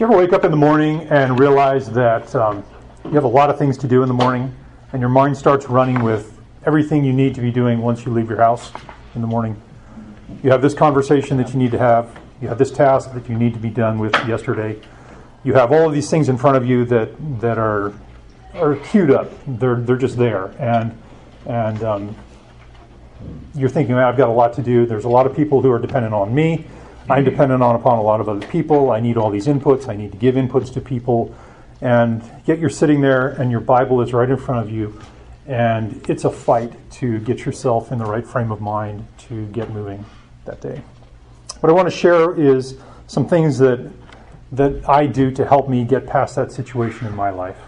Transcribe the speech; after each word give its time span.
you 0.00 0.06
ever 0.06 0.16
wake 0.16 0.32
up 0.32 0.44
in 0.44 0.50
the 0.50 0.56
morning 0.56 1.02
and 1.02 1.38
realize 1.38 1.88
that 1.90 2.34
um, 2.34 2.64
you 3.04 3.12
have 3.12 3.22
a 3.22 3.28
lot 3.28 3.48
of 3.48 3.58
things 3.58 3.78
to 3.78 3.86
do 3.86 4.02
in 4.02 4.08
the 4.08 4.14
morning, 4.14 4.52
and 4.92 5.00
your 5.00 5.08
mind 5.08 5.36
starts 5.36 5.66
running 5.66 6.02
with 6.02 6.36
everything 6.66 7.04
you 7.04 7.12
need 7.12 7.34
to 7.36 7.40
be 7.40 7.52
doing 7.52 7.80
once 7.80 8.04
you 8.04 8.12
leave 8.12 8.28
your 8.28 8.38
house 8.38 8.72
in 9.14 9.20
the 9.20 9.26
morning? 9.26 9.60
You 10.42 10.50
have 10.50 10.62
this 10.62 10.74
conversation 10.74 11.36
that 11.36 11.50
you 11.50 11.58
need 11.58 11.70
to 11.70 11.78
have, 11.78 12.18
you 12.42 12.48
have 12.48 12.58
this 12.58 12.72
task 12.72 13.12
that 13.14 13.28
you 13.28 13.36
need 13.36 13.54
to 13.54 13.60
be 13.60 13.70
done 13.70 14.00
with 14.00 14.12
yesterday. 14.26 14.80
You 15.44 15.54
have 15.54 15.70
all 15.70 15.86
of 15.86 15.94
these 15.94 16.10
things 16.10 16.28
in 16.28 16.38
front 16.38 16.56
of 16.56 16.66
you 16.66 16.84
that, 16.86 17.10
that 17.40 17.58
are, 17.58 17.92
are 18.54 18.76
queued 18.76 19.12
up. 19.12 19.30
They're, 19.46 19.76
they're 19.76 19.96
just 19.96 20.16
there. 20.16 20.46
And, 20.58 20.98
and 21.46 21.82
um, 21.84 22.16
you're 23.54 23.68
thinking, 23.68 23.94
I've 23.94 24.16
got 24.16 24.28
a 24.28 24.32
lot 24.32 24.54
to 24.54 24.62
do. 24.62 24.86
There's 24.86 25.04
a 25.04 25.08
lot 25.08 25.26
of 25.26 25.36
people 25.36 25.62
who 25.62 25.70
are 25.70 25.78
dependent 25.78 26.14
on 26.14 26.34
me. 26.34 26.66
I'm 27.08 27.24
dependent 27.24 27.62
on 27.62 27.76
upon 27.76 27.98
a 27.98 28.02
lot 28.02 28.20
of 28.20 28.28
other 28.28 28.46
people. 28.46 28.90
I 28.90 29.00
need 29.00 29.16
all 29.16 29.30
these 29.30 29.46
inputs. 29.46 29.88
I 29.88 29.96
need 29.96 30.12
to 30.12 30.18
give 30.18 30.36
inputs 30.36 30.72
to 30.74 30.80
people. 30.80 31.34
And 31.80 32.22
yet 32.46 32.58
you're 32.58 32.70
sitting 32.70 33.00
there 33.00 33.28
and 33.28 33.50
your 33.50 33.60
Bible 33.60 34.00
is 34.00 34.12
right 34.12 34.28
in 34.28 34.36
front 34.36 34.66
of 34.66 34.72
you. 34.72 34.98
And 35.46 36.02
it's 36.08 36.24
a 36.24 36.30
fight 36.30 36.72
to 36.92 37.18
get 37.20 37.44
yourself 37.44 37.92
in 37.92 37.98
the 37.98 38.06
right 38.06 38.26
frame 38.26 38.50
of 38.50 38.62
mind 38.62 39.06
to 39.28 39.46
get 39.48 39.70
moving 39.70 40.04
that 40.46 40.62
day. 40.62 40.80
What 41.60 41.68
I 41.68 41.72
want 41.72 41.88
to 41.88 41.94
share 41.94 42.34
is 42.34 42.78
some 43.06 43.28
things 43.28 43.58
that, 43.58 43.90
that 44.52 44.88
I 44.88 45.06
do 45.06 45.30
to 45.32 45.46
help 45.46 45.68
me 45.68 45.84
get 45.84 46.06
past 46.06 46.36
that 46.36 46.52
situation 46.52 47.06
in 47.06 47.14
my 47.14 47.28
life. 47.28 47.58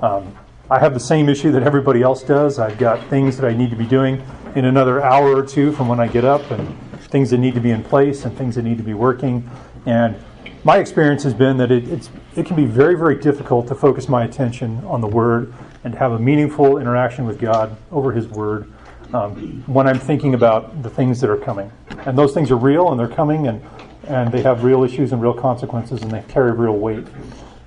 Um, 0.00 0.36
I 0.70 0.78
have 0.78 0.92
the 0.92 1.00
same 1.00 1.30
issue 1.30 1.50
that 1.52 1.62
everybody 1.62 2.02
else 2.02 2.22
does. 2.22 2.58
I've 2.58 2.76
got 2.76 3.06
things 3.08 3.38
that 3.38 3.46
I 3.46 3.56
need 3.56 3.70
to 3.70 3.76
be 3.76 3.86
doing 3.86 4.22
in 4.54 4.66
another 4.66 5.02
hour 5.02 5.34
or 5.34 5.42
two 5.42 5.72
from 5.72 5.88
when 5.88 5.98
I 5.98 6.08
get 6.08 6.26
up, 6.26 6.50
and 6.50 6.76
things 7.08 7.30
that 7.30 7.38
need 7.38 7.54
to 7.54 7.60
be 7.60 7.70
in 7.70 7.82
place 7.82 8.24
and 8.24 8.36
things 8.36 8.54
that 8.54 8.62
need 8.62 8.78
to 8.78 8.84
be 8.84 8.94
working. 8.94 9.48
And 9.86 10.16
my 10.64 10.78
experience 10.78 11.22
has 11.22 11.34
been 11.34 11.56
that 11.58 11.70
it, 11.70 11.88
it's, 11.88 12.10
it 12.36 12.46
can 12.46 12.56
be 12.56 12.66
very, 12.66 12.94
very 12.94 13.16
difficult 13.16 13.68
to 13.68 13.74
focus 13.74 14.08
my 14.08 14.24
attention 14.24 14.84
on 14.84 15.00
the 15.00 15.06
Word 15.06 15.52
and 15.84 15.94
have 15.94 16.12
a 16.12 16.18
meaningful 16.18 16.78
interaction 16.78 17.26
with 17.26 17.38
God 17.38 17.76
over 17.90 18.12
His 18.12 18.26
Word 18.26 18.70
um, 19.14 19.62
when 19.66 19.86
I'm 19.86 19.98
thinking 19.98 20.34
about 20.34 20.82
the 20.82 20.90
things 20.90 21.20
that 21.20 21.30
are 21.30 21.36
coming. 21.36 21.72
And 22.04 22.18
those 22.18 22.34
things 22.34 22.50
are 22.50 22.56
real 22.56 22.90
and 22.90 23.00
they're 23.00 23.08
coming 23.08 23.46
and, 23.46 23.62
and 24.04 24.32
they 24.32 24.42
have 24.42 24.64
real 24.64 24.84
issues 24.84 25.12
and 25.12 25.22
real 25.22 25.34
consequences 25.34 26.02
and 26.02 26.10
they 26.10 26.22
carry 26.28 26.52
real 26.52 26.76
weight. 26.76 27.06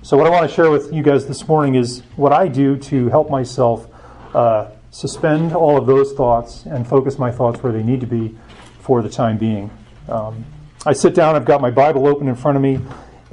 So, 0.02 0.16
what 0.16 0.26
I 0.26 0.30
want 0.30 0.48
to 0.48 0.54
share 0.54 0.70
with 0.70 0.92
you 0.92 1.02
guys 1.02 1.26
this 1.26 1.46
morning 1.46 1.76
is 1.76 2.02
what 2.16 2.32
I 2.32 2.48
do 2.48 2.76
to 2.76 3.08
help 3.08 3.30
myself 3.30 3.88
uh, 4.34 4.70
suspend 4.90 5.52
all 5.52 5.78
of 5.78 5.86
those 5.86 6.12
thoughts 6.12 6.66
and 6.66 6.86
focus 6.86 7.18
my 7.18 7.30
thoughts 7.30 7.62
where 7.62 7.72
they 7.72 7.82
need 7.82 8.00
to 8.00 8.06
be 8.06 8.36
for 8.82 9.00
the 9.00 9.08
time 9.08 9.38
being. 9.38 9.70
Um, 10.08 10.44
I 10.84 10.92
sit 10.92 11.14
down, 11.14 11.36
I've 11.36 11.44
got 11.44 11.60
my 11.60 11.70
Bible 11.70 12.06
open 12.08 12.28
in 12.28 12.34
front 12.34 12.56
of 12.56 12.62
me, 12.62 12.80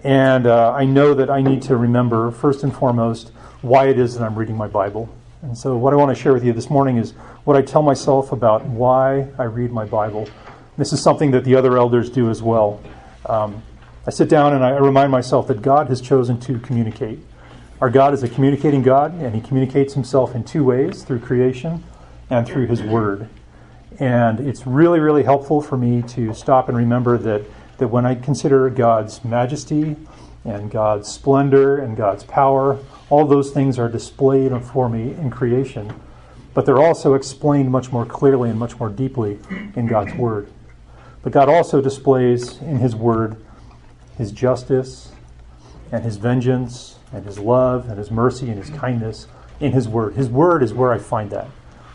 and 0.04 0.46
uh, 0.46 0.72
I 0.72 0.86
know 0.86 1.16
that 1.16 1.30
I 1.30 1.42
need 1.42 1.64
to 1.64 1.76
remember, 1.76 2.32
first 2.32 2.64
and 2.64 2.74
foremost, 2.74 3.32
why 3.62 3.88
it 3.88 4.00
is 4.00 4.16
that 4.16 4.24
I'm 4.24 4.36
reading 4.36 4.56
my 4.56 4.68
Bible. 4.68 5.10
And 5.42 5.58
so, 5.58 5.76
what 5.76 5.92
I 5.92 5.96
want 5.96 6.16
to 6.16 6.22
share 6.22 6.34
with 6.34 6.46
you 6.46 6.54
this 6.54 6.70
morning 6.70 6.98
is 6.98 7.12
what 7.44 7.58
I 7.58 7.62
tell 7.62 7.82
myself 7.82 8.32
about 8.32 8.66
why 8.66 9.28
I 9.38 9.44
read 9.44 9.72
my 9.72 9.86
Bible. 9.86 10.28
This 10.78 10.94
is 10.94 11.02
something 11.02 11.32
that 11.32 11.44
the 11.44 11.56
other 11.56 11.78
elders 11.78 12.10
do 12.10 12.30
as 12.30 12.44
well. 12.44 12.82
Um, 13.26 13.64
I 14.06 14.12
sit 14.12 14.30
down 14.30 14.54
and 14.54 14.64
I 14.64 14.72
remind 14.78 15.12
myself 15.12 15.48
that 15.48 15.62
God 15.62 15.88
has 15.88 16.02
chosen 16.02 16.40
to 16.42 16.60
communicate. 16.60 17.20
Our 17.82 17.90
God 17.90 18.14
is 18.14 18.22
a 18.22 18.30
communicating 18.30 18.84
God, 18.84 19.14
and 19.16 19.34
He 19.34 19.42
communicates 19.42 19.94
Himself 19.94 20.36
in 20.36 20.44
two 20.44 20.64
ways 20.64 21.04
through 21.04 21.20
creation 21.20 21.84
and 22.30 22.46
through 22.46 22.68
His 22.68 22.84
Word. 22.84 23.28
And 24.00 24.40
it's 24.40 24.66
really, 24.66 25.00
really 25.00 25.24
helpful 25.24 25.62
for 25.62 25.78
me 25.78 26.02
to 26.10 26.34
stop 26.34 26.70
and 26.70 26.78
remember 26.78 27.18
that, 27.18 27.44
that 27.78 27.90
when 27.90 28.06
I 28.06 28.16
consider 28.16 28.70
God's 28.70 29.24
majesty 29.26 29.96
and 30.46 30.72
God's 30.72 31.10
splendor 31.10 31.78
and 31.78 31.98
God's 31.98 32.24
power, 32.24 32.80
all 33.10 33.26
those 33.26 33.52
things 33.52 33.78
are 33.78 33.90
displayed 33.90 34.52
for 34.64 34.88
me 34.88 35.12
in 35.12 35.30
creation, 35.30 35.94
but 36.54 36.66
they're 36.66 36.82
also 36.82 37.14
explained 37.14 37.72
much 37.72 37.92
more 37.92 38.06
clearly 38.06 38.50
and 38.50 38.58
much 38.58 38.80
more 38.80 38.90
deeply 38.90 39.40
in 39.76 39.88
God's 39.88 40.14
Word. 40.16 40.50
But 41.22 41.34
God 41.34 41.50
also 41.50 41.82
displays 41.82 42.62
in 42.62 42.78
His 42.78 42.96
Word 42.96 43.36
his 44.20 44.32
justice 44.34 45.14
and 45.94 46.04
his 46.04 46.18
vengeance 46.18 46.98
and 47.14 47.26
his 47.26 47.40
love 47.40 47.88
and 47.88 47.98
his 47.98 48.12
mercy 48.12 48.50
and 48.50 48.62
his 48.62 48.70
kindness 48.70 49.28
in 49.62 49.72
his 49.72 49.88
word. 49.88 50.14
His 50.14 50.28
word 50.30 50.62
is 50.62 50.74
where 50.74 50.92
I 50.92 51.00
find 51.00 51.32
that. 51.32 51.48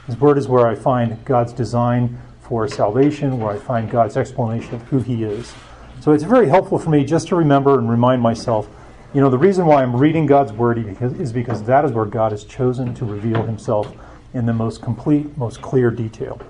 His 0.07 0.19
word 0.19 0.39
is 0.39 0.49
where 0.49 0.67
I 0.67 0.75
find 0.75 1.25
God's 1.25 1.53
design 1.53 2.21
for 2.41 2.69
salvation, 2.69 3.39
where 3.39 3.53
I 3.53 3.59
find 3.59 3.91
God's 3.91 4.17
explanation 4.17 4.75
of 4.75 4.83
who 4.83 5.01
he 5.01 5.25
is. 5.25 5.55
So 6.01 6.13
it's 6.13 6.25
very 6.25 6.49
helpful 6.49 6.79
for 6.79 6.91
me 6.91 7.05
just 7.05 7.29
to 7.29 7.37
remember 7.37 7.79
and 7.79 7.89
remind 7.89 8.21
myself, 8.21 8.69
you 9.15 9.21
know, 9.21 9.31
the 9.31 9.39
reason 9.39 9.65
why 9.65 9.83
I'm 9.83 9.97
reading 9.97 10.27
God's 10.27 10.53
word 10.53 10.79
is 10.79 11.33
because 11.33 11.63
that 11.63 11.85
is 11.85 11.93
where 11.93 12.05
God 12.05 12.33
has 12.33 12.45
chosen 12.45 12.95
to 12.97 13.05
reveal 13.05 13.43
himself 13.45 13.95
in 14.35 14.45
the 14.45 14.53
most 14.53 14.83
complete, 14.83 15.39
most 15.39 15.63
clear 15.63 15.91
detail. 15.91 16.41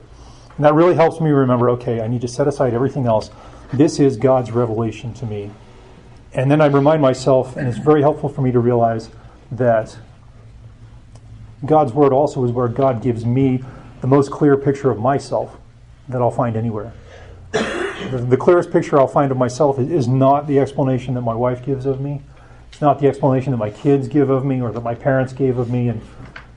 And 0.56 0.64
that 0.64 0.75
really 0.75 0.94
helps 0.94 1.20
me 1.20 1.31
remember, 1.31 1.70
okay, 1.70 2.00
I 2.00 2.09
need 2.09 2.22
to 2.22 2.28
set 2.28 2.48
aside 2.48 2.75
everything 2.75 3.06
else. 3.06 3.31
This 3.72 4.00
is 4.00 4.16
God's 4.16 4.50
revelation 4.50 5.12
to 5.14 5.26
me. 5.26 5.50
And 6.32 6.50
then 6.50 6.60
I 6.60 6.66
remind 6.66 7.03
myself, 7.03 7.56
and 7.56 7.69
it's 7.69 7.78
very 7.78 8.00
helpful 8.00 8.28
for 8.28 8.41
me 8.41 8.50
to 8.50 8.59
realize 8.59 9.10
that 9.53 9.97
God's 11.66 11.92
Word 11.92 12.12
also 12.12 12.44
is 12.44 12.50
where 12.50 12.69
God 12.69 13.02
gives 13.02 13.25
me 13.25 13.62
the 14.00 14.06
most 14.06 14.30
clear 14.30 14.56
picture 14.56 14.91
of 14.91 14.98
myself 14.98 15.56
that 16.08 16.20
I'll 16.20 16.30
find 16.30 16.56
anywhere. 16.56 16.92
The, 17.52 18.25
the 18.28 18.36
clearest 18.36 18.70
picture 18.70 18.98
I'll 18.98 19.06
find 19.06 19.30
of 19.30 19.38
myself 19.38 19.78
is, 19.78 19.91
is 19.91 20.08
not 20.08 20.47
the 20.47 20.58
explanation 20.58 21.14
that 21.14 21.22
my 21.22 21.34
wife 21.34 21.64
gives 21.64 21.86
of 21.86 22.00
me. 22.00 22.22
It's 22.70 22.80
not 22.80 22.98
the 22.98 23.06
explanation 23.06 23.52
that 23.52 23.58
my 23.58 23.70
kids 23.70 24.08
give 24.08 24.30
of 24.30 24.44
me 24.44 24.60
or 24.60 24.72
that 24.72 24.82
my 24.82 24.94
parents 24.94 25.32
gave 25.32 25.58
of 25.58 25.70
me 25.70 25.88
and 25.88 26.02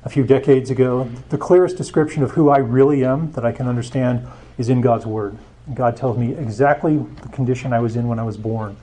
a 0.03 0.09
few 0.09 0.23
decades 0.23 0.69
ago. 0.69 1.09
The 1.29 1.37
clearest 1.37 1.77
description 1.77 2.23
of 2.23 2.31
who 2.31 2.49
I 2.49 2.57
really 2.57 3.05
am 3.05 3.31
that 3.33 3.45
I 3.45 3.51
can 3.51 3.67
understand 3.67 4.27
is 4.57 4.69
in 4.69 4.81
God's 4.81 5.05
Word. 5.05 5.37
God 5.73 5.95
tells 5.95 6.17
me 6.17 6.33
exactly 6.33 6.97
the 6.97 7.29
condition 7.29 7.71
I 7.71 7.79
was 7.79 7.95
in 7.95 8.07
when 8.07 8.19
I 8.19 8.23
was 8.23 8.37
born 8.37 8.77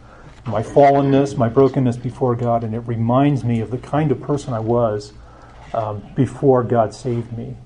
my 0.46 0.62
fallenness, 0.62 1.36
my 1.36 1.48
brokenness 1.48 1.96
before 1.96 2.36
God, 2.36 2.64
and 2.64 2.74
it 2.74 2.80
reminds 2.80 3.44
me 3.44 3.60
of 3.60 3.70
the 3.70 3.78
kind 3.78 4.12
of 4.12 4.20
person 4.20 4.52
I 4.52 4.60
was 4.60 5.12
um, 5.74 6.02
before 6.14 6.62
God 6.62 6.94
saved 6.94 7.36
me. 7.36 7.56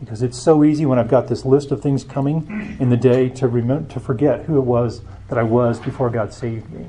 Because 0.00 0.22
it's 0.22 0.38
so 0.38 0.64
easy 0.64 0.86
when 0.86 0.98
I've 0.98 1.10
got 1.10 1.28
this 1.28 1.44
list 1.44 1.70
of 1.70 1.82
things 1.82 2.04
coming 2.04 2.76
in 2.80 2.88
the 2.88 2.96
day 2.96 3.28
to 3.30 3.86
to 3.88 4.00
forget 4.00 4.44
who 4.44 4.56
it 4.56 4.64
was 4.64 5.02
that 5.28 5.36
I 5.36 5.42
was 5.42 5.78
before 5.78 6.08
God 6.08 6.32
saved 6.32 6.70
me, 6.72 6.86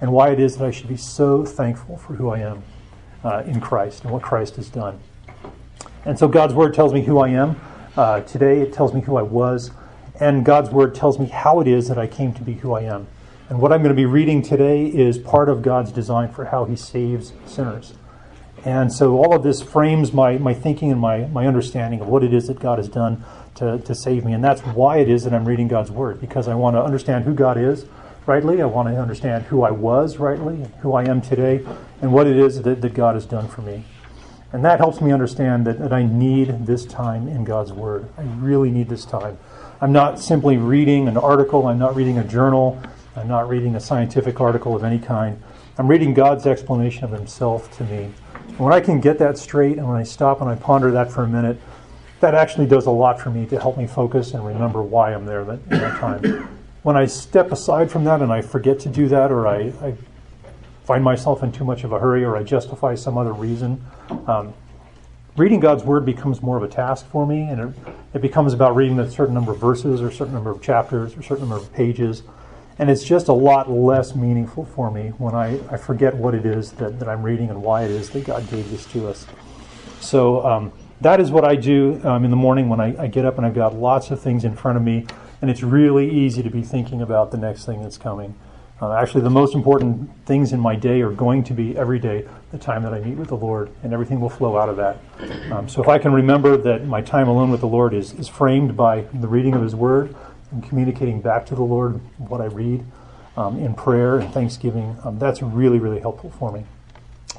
and 0.00 0.12
why 0.12 0.30
it 0.30 0.38
is 0.38 0.56
that 0.56 0.66
I 0.66 0.70
should 0.70 0.88
be 0.88 0.96
so 0.96 1.44
thankful 1.44 1.96
for 1.96 2.14
who 2.14 2.30
I 2.30 2.38
am 2.38 2.62
uh, 3.24 3.42
in 3.46 3.60
Christ 3.60 4.04
and 4.04 4.12
what 4.12 4.22
Christ 4.22 4.56
has 4.56 4.68
done. 4.68 5.00
And 6.04 6.18
so 6.18 6.28
God's 6.28 6.54
Word 6.54 6.72
tells 6.72 6.92
me 6.92 7.02
who 7.02 7.18
I 7.18 7.30
am. 7.30 7.60
Uh, 7.96 8.20
today 8.20 8.60
it 8.60 8.72
tells 8.72 8.94
me 8.94 9.00
who 9.00 9.16
I 9.16 9.22
was, 9.22 9.72
and 10.20 10.44
God's 10.44 10.70
Word 10.70 10.94
tells 10.94 11.18
me 11.18 11.26
how 11.26 11.60
it 11.60 11.66
is 11.66 11.88
that 11.88 11.98
I 11.98 12.06
came 12.06 12.32
to 12.34 12.42
be 12.42 12.54
who 12.54 12.72
I 12.72 12.82
am. 12.82 13.08
And 13.48 13.60
what 13.60 13.72
I'm 13.72 13.82
going 13.82 13.94
to 13.94 14.00
be 14.00 14.06
reading 14.06 14.40
today 14.40 14.86
is 14.86 15.18
part 15.18 15.48
of 15.48 15.62
God's 15.62 15.92
design 15.92 16.32
for 16.32 16.46
how 16.46 16.64
He 16.64 16.76
saves 16.76 17.32
sinners. 17.44 17.94
And 18.64 18.92
so 18.92 19.16
all 19.16 19.34
of 19.34 19.42
this 19.42 19.60
frames 19.60 20.12
my, 20.12 20.38
my 20.38 20.54
thinking 20.54 20.92
and 20.92 21.00
my, 21.00 21.26
my 21.26 21.46
understanding 21.46 22.00
of 22.00 22.08
what 22.08 22.22
it 22.22 22.32
is 22.32 22.46
that 22.46 22.60
God 22.60 22.78
has 22.78 22.88
done 22.88 23.24
to, 23.56 23.78
to 23.78 23.94
save 23.94 24.24
me. 24.24 24.32
And 24.32 24.42
that's 24.42 24.60
why 24.60 24.98
it 24.98 25.08
is 25.08 25.24
that 25.24 25.34
I'm 25.34 25.46
reading 25.46 25.68
God's 25.68 25.90
Word, 25.90 26.20
because 26.20 26.46
I 26.46 26.54
want 26.54 26.76
to 26.76 26.82
understand 26.82 27.24
who 27.24 27.34
God 27.34 27.58
is 27.58 27.86
rightly. 28.24 28.62
I 28.62 28.66
want 28.66 28.88
to 28.88 29.00
understand 29.00 29.44
who 29.46 29.62
I 29.62 29.72
was 29.72 30.18
rightly, 30.18 30.66
who 30.80 30.92
I 30.92 31.04
am 31.04 31.20
today, 31.20 31.66
and 32.00 32.12
what 32.12 32.26
it 32.26 32.36
is 32.36 32.62
that, 32.62 32.80
that 32.80 32.94
God 32.94 33.14
has 33.14 33.26
done 33.26 33.48
for 33.48 33.62
me. 33.62 33.84
And 34.52 34.64
that 34.64 34.78
helps 34.78 35.00
me 35.00 35.12
understand 35.12 35.66
that, 35.66 35.78
that 35.80 35.92
I 35.92 36.04
need 36.04 36.66
this 36.66 36.84
time 36.84 37.26
in 37.26 37.42
God's 37.42 37.72
Word. 37.72 38.08
I 38.16 38.22
really 38.22 38.70
need 38.70 38.88
this 38.88 39.04
time. 39.04 39.38
I'm 39.80 39.92
not 39.92 40.20
simply 40.20 40.56
reading 40.56 41.08
an 41.08 41.16
article, 41.16 41.66
I'm 41.66 41.78
not 41.78 41.96
reading 41.96 42.18
a 42.18 42.24
journal. 42.24 42.80
I'm 43.14 43.28
not 43.28 43.46
reading 43.46 43.76
a 43.76 43.80
scientific 43.80 44.40
article 44.40 44.74
of 44.74 44.84
any 44.84 44.98
kind. 44.98 45.42
I'm 45.76 45.86
reading 45.86 46.14
God's 46.14 46.46
explanation 46.46 47.04
of 47.04 47.10
Himself 47.10 47.70
to 47.76 47.84
me. 47.84 48.10
When 48.58 48.72
I 48.72 48.80
can 48.80 49.00
get 49.00 49.18
that 49.18 49.38
straight 49.38 49.78
and 49.78 49.88
when 49.88 49.96
I 49.96 50.02
stop 50.02 50.40
and 50.40 50.50
I 50.50 50.54
ponder 50.54 50.90
that 50.90 51.10
for 51.10 51.24
a 51.24 51.28
minute, 51.28 51.58
that 52.20 52.34
actually 52.34 52.66
does 52.66 52.86
a 52.86 52.90
lot 52.90 53.20
for 53.20 53.30
me 53.30 53.46
to 53.46 53.58
help 53.58 53.76
me 53.76 53.86
focus 53.86 54.34
and 54.34 54.46
remember 54.46 54.82
why 54.82 55.14
I'm 55.14 55.26
there 55.26 55.40
in 55.40 55.60
that 55.70 55.98
time. 55.98 56.48
When 56.82 56.96
I 56.96 57.06
step 57.06 57.50
aside 57.50 57.90
from 57.90 58.04
that 58.04 58.20
and 58.20 58.32
I 58.32 58.42
forget 58.42 58.78
to 58.80 58.88
do 58.88 59.08
that 59.08 59.32
or 59.32 59.48
I, 59.48 59.72
I 59.82 59.94
find 60.84 61.02
myself 61.02 61.42
in 61.42 61.50
too 61.50 61.64
much 61.64 61.82
of 61.84 61.92
a 61.92 61.98
hurry 61.98 62.24
or 62.24 62.36
I 62.36 62.42
justify 62.42 62.94
some 62.94 63.16
other 63.16 63.32
reason, 63.32 63.84
um, 64.26 64.52
reading 65.36 65.58
God's 65.58 65.82
Word 65.84 66.04
becomes 66.04 66.42
more 66.42 66.56
of 66.56 66.62
a 66.62 66.68
task 66.68 67.06
for 67.06 67.26
me 67.26 67.42
and 67.42 67.60
it, 67.60 67.74
it 68.14 68.22
becomes 68.22 68.52
about 68.52 68.76
reading 68.76 68.98
a 69.00 69.10
certain 69.10 69.34
number 69.34 69.52
of 69.52 69.58
verses 69.58 70.02
or 70.02 70.08
a 70.08 70.12
certain 70.12 70.34
number 70.34 70.50
of 70.50 70.60
chapters 70.60 71.16
or 71.16 71.20
a 71.20 71.24
certain 71.24 71.48
number 71.48 71.56
of 71.56 71.72
pages. 71.72 72.22
And 72.78 72.90
it's 72.90 73.04
just 73.04 73.28
a 73.28 73.32
lot 73.32 73.70
less 73.70 74.14
meaningful 74.14 74.64
for 74.64 74.90
me 74.90 75.08
when 75.18 75.34
I, 75.34 75.60
I 75.70 75.76
forget 75.76 76.14
what 76.14 76.34
it 76.34 76.46
is 76.46 76.72
that, 76.72 76.98
that 76.98 77.08
I'm 77.08 77.22
reading 77.22 77.50
and 77.50 77.62
why 77.62 77.84
it 77.84 77.90
is 77.90 78.10
that 78.10 78.24
God 78.24 78.48
gave 78.50 78.70
this 78.70 78.86
to 78.86 79.08
us. 79.08 79.26
So 80.00 80.44
um, 80.44 80.72
that 81.00 81.20
is 81.20 81.30
what 81.30 81.44
I 81.44 81.56
do 81.56 82.00
um, 82.04 82.24
in 82.24 82.30
the 82.30 82.36
morning 82.36 82.68
when 82.68 82.80
I, 82.80 83.02
I 83.02 83.06
get 83.08 83.24
up 83.24 83.36
and 83.36 83.46
I've 83.46 83.54
got 83.54 83.74
lots 83.74 84.10
of 84.10 84.20
things 84.20 84.44
in 84.44 84.56
front 84.56 84.78
of 84.78 84.84
me, 84.84 85.06
and 85.40 85.50
it's 85.50 85.62
really 85.62 86.10
easy 86.10 86.42
to 86.42 86.50
be 86.50 86.62
thinking 86.62 87.02
about 87.02 87.30
the 87.30 87.38
next 87.38 87.66
thing 87.66 87.82
that's 87.82 87.98
coming. 87.98 88.34
Uh, 88.80 88.94
actually, 88.94 89.20
the 89.20 89.30
most 89.30 89.54
important 89.54 90.10
things 90.26 90.52
in 90.52 90.58
my 90.58 90.74
day 90.74 91.02
are 91.02 91.12
going 91.12 91.44
to 91.44 91.54
be 91.54 91.76
every 91.76 92.00
day 92.00 92.26
the 92.50 92.58
time 92.58 92.82
that 92.82 92.92
I 92.92 92.98
meet 92.98 93.16
with 93.16 93.28
the 93.28 93.36
Lord, 93.36 93.70
and 93.84 93.92
everything 93.92 94.20
will 94.20 94.28
flow 94.28 94.58
out 94.58 94.68
of 94.68 94.76
that. 94.76 94.98
Um, 95.52 95.68
so 95.68 95.80
if 95.80 95.88
I 95.88 95.98
can 95.98 96.12
remember 96.12 96.56
that 96.56 96.84
my 96.84 97.00
time 97.00 97.28
alone 97.28 97.52
with 97.52 97.60
the 97.60 97.68
Lord 97.68 97.94
is, 97.94 98.12
is 98.14 98.26
framed 98.26 98.76
by 98.76 99.02
the 99.14 99.28
reading 99.28 99.54
of 99.54 99.62
His 99.62 99.76
Word 99.76 100.16
and 100.52 100.62
communicating 100.62 101.20
back 101.20 101.46
to 101.46 101.54
the 101.54 101.62
Lord 101.62 102.00
what 102.18 102.40
I 102.40 102.46
read 102.46 102.84
um, 103.36 103.58
in 103.58 103.74
prayer 103.74 104.18
and 104.18 104.32
thanksgiving, 104.32 104.96
um, 105.04 105.18
that's 105.18 105.42
really, 105.42 105.78
really 105.78 106.00
helpful 106.00 106.30
for 106.38 106.52
me. 106.52 106.64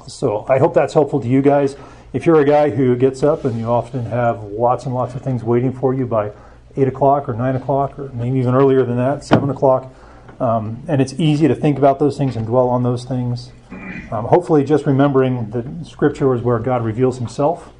So 0.08 0.44
I 0.48 0.58
hope 0.58 0.74
that's 0.74 0.92
helpful 0.92 1.20
to 1.20 1.28
you 1.28 1.40
guys. 1.40 1.76
If 2.12 2.26
you're 2.26 2.40
a 2.40 2.44
guy 2.44 2.70
who 2.70 2.94
gets 2.96 3.22
up 3.22 3.44
and 3.44 3.58
you 3.58 3.66
often 3.66 4.04
have 4.06 4.42
lots 4.42 4.86
and 4.86 4.94
lots 4.94 5.14
of 5.14 5.22
things 5.22 5.42
waiting 5.42 5.72
for 5.72 5.94
you 5.94 6.06
by 6.06 6.32
8 6.76 6.88
o'clock 6.88 7.28
or 7.28 7.34
9 7.34 7.56
o'clock 7.56 7.98
or 7.98 8.08
maybe 8.10 8.38
even 8.38 8.54
earlier 8.54 8.84
than 8.84 8.96
that, 8.96 9.24
7 9.24 9.48
o'clock, 9.50 9.92
um, 10.40 10.82
and 10.88 11.00
it's 11.00 11.14
easy 11.14 11.48
to 11.48 11.54
think 11.54 11.78
about 11.78 11.98
those 11.98 12.18
things 12.18 12.36
and 12.36 12.46
dwell 12.46 12.68
on 12.68 12.82
those 12.82 13.04
things. 13.04 13.52
Um, 14.10 14.26
hopefully, 14.26 14.64
just 14.64 14.86
remembering 14.86 15.50
that 15.50 15.86
Scripture 15.86 16.34
is 16.34 16.42
where 16.42 16.58
God 16.58 16.84
reveals 16.84 17.18
Himself. 17.18 17.72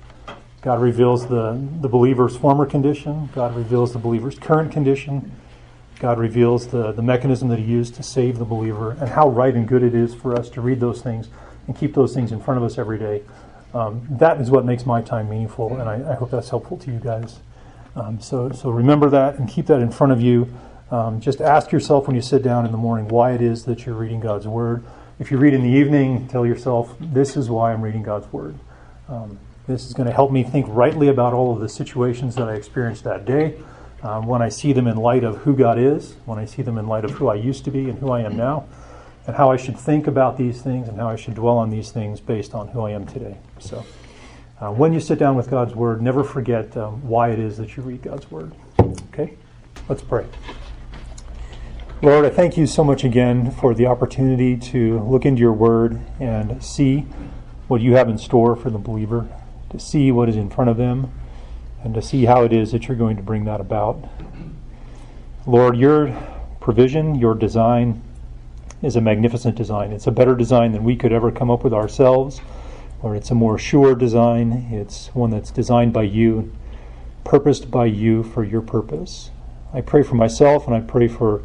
God 0.64 0.80
reveals 0.80 1.26
the, 1.26 1.62
the 1.82 1.90
believer's 1.90 2.38
former 2.38 2.64
condition. 2.64 3.28
God 3.34 3.54
reveals 3.54 3.92
the 3.92 3.98
believer's 3.98 4.38
current 4.38 4.72
condition. 4.72 5.30
God 5.98 6.18
reveals 6.18 6.68
the, 6.68 6.90
the 6.92 7.02
mechanism 7.02 7.48
that 7.48 7.58
He 7.58 7.66
used 7.66 7.96
to 7.96 8.02
save 8.02 8.38
the 8.38 8.46
believer 8.46 8.92
and 8.92 9.10
how 9.10 9.28
right 9.28 9.54
and 9.54 9.68
good 9.68 9.82
it 9.82 9.94
is 9.94 10.14
for 10.14 10.34
us 10.34 10.48
to 10.48 10.62
read 10.62 10.80
those 10.80 11.02
things 11.02 11.28
and 11.66 11.76
keep 11.76 11.92
those 11.92 12.14
things 12.14 12.32
in 12.32 12.40
front 12.40 12.56
of 12.56 12.64
us 12.64 12.78
every 12.78 12.98
day. 12.98 13.22
Um, 13.74 14.06
that 14.12 14.40
is 14.40 14.50
what 14.50 14.64
makes 14.64 14.86
my 14.86 15.02
time 15.02 15.28
meaningful, 15.28 15.76
and 15.76 15.82
I, 15.86 16.12
I 16.12 16.14
hope 16.14 16.30
that's 16.30 16.48
helpful 16.48 16.78
to 16.78 16.90
you 16.90 16.98
guys. 16.98 17.40
Um, 17.94 18.18
so, 18.18 18.50
so 18.50 18.70
remember 18.70 19.10
that 19.10 19.34
and 19.38 19.46
keep 19.46 19.66
that 19.66 19.82
in 19.82 19.90
front 19.90 20.14
of 20.14 20.22
you. 20.22 20.50
Um, 20.90 21.20
just 21.20 21.42
ask 21.42 21.72
yourself 21.72 22.06
when 22.06 22.16
you 22.16 22.22
sit 22.22 22.42
down 22.42 22.64
in 22.64 22.72
the 22.72 22.78
morning 22.78 23.08
why 23.08 23.32
it 23.32 23.42
is 23.42 23.66
that 23.66 23.84
you're 23.84 23.96
reading 23.96 24.20
God's 24.20 24.48
Word. 24.48 24.82
If 25.18 25.30
you 25.30 25.36
read 25.36 25.52
in 25.52 25.62
the 25.62 25.68
evening, 25.68 26.26
tell 26.26 26.46
yourself, 26.46 26.96
this 27.00 27.36
is 27.36 27.50
why 27.50 27.74
I'm 27.74 27.82
reading 27.82 28.02
God's 28.02 28.32
Word. 28.32 28.54
This 29.66 29.86
is 29.86 29.94
going 29.94 30.06
to 30.06 30.12
help 30.12 30.30
me 30.30 30.42
think 30.42 30.66
rightly 30.68 31.08
about 31.08 31.32
all 31.32 31.54
of 31.54 31.60
the 31.60 31.68
situations 31.68 32.34
that 32.34 32.48
I 32.48 32.54
experienced 32.54 33.04
that 33.04 33.24
day. 33.24 33.58
Um, 34.02 34.26
when 34.26 34.42
I 34.42 34.50
see 34.50 34.74
them 34.74 34.86
in 34.86 34.98
light 34.98 35.24
of 35.24 35.38
who 35.38 35.56
God 35.56 35.78
is, 35.78 36.16
when 36.26 36.38
I 36.38 36.44
see 36.44 36.60
them 36.60 36.76
in 36.76 36.86
light 36.86 37.06
of 37.06 37.12
who 37.12 37.28
I 37.28 37.36
used 37.36 37.64
to 37.64 37.70
be 37.70 37.88
and 37.88 37.98
who 37.98 38.10
I 38.10 38.20
am 38.20 38.36
now, 38.36 38.66
and 39.26 39.34
how 39.34 39.50
I 39.50 39.56
should 39.56 39.78
think 39.78 40.06
about 40.06 40.36
these 40.36 40.60
things 40.60 40.86
and 40.86 40.98
how 40.98 41.08
I 41.08 41.16
should 41.16 41.34
dwell 41.34 41.56
on 41.56 41.70
these 41.70 41.90
things 41.90 42.20
based 42.20 42.54
on 42.54 42.68
who 42.68 42.82
I 42.82 42.90
am 42.90 43.06
today. 43.06 43.38
So, 43.58 43.86
uh, 44.60 44.70
when 44.70 44.92
you 44.92 45.00
sit 45.00 45.18
down 45.18 45.34
with 45.34 45.48
God's 45.48 45.74
Word, 45.74 46.02
never 46.02 46.22
forget 46.22 46.76
um, 46.76 47.06
why 47.08 47.30
it 47.30 47.38
is 47.38 47.56
that 47.56 47.74
you 47.74 47.82
read 47.82 48.02
God's 48.02 48.30
Word. 48.30 48.52
Okay? 49.08 49.38
Let's 49.88 50.02
pray. 50.02 50.26
Lord, 52.02 52.26
I 52.26 52.30
thank 52.30 52.58
you 52.58 52.66
so 52.66 52.84
much 52.84 53.02
again 53.02 53.50
for 53.50 53.72
the 53.72 53.86
opportunity 53.86 54.58
to 54.58 55.00
look 55.00 55.24
into 55.24 55.40
your 55.40 55.54
word 55.54 55.98
and 56.20 56.62
see 56.62 57.06
what 57.66 57.80
you 57.80 57.94
have 57.94 58.10
in 58.10 58.18
store 58.18 58.56
for 58.56 58.68
the 58.68 58.78
believer, 58.78 59.26
to 59.74 59.80
see 59.80 60.12
what 60.12 60.28
is 60.28 60.36
in 60.36 60.48
front 60.48 60.70
of 60.70 60.76
them, 60.76 61.10
and 61.82 61.94
to 61.94 62.00
see 62.00 62.24
how 62.24 62.44
it 62.44 62.52
is 62.52 62.70
that 62.70 62.86
you're 62.86 62.96
going 62.96 63.16
to 63.16 63.22
bring 63.22 63.44
that 63.44 63.60
about. 63.60 64.08
Lord, 65.46 65.76
your 65.76 66.16
provision, 66.60 67.16
your 67.16 67.34
design 67.34 68.00
is 68.82 68.94
a 68.94 69.00
magnificent 69.00 69.56
design. 69.56 69.90
It's 69.92 70.06
a 70.06 70.12
better 70.12 70.36
design 70.36 70.70
than 70.70 70.84
we 70.84 70.94
could 70.94 71.12
ever 71.12 71.32
come 71.32 71.50
up 71.50 71.64
with 71.64 71.74
ourselves, 71.74 72.40
or 73.02 73.16
it's 73.16 73.32
a 73.32 73.34
more 73.34 73.58
sure 73.58 73.96
design. 73.96 74.68
It's 74.70 75.08
one 75.08 75.30
that's 75.30 75.50
designed 75.50 75.92
by 75.92 76.04
you, 76.04 76.52
purposed 77.24 77.68
by 77.68 77.86
you 77.86 78.22
for 78.22 78.44
your 78.44 78.62
purpose. 78.62 79.30
I 79.72 79.80
pray 79.80 80.04
for 80.04 80.14
myself 80.14 80.68
and 80.68 80.76
I 80.76 80.80
pray 80.82 81.08
for 81.08 81.42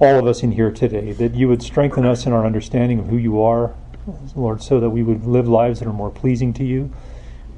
all 0.00 0.18
of 0.18 0.26
us 0.26 0.42
in 0.42 0.50
here 0.50 0.72
today, 0.72 1.12
that 1.12 1.36
you 1.36 1.46
would 1.46 1.62
strengthen 1.62 2.04
us 2.04 2.26
in 2.26 2.32
our 2.32 2.44
understanding 2.44 2.98
of 2.98 3.06
who 3.06 3.16
you 3.16 3.40
are, 3.40 3.72
Lord, 4.34 4.62
so 4.62 4.80
that 4.80 4.90
we 4.90 5.04
would 5.04 5.24
live 5.24 5.46
lives 5.46 5.78
that 5.78 5.86
are 5.86 5.92
more 5.92 6.10
pleasing 6.10 6.52
to 6.54 6.64
you. 6.64 6.92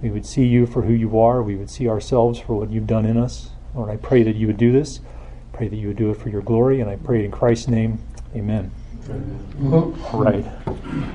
We 0.03 0.11
would 0.11 0.27
see 0.27 0.45
you 0.45 0.67
for 0.67 0.83
who 0.83 0.93
you 0.93 1.19
are. 1.19 1.43
We 1.43 1.57
would 1.57 1.71
see 1.71 1.89
ourselves 1.89 2.39
for 2.39 2.55
what 2.55 2.71
you've 2.71 2.87
done 2.87 3.07
in 3.07 3.17
us. 3.17 3.51
Lord, 3.75 3.91
I 3.91 3.97
pray 3.97 4.23
that 4.23 4.37
you 4.37 4.47
would 4.47 4.57
do 4.57 4.73
this. 4.73 5.01
Pray 5.53 5.69
that 5.69 5.77
you 5.77 5.89
would 5.89 5.97
do 5.97 6.11
it 6.11 6.17
for 6.17 6.29
your 6.29 6.43
glory, 6.43 6.81
and 6.81 6.91
I 6.91 6.97
pray 6.97 7.25
in 7.25 7.31
Christ's 7.31 7.69
name. 7.69 7.99
Amen. 8.35 8.71
All 10.13 10.21
right. 10.21 10.45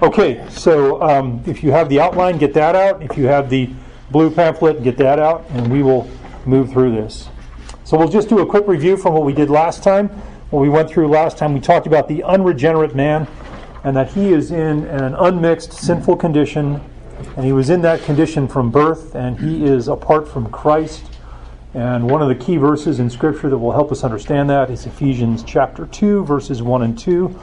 Okay, 0.02 0.46
so 0.50 1.02
um, 1.02 1.42
if 1.46 1.64
you 1.64 1.72
have 1.72 1.90
the 1.90 2.00
outline, 2.00 2.38
get 2.38 2.54
that 2.54 2.76
out. 2.76 3.02
If 3.02 3.18
you 3.18 3.26
have 3.28 3.50
the 3.50 3.70
blue 4.12 4.32
pamphlet, 4.32 4.84
get 4.84 4.98
that 4.98 5.20
out, 5.20 5.46
and 5.50 5.72
we 5.72 5.84
will 5.84 6.10
move 6.46 6.72
through 6.72 6.92
this. 6.96 7.30
So 7.84 7.98
we'll 7.98 8.08
just 8.10 8.30
do 8.30 8.40
a 8.40 8.46
quick 8.46 8.68
review 8.68 8.98
from 8.98 9.14
what 9.14 9.24
we 9.24 9.34
did 9.34 9.50
last 9.50 9.84
time 9.84 10.10
what 10.50 10.62
we 10.62 10.70
went 10.70 10.90
through 10.90 11.08
last 11.08 11.38
time, 11.38 11.54
we 11.54 11.60
talked 11.60 11.86
about 11.86 12.08
the 12.08 12.24
unregenerate 12.24 12.96
man 12.96 13.28
and 13.84 13.96
that 13.96 14.12
he 14.12 14.34
is 14.34 14.52
in 14.52 14.86
an 14.86 15.14
unmixed 15.16 15.74
sinful 15.74 16.16
condition, 16.18 16.82
and 17.36 17.46
he 17.46 17.52
was 17.52 17.70
in 17.70 17.82
that 17.82 18.02
condition 18.04 18.48
from 18.48 18.72
birth, 18.72 19.16
and 19.16 19.40
he 19.40 19.66
is 19.66 19.88
apart 19.88 20.28
from 20.28 20.50
Christ. 20.50 21.04
And 21.74 22.10
one 22.10 22.22
of 22.22 22.30
the 22.30 22.36
key 22.36 22.58
verses 22.58 23.00
in 23.00 23.10
Scripture 23.10 23.50
that 23.50 23.58
will 23.58 23.72
help 23.72 23.92
us 23.92 24.04
understand 24.04 24.50
that 24.50 24.70
is 24.70 24.86
Ephesians 24.86 25.44
chapter 25.44 25.86
2, 25.86 26.26
verses 26.26 26.64
1 26.64 26.82
and 26.82 26.98
2. 26.98 27.40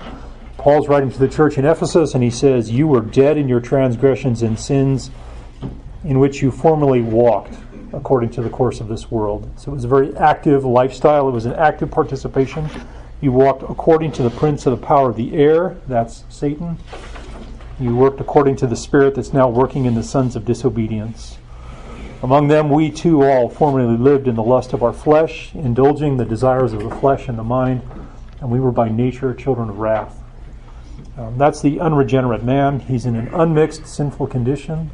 Paul's 0.58 0.88
writing 0.88 1.12
to 1.12 1.18
the 1.18 1.28
church 1.28 1.58
in 1.58 1.64
Ephesus, 1.64 2.14
and 2.14 2.24
he 2.24 2.30
says, 2.30 2.70
You 2.70 2.88
were 2.88 3.00
dead 3.00 3.36
in 3.36 3.48
your 3.48 3.60
transgressions 3.60 4.42
and 4.42 4.58
sins 4.58 5.10
in 6.04 6.18
which 6.18 6.42
you 6.42 6.50
formerly 6.50 7.02
walked 7.02 7.54
according 7.92 8.30
to 8.30 8.42
the 8.42 8.50
course 8.50 8.80
of 8.80 8.88
this 8.88 9.10
world. 9.10 9.50
So 9.56 9.70
it 9.70 9.74
was 9.74 9.84
a 9.84 9.88
very 9.88 10.16
active 10.16 10.64
lifestyle, 10.64 11.28
it 11.28 11.32
was 11.32 11.46
an 11.46 11.54
active 11.54 11.90
participation. 11.90 12.68
You 13.20 13.32
walked 13.32 13.62
according 13.62 14.12
to 14.12 14.22
the 14.22 14.30
prince 14.30 14.66
of 14.66 14.78
the 14.78 14.86
power 14.86 15.10
of 15.10 15.16
the 15.16 15.34
air, 15.36 15.76
that's 15.86 16.24
Satan. 16.28 16.78
You 17.78 17.94
worked 17.94 18.20
according 18.20 18.56
to 18.56 18.66
the 18.66 18.76
spirit 18.76 19.14
that's 19.14 19.34
now 19.34 19.48
working 19.48 19.84
in 19.84 19.94
the 19.94 20.02
sons 20.02 20.34
of 20.34 20.46
disobedience. 20.46 21.36
Among 22.22 22.48
them, 22.48 22.70
we 22.70 22.90
too 22.90 23.22
all 23.22 23.50
formerly 23.50 23.98
lived 23.98 24.26
in 24.26 24.34
the 24.34 24.42
lust 24.42 24.72
of 24.72 24.82
our 24.82 24.94
flesh, 24.94 25.54
indulging 25.54 26.16
the 26.16 26.24
desires 26.24 26.72
of 26.72 26.82
the 26.82 26.90
flesh 26.90 27.28
and 27.28 27.38
the 27.38 27.44
mind, 27.44 27.82
and 28.40 28.50
we 28.50 28.60
were 28.60 28.72
by 28.72 28.88
nature 28.88 29.34
children 29.34 29.68
of 29.68 29.78
wrath. 29.78 30.22
Um, 31.18 31.36
that's 31.36 31.60
the 31.60 31.78
unregenerate 31.78 32.42
man. 32.42 32.80
He's 32.80 33.04
in 33.04 33.14
an 33.14 33.28
unmixed 33.28 33.86
sinful 33.86 34.28
condition. 34.28 34.90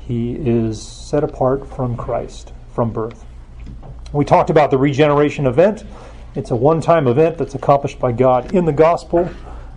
He 0.00 0.34
is 0.34 0.80
set 0.80 1.24
apart 1.24 1.68
from 1.68 1.96
Christ 1.96 2.52
from 2.72 2.92
birth. 2.92 3.24
We 4.12 4.24
talked 4.24 4.50
about 4.50 4.70
the 4.70 4.78
regeneration 4.78 5.46
event. 5.46 5.84
It's 6.36 6.52
a 6.52 6.56
one 6.56 6.80
time 6.80 7.08
event 7.08 7.38
that's 7.38 7.56
accomplished 7.56 7.98
by 7.98 8.12
God 8.12 8.54
in 8.54 8.64
the 8.64 8.72
gospel. 8.72 9.28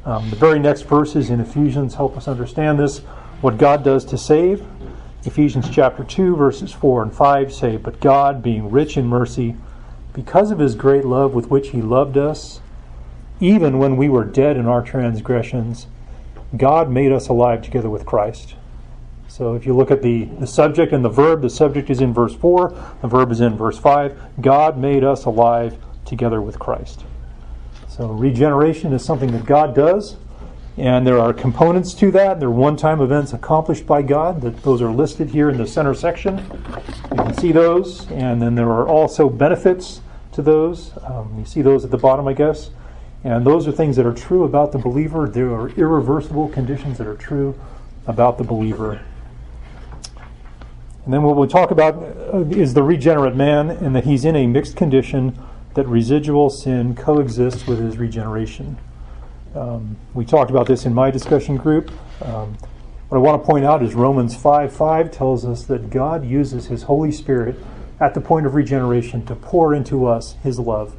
Um, 0.05 0.29
the 0.29 0.35
very 0.35 0.59
next 0.59 0.83
verses 0.83 1.31
in 1.31 1.39
Ephesians 1.39 1.95
help 1.95 2.15
us 2.15 2.27
understand 2.27 2.77
this 2.77 2.99
what 3.41 3.57
God 3.57 3.83
does 3.83 4.05
to 4.05 4.19
save. 4.19 4.63
Ephesians 5.23 5.67
chapter 5.67 6.03
2, 6.03 6.35
verses 6.35 6.71
4 6.71 7.01
and 7.01 7.13
5 7.13 7.51
say, 7.51 7.77
But 7.77 7.99
God, 7.99 8.43
being 8.43 8.69
rich 8.69 8.97
in 8.97 9.07
mercy, 9.07 9.55
because 10.13 10.51
of 10.51 10.59
his 10.59 10.75
great 10.75 11.05
love 11.05 11.33
with 11.33 11.49
which 11.49 11.69
he 11.69 11.81
loved 11.81 12.17
us, 12.17 12.61
even 13.39 13.79
when 13.79 13.97
we 13.97 14.07
were 14.07 14.23
dead 14.23 14.57
in 14.57 14.67
our 14.67 14.83
transgressions, 14.83 15.87
God 16.55 16.91
made 16.91 17.11
us 17.11 17.27
alive 17.27 17.63
together 17.63 17.89
with 17.89 18.05
Christ. 18.05 18.53
So 19.27 19.55
if 19.55 19.65
you 19.65 19.75
look 19.75 19.89
at 19.89 20.03
the, 20.03 20.25
the 20.39 20.47
subject 20.47 20.93
and 20.93 21.03
the 21.03 21.09
verb, 21.09 21.41
the 21.41 21.49
subject 21.49 21.89
is 21.89 21.99
in 21.99 22.13
verse 22.13 22.35
4, 22.35 22.95
the 23.01 23.07
verb 23.07 23.31
is 23.31 23.41
in 23.41 23.57
verse 23.57 23.79
5. 23.79 24.39
God 24.39 24.77
made 24.77 25.03
us 25.03 25.25
alive 25.25 25.77
together 26.05 26.41
with 26.41 26.59
Christ. 26.59 27.03
So 27.95 28.09
regeneration 28.09 28.91
is 28.91 29.05
something 29.05 29.31
that 29.31 29.45
God 29.45 29.73
does, 29.73 30.17
and 30.75 31.07
there 31.07 31.17
are 31.17 31.31
components 31.31 31.93
to 31.93 32.11
that. 32.11 32.41
There 32.41 32.49
are 32.49 32.51
one-time 32.51 32.99
events 32.99 33.31
accomplished 33.31 33.87
by 33.87 34.01
God. 34.01 34.41
That 34.41 34.63
those 34.63 34.81
are 34.81 34.91
listed 34.91 35.29
here 35.29 35.49
in 35.49 35.55
the 35.55 35.65
center 35.65 35.93
section. 35.93 36.39
You 37.11 37.15
can 37.15 37.33
see 37.35 37.53
those, 37.53 38.05
and 38.11 38.41
then 38.41 38.55
there 38.55 38.69
are 38.69 38.85
also 38.85 39.29
benefits 39.29 40.01
to 40.33 40.41
those. 40.41 40.91
Um, 41.05 41.35
you 41.39 41.45
see 41.45 41.61
those 41.61 41.85
at 41.85 41.91
the 41.91 41.97
bottom, 41.97 42.27
I 42.27 42.33
guess. 42.33 42.69
And 43.23 43.47
those 43.47 43.65
are 43.65 43.71
things 43.71 43.95
that 43.95 44.05
are 44.05 44.13
true 44.13 44.43
about 44.43 44.73
the 44.73 44.77
believer. 44.77 45.29
There 45.29 45.53
are 45.53 45.69
irreversible 45.69 46.49
conditions 46.49 46.97
that 46.97 47.07
are 47.07 47.15
true 47.15 47.57
about 48.07 48.37
the 48.37 48.43
believer. 48.43 48.99
And 51.05 51.13
then 51.13 51.23
what 51.23 51.37
we'll 51.37 51.47
talk 51.47 51.71
about 51.71 51.95
uh, 51.95 52.39
is 52.49 52.73
the 52.73 52.83
regenerate 52.83 53.37
man, 53.37 53.69
and 53.69 53.95
that 53.95 54.03
he's 54.03 54.25
in 54.25 54.35
a 54.35 54.47
mixed 54.47 54.75
condition 54.75 55.39
that 55.75 55.87
residual 55.87 56.49
sin 56.49 56.95
coexists 56.95 57.67
with 57.67 57.79
his 57.79 57.97
regeneration. 57.97 58.77
Um, 59.53 59.97
we 60.13 60.25
talked 60.25 60.49
about 60.49 60.67
this 60.67 60.85
in 60.85 60.93
my 60.93 61.11
discussion 61.11 61.57
group. 61.57 61.91
Um, 62.21 62.57
what 63.09 63.17
I 63.17 63.21
want 63.21 63.41
to 63.41 63.45
point 63.45 63.65
out 63.65 63.83
is 63.83 63.93
Romans 63.93 64.35
5 64.35 64.73
5 64.73 65.11
tells 65.11 65.45
us 65.45 65.63
that 65.65 65.89
God 65.89 66.25
uses 66.25 66.67
his 66.67 66.83
Holy 66.83 67.11
Spirit 67.11 67.55
at 67.99 68.13
the 68.13 68.21
point 68.21 68.45
of 68.45 68.55
regeneration 68.55 69.25
to 69.27 69.35
pour 69.35 69.73
into 69.73 70.05
us 70.05 70.35
his 70.43 70.59
love. 70.59 70.95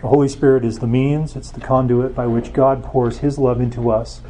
The 0.00 0.08
Holy 0.08 0.28
Spirit 0.28 0.64
is 0.64 0.78
the 0.78 0.86
means, 0.86 1.36
it's 1.36 1.50
the 1.50 1.60
conduit 1.60 2.14
by 2.14 2.26
which 2.26 2.52
God 2.52 2.82
pours 2.82 3.18
his 3.18 3.38
love 3.38 3.60
into 3.60 3.90
us 3.90 4.20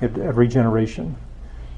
at, 0.00 0.16
at 0.16 0.34
regeneration. 0.36 1.16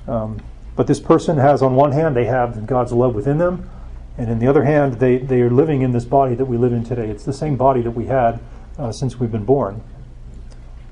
Um, 0.06 0.40
but 0.76 0.86
this 0.86 1.00
person 1.00 1.38
has, 1.38 1.62
on 1.62 1.74
one 1.74 1.92
hand, 1.92 2.14
they 2.14 2.26
have 2.26 2.66
God's 2.66 2.92
love 2.92 3.14
within 3.14 3.38
them. 3.38 3.68
And 4.20 4.28
on 4.28 4.38
the 4.38 4.48
other 4.48 4.64
hand, 4.64 5.00
they, 5.00 5.16
they 5.16 5.40
are 5.40 5.48
living 5.48 5.80
in 5.80 5.92
this 5.92 6.04
body 6.04 6.34
that 6.34 6.44
we 6.44 6.58
live 6.58 6.74
in 6.74 6.84
today. 6.84 7.08
It's 7.08 7.24
the 7.24 7.32
same 7.32 7.56
body 7.56 7.80
that 7.80 7.92
we 7.92 8.04
had 8.04 8.38
uh, 8.78 8.92
since 8.92 9.18
we've 9.18 9.32
been 9.32 9.46
born. 9.46 9.82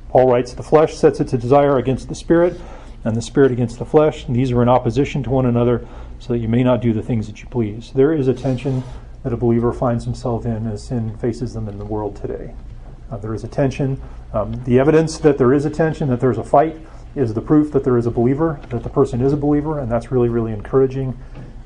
Paul 0.08 0.32
writes, 0.32 0.54
The 0.54 0.62
flesh 0.62 0.94
sets 0.94 1.20
its 1.20 1.32
desire 1.32 1.76
against 1.76 2.08
the 2.08 2.14
spirit, 2.14 2.58
and 3.04 3.14
the 3.14 3.20
spirit 3.20 3.52
against 3.52 3.78
the 3.78 3.84
flesh. 3.84 4.24
And 4.24 4.34
these 4.34 4.50
are 4.50 4.62
in 4.62 4.70
opposition 4.70 5.22
to 5.24 5.30
one 5.30 5.44
another, 5.44 5.86
so 6.18 6.32
that 6.32 6.38
you 6.38 6.48
may 6.48 6.62
not 6.62 6.80
do 6.80 6.94
the 6.94 7.02
things 7.02 7.26
that 7.26 7.42
you 7.42 7.48
please. 7.50 7.92
There 7.94 8.14
is 8.14 8.28
a 8.28 8.34
tension 8.34 8.82
that 9.24 9.34
a 9.34 9.36
believer 9.36 9.74
finds 9.74 10.06
himself 10.06 10.46
in 10.46 10.66
as 10.66 10.82
sin 10.82 11.14
faces 11.18 11.52
them 11.52 11.68
in 11.68 11.76
the 11.76 11.84
world 11.84 12.16
today. 12.16 12.54
Uh, 13.10 13.18
there 13.18 13.34
is 13.34 13.44
a 13.44 13.48
tension. 13.48 14.00
Um, 14.32 14.64
the 14.64 14.78
evidence 14.78 15.18
that 15.18 15.36
there 15.36 15.52
is 15.52 15.66
a 15.66 15.70
tension, 15.70 16.08
that 16.08 16.20
there's 16.20 16.38
a 16.38 16.44
fight, 16.44 16.78
is 17.14 17.34
the 17.34 17.42
proof 17.42 17.72
that 17.72 17.84
there 17.84 17.98
is 17.98 18.06
a 18.06 18.10
believer, 18.10 18.58
that 18.70 18.82
the 18.82 18.88
person 18.88 19.20
is 19.20 19.34
a 19.34 19.36
believer, 19.36 19.80
and 19.80 19.92
that's 19.92 20.10
really, 20.10 20.30
really 20.30 20.54
encouraging. 20.54 21.14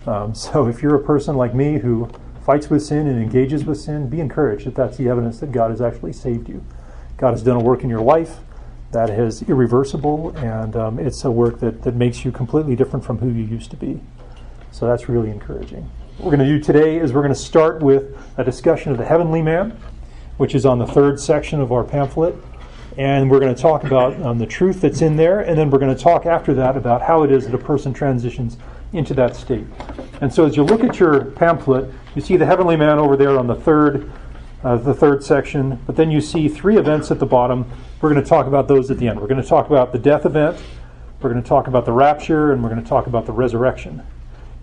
Um, 0.07 0.35
so 0.35 0.67
if 0.67 0.83
you're 0.83 0.95
a 0.95 1.03
person 1.03 1.37
like 1.37 1.55
me 1.55 1.79
who 1.79 2.11
fights 2.45 2.69
with 2.69 2.83
sin 2.83 3.07
and 3.07 3.23
engages 3.23 3.65
with 3.65 3.81
sin, 3.81 4.09
be 4.09 4.21
encouraged 4.21 4.67
that 4.67 4.75
that's 4.75 4.97
the 4.97 5.09
evidence 5.09 5.41
that 5.41 5.53
God 5.53 5.71
has 5.71 5.81
actually 5.81 6.13
saved 6.13 6.49
you. 6.49 6.65
God 7.17 7.31
has 7.31 7.43
done 7.43 7.57
a 7.57 7.63
work 7.63 7.85
in 7.85 7.91
your 7.91 8.01
life 8.01 8.39
that 8.91 9.09
is 9.09 9.43
irreversible, 9.43 10.37
and 10.37 10.77
um, 10.77 10.99
it's 10.99 11.25
a 11.25 11.31
work 11.31 11.61
that, 11.61 11.83
that 11.83 11.95
makes 11.95 12.25
you 12.25 12.33
completely 12.33 12.77
different 12.77 13.05
from 13.05 13.19
who 13.19 13.29
you 13.29 13.45
used 13.45 13.71
to 13.71 13.77
be. 13.77 14.01
So 14.71 14.87
that's 14.87 15.09
really 15.09 15.31
encouraging. 15.31 15.91
What 16.19 16.27
we're 16.27 16.37
going 16.37 16.49
to 16.49 16.59
do 16.59 16.61
today 16.61 16.99
is 16.99 17.13
we're 17.13 17.23
going 17.23 17.33
to 17.33 17.39
start 17.39 17.83
with 17.83 18.17
a 18.37 18.45
discussion 18.45 18.93
of 18.93 18.99
the 18.99 19.05
heavenly 19.05 19.41
man, 19.41 19.79
which 20.37 20.55
is 20.55 20.67
on 20.67 20.79
the 20.79 20.87
third 20.87 21.19
section 21.19 21.61
of 21.61 21.73
our 21.73 21.85
pamphlet. 21.85 22.35
And 22.99 23.31
we're 23.31 23.41
going 23.41 23.55
to 23.55 23.61
talk 23.61 23.85
about 23.85 24.21
um, 24.21 24.39
the 24.39 24.47
truth 24.47 24.83
that's 24.83 25.01
in 25.01 25.17
there, 25.17 25.41
and 25.41 25.57
then 25.57 25.71
we're 25.71 25.79
going 25.79 25.95
to 25.95 26.03
talk 26.03 26.27
after 26.27 26.53
that 26.55 26.77
about 26.77 27.01
how 27.01 27.23
it 27.23 27.33
is 27.33 27.47
that 27.47 27.55
a 27.55 27.59
person 27.59 27.95
transitions 27.95 28.59
into 28.93 29.15
that 29.15 29.37
state. 29.37 29.67
And 30.21 30.33
so 30.33 30.45
as 30.45 30.57
you 30.57 30.63
look 30.63 30.85
at 30.85 31.01
your 31.01 31.25
pamphlet, 31.25 31.91
you 32.15 32.23
see 32.23 32.37
the 32.37 32.47
heavenly 32.47 32.77
man 32.77 32.99
over 32.99 33.17
there 33.17 33.39
on 33.39 33.47
the 33.47 33.55
third 33.55 34.11
uh, 34.65 34.77
the 34.77 34.95
third 34.95 35.25
section, 35.25 35.81
but 35.87 35.97
then 35.97 36.11
you 36.11 36.21
see 36.21 36.49
three 36.49 36.77
events 36.77 37.11
at 37.11 37.19
the 37.19 37.27
bottom. 37.27 37.69
We're 38.01 38.13
going 38.13 38.23
to 38.23 38.29
talk 38.29 38.47
about 38.47 38.69
those 38.69 38.93
at 38.93 38.99
the 38.99 39.09
end. 39.09 39.21
We're 39.21 39.27
going 39.27 39.43
to 39.43 39.49
talk 39.49 39.67
about 39.67 39.93
the 39.93 39.99
death 39.99 40.25
event, 40.25 40.63
we're 41.21 41.31
going 41.31 41.43
to 41.43 41.49
talk 41.49 41.69
about 41.69 41.85
the 41.85 41.93
rapture, 41.93 42.53
and 42.53 42.63
we're 42.63 42.69
going 42.69 42.83
to 42.83 42.89
talk 42.89 43.07
about 43.07 43.27
the 43.27 43.33
resurrection. 43.33 44.03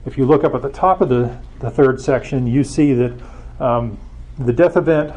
If 0.05 0.17
you 0.17 0.25
look 0.25 0.43
up 0.43 0.55
at 0.55 0.62
the 0.62 0.69
top 0.69 1.01
of 1.01 1.09
the, 1.09 1.38
the 1.59 1.69
third 1.69 2.01
section, 2.01 2.48
you 2.48 2.63
see 2.63 2.93
that 2.93 3.13
um, 3.59 3.98
the 4.38 4.53
death 4.53 4.77
event 4.77 5.13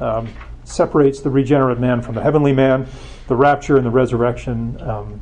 um, 0.00 0.28
separates 0.64 1.20
the 1.20 1.30
regenerate 1.30 1.78
man 1.78 2.02
from 2.02 2.14
the 2.14 2.22
heavenly 2.22 2.52
man. 2.52 2.86
The 3.28 3.36
rapture 3.36 3.76
and 3.76 3.86
the 3.86 3.90
resurrection 3.90 4.80
um, 4.82 5.20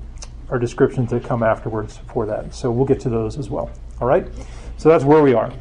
are 0.51 0.59
descriptions 0.59 1.11
that 1.11 1.25
come 1.25 1.43
afterwards 1.43 1.99
for 2.13 2.27
that. 2.27 2.55
So 2.55 2.71
we'll 2.71 2.87
get 2.87 3.01
to 3.01 3.09
those 3.09 3.39
as 3.39 3.51
well. 3.51 3.71
All 4.01 4.09
right? 4.09 4.27
So 4.77 4.89
that's 4.89 5.05
where 5.05 5.23
we 5.23 5.35
are. 5.35 5.53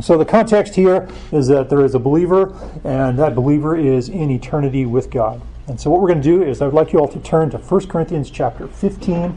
So 0.00 0.16
the 0.16 0.24
context 0.24 0.74
here 0.74 1.08
is 1.32 1.48
that 1.48 1.68
there 1.68 1.84
is 1.84 1.94
a 1.94 1.98
believer, 1.98 2.54
and 2.84 3.18
that 3.18 3.34
believer 3.34 3.76
is 3.76 4.08
in 4.08 4.30
eternity 4.30 4.86
with 4.86 5.10
God. 5.10 5.42
And 5.68 5.80
so 5.80 5.90
what 5.90 6.00
we're 6.00 6.08
going 6.08 6.22
to 6.22 6.28
do 6.28 6.42
is 6.42 6.62
I'd 6.62 6.72
like 6.72 6.92
you 6.92 6.98
all 6.98 7.08
to 7.08 7.18
turn 7.20 7.50
to 7.50 7.58
1 7.58 7.86
Corinthians 7.88 8.30
chapter 8.30 8.66
15. 8.66 9.36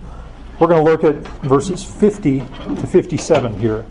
We're 0.60 0.68
going 0.68 0.84
to 0.84 0.90
look 0.90 1.04
at 1.04 1.16
verses 1.44 1.84
50 1.84 2.40
to 2.40 2.88
57 2.88 3.60
here. 3.60 3.86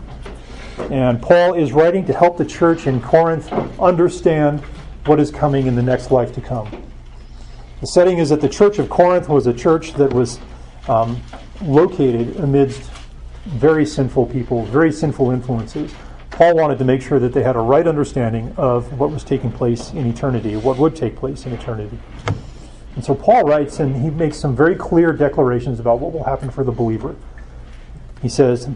And 0.89 1.21
Paul 1.21 1.53
is 1.53 1.71
writing 1.71 2.05
to 2.05 2.13
help 2.13 2.37
the 2.37 2.45
church 2.45 2.87
in 2.87 3.01
Corinth 3.01 3.51
understand 3.79 4.61
what 5.05 5.19
is 5.19 5.29
coming 5.29 5.67
in 5.67 5.75
the 5.75 5.83
next 5.83 6.09
life 6.11 6.33
to 6.33 6.41
come. 6.41 6.69
The 7.81 7.87
setting 7.87 8.17
is 8.17 8.29
that 8.29 8.41
the 8.41 8.49
church 8.49 8.79
of 8.79 8.89
Corinth 8.89 9.29
was 9.29 9.45
a 9.45 9.53
church 9.53 9.93
that 9.93 10.11
was 10.11 10.39
um, 10.87 11.21
located 11.61 12.37
amidst 12.37 12.91
very 13.45 13.85
sinful 13.85 14.27
people, 14.27 14.63
very 14.65 14.91
sinful 14.91 15.31
influences. 15.31 15.93
Paul 16.29 16.55
wanted 16.55 16.79
to 16.79 16.85
make 16.85 17.01
sure 17.01 17.19
that 17.19 17.33
they 17.33 17.43
had 17.43 17.55
a 17.55 17.59
right 17.59 17.85
understanding 17.85 18.53
of 18.57 18.97
what 18.99 19.11
was 19.11 19.23
taking 19.23 19.51
place 19.51 19.91
in 19.91 20.07
eternity, 20.07 20.55
what 20.55 20.77
would 20.77 20.95
take 20.95 21.15
place 21.15 21.45
in 21.45 21.53
eternity. 21.53 21.99
And 22.95 23.03
so 23.03 23.13
Paul 23.13 23.43
writes, 23.43 23.79
and 23.79 23.95
he 23.95 24.09
makes 24.09 24.37
some 24.37 24.55
very 24.55 24.75
clear 24.75 25.13
declarations 25.13 25.79
about 25.79 25.99
what 25.99 26.11
will 26.11 26.23
happen 26.23 26.49
for 26.49 26.63
the 26.63 26.71
believer. 26.71 27.15
He 28.21 28.29
says, 28.29 28.69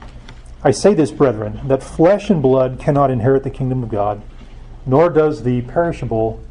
I 0.64 0.72
say 0.72 0.94
this, 0.94 1.12
brethren, 1.12 1.62
that 1.68 1.82
flesh 1.82 2.30
and 2.30 2.42
blood 2.42 2.80
cannot 2.80 3.10
inherit 3.10 3.44
the 3.44 3.50
kingdom 3.50 3.84
of 3.84 3.90
God, 3.90 4.22
nor 4.86 5.10
does 5.10 5.44
the 5.44 5.62
perishable 5.62 6.44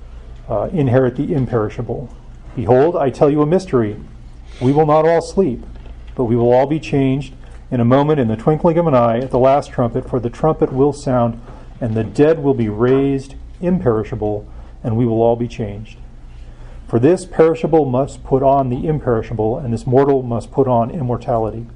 uh, 0.48 0.70
inherit 0.72 1.16
the 1.16 1.34
imperishable. 1.34 2.14
Behold, 2.54 2.96
I 2.96 3.10
tell 3.10 3.30
you 3.30 3.42
a 3.42 3.46
mystery. 3.46 3.96
We 4.60 4.72
will 4.72 4.86
not 4.86 5.06
all 5.06 5.20
sleep, 5.20 5.64
but 6.14 6.24
we 6.24 6.36
will 6.36 6.52
all 6.52 6.66
be 6.66 6.80
changed 6.80 7.34
in 7.70 7.80
a 7.80 7.84
moment, 7.84 8.20
in 8.20 8.28
the 8.28 8.36
twinkling 8.36 8.78
of 8.78 8.86
an 8.86 8.94
eye, 8.94 9.18
at 9.18 9.30
the 9.30 9.38
last 9.38 9.70
trumpet, 9.70 10.08
for 10.08 10.20
the 10.20 10.30
trumpet 10.30 10.72
will 10.72 10.92
sound, 10.92 11.40
and 11.80 11.94
the 11.94 12.04
dead 12.04 12.42
will 12.42 12.54
be 12.54 12.68
raised 12.68 13.34
imperishable, 13.60 14.46
and 14.84 14.96
we 14.96 15.04
will 15.04 15.20
all 15.20 15.36
be 15.36 15.48
changed. 15.48 15.98
For 16.86 17.00
this 17.00 17.26
perishable 17.26 17.84
must 17.84 18.22
put 18.22 18.42
on 18.44 18.70
the 18.70 18.86
imperishable, 18.86 19.58
and 19.58 19.74
this 19.74 19.86
mortal 19.86 20.22
must 20.22 20.52
put 20.52 20.68
on 20.68 20.90
immortality. 20.90 21.66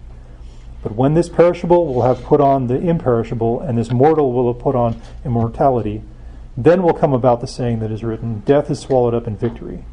But 0.82 0.94
when 0.94 1.14
this 1.14 1.28
perishable 1.28 1.92
will 1.92 2.02
have 2.02 2.22
put 2.22 2.40
on 2.40 2.68
the 2.68 2.78
imperishable, 2.78 3.60
and 3.60 3.76
this 3.76 3.90
mortal 3.90 4.32
will 4.32 4.52
have 4.52 4.62
put 4.62 4.76
on 4.76 5.00
immortality, 5.24 6.02
then 6.56 6.82
will 6.82 6.94
come 6.94 7.12
about 7.12 7.40
the 7.40 7.46
saying 7.46 7.80
that 7.80 7.90
is 7.90 8.04
written 8.04 8.40
Death 8.40 8.70
is 8.70 8.78
swallowed 8.78 9.14
up 9.14 9.26
in 9.26 9.36
victory. 9.36 9.84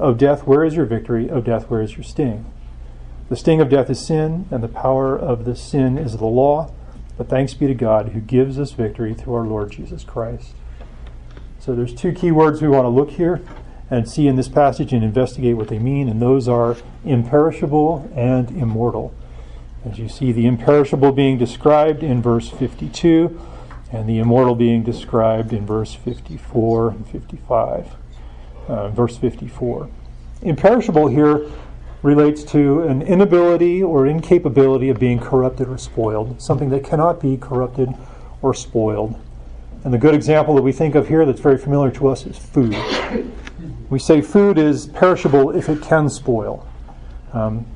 O 0.00 0.12
death, 0.12 0.46
where 0.46 0.64
is 0.64 0.74
your 0.74 0.86
victory? 0.86 1.30
O 1.30 1.40
death, 1.40 1.70
where 1.70 1.80
is 1.80 1.96
your 1.96 2.02
sting? 2.02 2.50
The 3.28 3.36
sting 3.36 3.60
of 3.60 3.68
death 3.68 3.88
is 3.88 4.04
sin, 4.04 4.46
and 4.50 4.62
the 4.62 4.68
power 4.68 5.16
of 5.16 5.44
the 5.44 5.54
sin 5.54 5.96
is 5.96 6.16
the 6.16 6.26
law. 6.26 6.72
But 7.16 7.28
thanks 7.28 7.54
be 7.54 7.68
to 7.68 7.74
God 7.74 8.08
who 8.08 8.20
gives 8.20 8.58
us 8.58 8.72
victory 8.72 9.14
through 9.14 9.34
our 9.34 9.46
Lord 9.46 9.70
Jesus 9.70 10.02
Christ. 10.02 10.54
So 11.60 11.74
there's 11.74 11.94
two 11.94 12.12
key 12.12 12.32
words 12.32 12.60
we 12.60 12.68
want 12.68 12.84
to 12.84 12.88
look 12.88 13.12
here 13.12 13.40
and 13.88 14.08
see 14.08 14.26
in 14.26 14.36
this 14.36 14.48
passage 14.48 14.92
and 14.92 15.04
investigate 15.04 15.56
what 15.56 15.68
they 15.68 15.78
mean, 15.78 16.08
and 16.08 16.20
those 16.20 16.48
are 16.48 16.76
imperishable 17.04 18.10
and 18.14 18.50
immortal. 18.50 19.14
As 19.84 19.98
you 19.98 20.08
see, 20.08 20.32
the 20.32 20.46
imperishable 20.46 21.12
being 21.12 21.38
described 21.38 22.02
in 22.02 22.20
verse 22.20 22.50
52, 22.50 23.40
and 23.92 24.08
the 24.08 24.18
immortal 24.18 24.56
being 24.56 24.82
described 24.82 25.52
in 25.52 25.64
verse 25.64 25.94
54 25.94 26.88
and 26.90 27.06
55. 27.06 27.94
Uh, 28.66 28.88
verse 28.88 29.16
54. 29.18 29.90
Imperishable 30.42 31.08
here 31.08 31.50
relates 32.02 32.42
to 32.44 32.82
an 32.82 33.02
inability 33.02 33.82
or 33.82 34.06
incapability 34.06 34.88
of 34.88 34.98
being 34.98 35.18
corrupted 35.18 35.68
or 35.68 35.76
spoiled, 35.76 36.40
something 36.40 36.70
that 36.70 36.82
cannot 36.82 37.20
be 37.20 37.36
corrupted 37.36 37.90
or 38.40 38.54
spoiled. 38.54 39.20
And 39.84 39.92
the 39.92 39.98
good 39.98 40.14
example 40.14 40.54
that 40.54 40.62
we 40.62 40.72
think 40.72 40.94
of 40.94 41.08
here 41.08 41.26
that's 41.26 41.40
very 41.40 41.58
familiar 41.58 41.90
to 41.92 42.08
us 42.08 42.24
is 42.24 42.38
food. 42.38 42.74
We 43.90 43.98
say 43.98 44.22
food 44.22 44.58
is 44.58 44.86
perishable 44.86 45.50
if 45.54 45.68
it 45.68 45.82
can 45.82 46.08
spoil. 46.08 46.66
Um, 47.34 47.66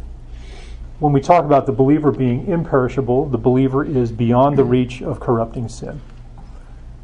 when 1.00 1.12
we 1.12 1.20
talk 1.20 1.44
about 1.44 1.66
the 1.66 1.72
believer 1.72 2.10
being 2.10 2.48
imperishable, 2.48 3.26
the 3.26 3.38
believer 3.38 3.84
is 3.84 4.10
beyond 4.10 4.56
the 4.56 4.64
reach 4.64 5.02
of 5.02 5.20
corrupting 5.20 5.68
sin. 5.68 6.00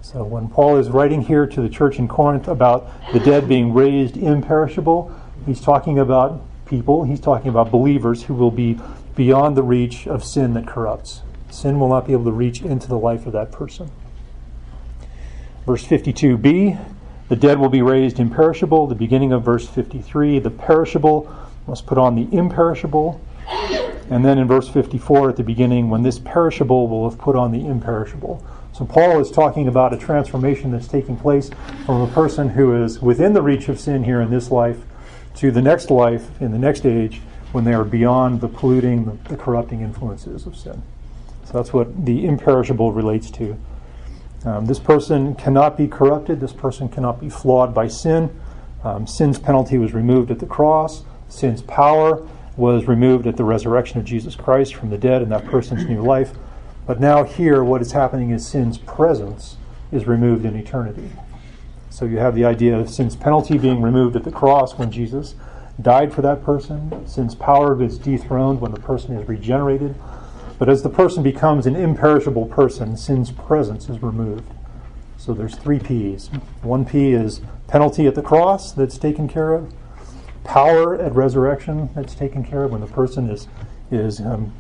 So 0.04 0.22
when 0.22 0.48
Paul 0.48 0.76
is 0.76 0.90
writing 0.90 1.22
here 1.22 1.46
to 1.46 1.62
the 1.62 1.68
church 1.70 1.98
in 1.98 2.08
Corinth 2.08 2.46
about 2.46 2.90
the 3.14 3.20
dead 3.20 3.48
being 3.48 3.72
raised 3.72 4.18
imperishable, 4.18 5.10
he's 5.46 5.62
talking 5.62 5.98
about 5.98 6.42
people, 6.66 7.04
he's 7.04 7.20
talking 7.20 7.48
about 7.48 7.70
believers 7.70 8.22
who 8.22 8.34
will 8.34 8.50
be 8.50 8.78
beyond 9.16 9.56
the 9.56 9.62
reach 9.62 10.06
of 10.06 10.22
sin 10.22 10.52
that 10.54 10.66
corrupts. 10.66 11.22
Sin 11.48 11.80
will 11.80 11.88
not 11.88 12.06
be 12.06 12.12
able 12.12 12.26
to 12.26 12.32
reach 12.32 12.60
into 12.60 12.86
the 12.86 12.98
life 12.98 13.24
of 13.24 13.32
that 13.32 13.50
person. 13.50 13.90
Verse 15.64 15.86
52b, 15.86 16.78
the 17.30 17.36
dead 17.36 17.58
will 17.58 17.70
be 17.70 17.80
raised 17.80 18.20
imperishable. 18.20 18.86
The 18.86 18.94
beginning 18.94 19.32
of 19.32 19.42
verse 19.42 19.66
53, 19.66 20.38
the 20.38 20.50
perishable 20.50 21.34
must 21.66 21.86
put 21.86 21.96
on 21.96 22.14
the 22.14 22.28
imperishable. 22.30 23.22
And 24.10 24.22
then 24.22 24.36
in 24.36 24.46
verse 24.46 24.68
54 24.68 25.30
at 25.30 25.36
the 25.36 25.42
beginning, 25.42 25.88
when 25.88 26.02
this 26.02 26.18
perishable 26.18 26.88
will 26.88 27.08
have 27.08 27.18
put 27.18 27.36
on 27.36 27.52
the 27.52 27.66
imperishable. 27.66 28.44
So 28.74 28.84
Paul 28.84 29.20
is 29.20 29.30
talking 29.30 29.68
about 29.68 29.94
a 29.94 29.96
transformation 29.96 30.72
that's 30.72 30.88
taking 30.88 31.16
place 31.16 31.48
from 31.86 32.00
a 32.00 32.08
person 32.08 32.48
who 32.48 32.82
is 32.82 33.00
within 33.00 33.32
the 33.32 33.40
reach 33.40 33.68
of 33.68 33.78
sin 33.78 34.02
here 34.02 34.20
in 34.20 34.30
this 34.30 34.50
life 34.50 34.78
to 35.36 35.52
the 35.52 35.62
next 35.62 35.92
life 35.92 36.42
in 36.42 36.50
the 36.50 36.58
next 36.58 36.84
age 36.84 37.20
when 37.52 37.62
they 37.62 37.72
are 37.72 37.84
beyond 37.84 38.40
the 38.40 38.48
polluting, 38.48 39.04
the, 39.04 39.28
the 39.28 39.36
corrupting 39.36 39.80
influences 39.80 40.44
of 40.44 40.56
sin. 40.56 40.82
So 41.44 41.52
that's 41.52 41.72
what 41.72 42.04
the 42.04 42.26
imperishable 42.26 42.92
relates 42.92 43.30
to. 43.32 43.56
Um, 44.44 44.66
this 44.66 44.80
person 44.80 45.36
cannot 45.36 45.76
be 45.76 45.86
corrupted. 45.86 46.40
This 46.40 46.52
person 46.52 46.88
cannot 46.88 47.20
be 47.20 47.28
flawed 47.28 47.74
by 47.74 47.86
sin. 47.86 48.36
Um, 48.82 49.06
sin's 49.06 49.38
penalty 49.38 49.78
was 49.78 49.94
removed 49.94 50.32
at 50.32 50.40
the 50.40 50.46
cross. 50.46 51.04
Sin's 51.28 51.62
power 51.62 52.28
was 52.56 52.86
removed 52.86 53.28
at 53.28 53.36
the 53.36 53.44
resurrection 53.44 54.00
of 54.00 54.04
Jesus 54.04 54.34
Christ 54.34 54.74
from 54.74 54.90
the 54.90 54.98
dead 54.98 55.22
in 55.22 55.28
that 55.28 55.44
person's 55.46 55.84
new 55.86 56.02
life. 56.02 56.32
But 56.86 57.00
now, 57.00 57.24
here, 57.24 57.64
what 57.64 57.80
is 57.80 57.92
happening 57.92 58.30
is 58.30 58.46
sin's 58.46 58.78
presence 58.78 59.56
is 59.90 60.06
removed 60.06 60.44
in 60.44 60.54
eternity. 60.56 61.10
So 61.90 62.04
you 62.04 62.18
have 62.18 62.34
the 62.34 62.44
idea 62.44 62.78
of 62.78 62.90
sin's 62.90 63.16
penalty 63.16 63.56
being 63.56 63.80
removed 63.80 64.16
at 64.16 64.24
the 64.24 64.32
cross 64.32 64.76
when 64.76 64.90
Jesus 64.90 65.34
died 65.80 66.12
for 66.12 66.22
that 66.22 66.44
person. 66.44 67.06
Sin's 67.06 67.34
power 67.34 67.80
is 67.82 67.98
dethroned 67.98 68.60
when 68.60 68.72
the 68.72 68.80
person 68.80 69.16
is 69.16 69.28
regenerated. 69.28 69.94
But 70.58 70.68
as 70.68 70.82
the 70.82 70.90
person 70.90 71.22
becomes 71.22 71.66
an 71.66 71.74
imperishable 71.76 72.46
person, 72.46 72.96
sin's 72.96 73.30
presence 73.30 73.88
is 73.88 74.02
removed. 74.02 74.52
So 75.16 75.32
there's 75.34 75.56
three 75.56 75.78
P's. 75.78 76.28
One 76.62 76.84
P 76.84 77.12
is 77.12 77.40
penalty 77.66 78.06
at 78.06 78.14
the 78.14 78.22
cross 78.22 78.72
that's 78.72 78.98
taken 78.98 79.26
care 79.28 79.52
of. 79.52 79.72
power 80.44 80.94
at 81.00 81.14
resurrection 81.14 81.88
that's 81.94 82.14
taken 82.14 82.44
care 82.44 82.64
of 82.64 82.70
when 82.70 82.80
the 82.80 82.86
person 82.86 83.28
is 83.30 83.48
is 83.90 84.20
um, 84.20 84.52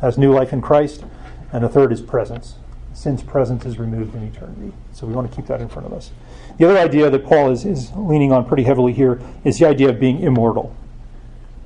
has 0.00 0.18
new 0.18 0.32
life 0.32 0.52
in 0.52 0.60
Christ, 0.60 1.04
and 1.52 1.64
the 1.64 1.68
third 1.68 1.92
is 1.92 2.00
presence. 2.00 2.56
Sin's 2.92 3.22
presence 3.22 3.64
is 3.64 3.78
removed 3.78 4.14
in 4.14 4.22
eternity. 4.24 4.72
So 4.92 5.06
we 5.06 5.12
want 5.12 5.30
to 5.30 5.36
keep 5.36 5.46
that 5.46 5.60
in 5.60 5.68
front 5.68 5.86
of 5.86 5.92
us. 5.92 6.10
The 6.58 6.68
other 6.68 6.78
idea 6.78 7.08
that 7.08 7.24
Paul 7.24 7.50
is, 7.50 7.64
is 7.64 7.90
leaning 7.96 8.32
on 8.32 8.44
pretty 8.44 8.64
heavily 8.64 8.92
here 8.92 9.20
is 9.44 9.58
the 9.58 9.66
idea 9.66 9.88
of 9.88 10.00
being 10.00 10.20
immortal. 10.20 10.74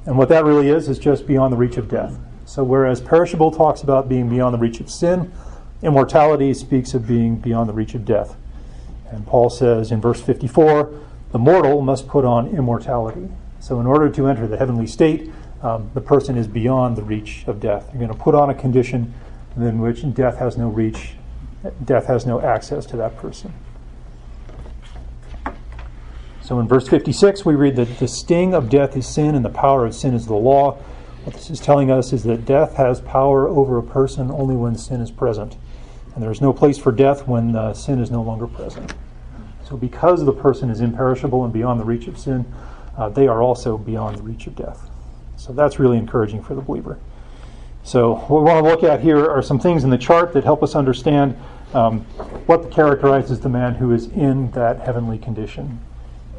And 0.06 0.18
what 0.18 0.28
that 0.28 0.44
really 0.44 0.68
is, 0.68 0.88
is 0.88 0.98
just 0.98 1.26
beyond 1.26 1.52
the 1.52 1.56
reach 1.56 1.76
of 1.76 1.88
death. 1.88 2.18
So 2.44 2.62
whereas 2.62 3.00
perishable 3.00 3.50
talks 3.50 3.82
about 3.82 4.08
being 4.08 4.28
beyond 4.28 4.54
the 4.54 4.58
reach 4.58 4.80
of 4.80 4.90
sin, 4.90 5.32
immortality 5.82 6.52
speaks 6.54 6.94
of 6.94 7.06
being 7.06 7.36
beyond 7.36 7.68
the 7.68 7.72
reach 7.72 7.94
of 7.94 8.04
death. 8.04 8.36
And 9.10 9.26
Paul 9.26 9.50
says 9.50 9.90
in 9.90 10.00
verse 10.00 10.20
54 10.20 11.00
the 11.32 11.38
mortal 11.38 11.80
must 11.80 12.06
put 12.06 12.24
on 12.24 12.48
immortality. 12.56 13.28
So 13.58 13.80
in 13.80 13.86
order 13.86 14.08
to 14.10 14.28
enter 14.28 14.46
the 14.46 14.56
heavenly 14.56 14.86
state, 14.86 15.32
um, 15.64 15.90
the 15.94 16.00
person 16.00 16.36
is 16.36 16.46
beyond 16.46 16.94
the 16.94 17.02
reach 17.02 17.44
of 17.46 17.58
death. 17.58 17.88
You're 17.90 18.06
going 18.06 18.12
to 18.12 18.22
put 18.22 18.34
on 18.34 18.50
a 18.50 18.54
condition 18.54 19.14
in 19.56 19.80
which 19.80 20.02
death 20.14 20.36
has 20.36 20.58
no 20.58 20.68
reach, 20.68 21.14
death 21.84 22.06
has 22.06 22.26
no 22.26 22.40
access 22.40 22.84
to 22.86 22.96
that 22.98 23.16
person. 23.16 23.52
So 26.42 26.60
in 26.60 26.68
verse 26.68 26.86
56, 26.86 27.46
we 27.46 27.54
read 27.54 27.76
that 27.76 27.98
the 27.98 28.06
sting 28.06 28.52
of 28.52 28.68
death 28.68 28.94
is 28.94 29.06
sin 29.06 29.34
and 29.34 29.42
the 29.42 29.50
power 29.50 29.86
of 29.86 29.94
sin 29.94 30.12
is 30.12 30.26
the 30.26 30.34
law. 30.34 30.72
What 31.24 31.34
this 31.34 31.48
is 31.48 31.60
telling 31.60 31.90
us 31.90 32.12
is 32.12 32.24
that 32.24 32.44
death 32.44 32.74
has 32.74 33.00
power 33.00 33.48
over 33.48 33.78
a 33.78 33.82
person 33.82 34.30
only 34.30 34.54
when 34.54 34.76
sin 34.76 35.00
is 35.00 35.10
present. 35.10 35.56
And 36.14 36.22
there 36.22 36.30
is 36.30 36.42
no 36.42 36.52
place 36.52 36.76
for 36.76 36.92
death 36.92 37.26
when 37.26 37.56
uh, 37.56 37.72
sin 37.72 37.98
is 37.98 38.10
no 38.10 38.20
longer 38.20 38.46
present. 38.46 38.92
So, 39.66 39.78
because 39.78 40.26
the 40.26 40.32
person 40.34 40.68
is 40.68 40.82
imperishable 40.82 41.42
and 41.42 41.52
beyond 41.52 41.80
the 41.80 41.84
reach 41.84 42.06
of 42.06 42.18
sin, 42.18 42.44
uh, 42.98 43.08
they 43.08 43.26
are 43.26 43.42
also 43.42 43.78
beyond 43.78 44.18
the 44.18 44.22
reach 44.22 44.46
of 44.46 44.54
death. 44.54 44.90
So, 45.44 45.52
that's 45.52 45.78
really 45.78 45.98
encouraging 45.98 46.42
for 46.42 46.54
the 46.54 46.62
believer. 46.62 46.98
So, 47.82 48.14
what 48.14 48.42
we 48.42 48.50
want 48.50 48.64
to 48.64 48.70
look 48.70 48.82
at 48.82 49.02
here 49.02 49.28
are 49.28 49.42
some 49.42 49.58
things 49.58 49.84
in 49.84 49.90
the 49.90 49.98
chart 49.98 50.32
that 50.32 50.42
help 50.42 50.62
us 50.62 50.74
understand 50.74 51.36
um, 51.74 52.00
what 52.46 52.70
characterizes 52.70 53.40
the 53.40 53.50
man 53.50 53.74
who 53.74 53.92
is 53.92 54.06
in 54.06 54.50
that 54.52 54.80
heavenly 54.80 55.18
condition. 55.18 55.80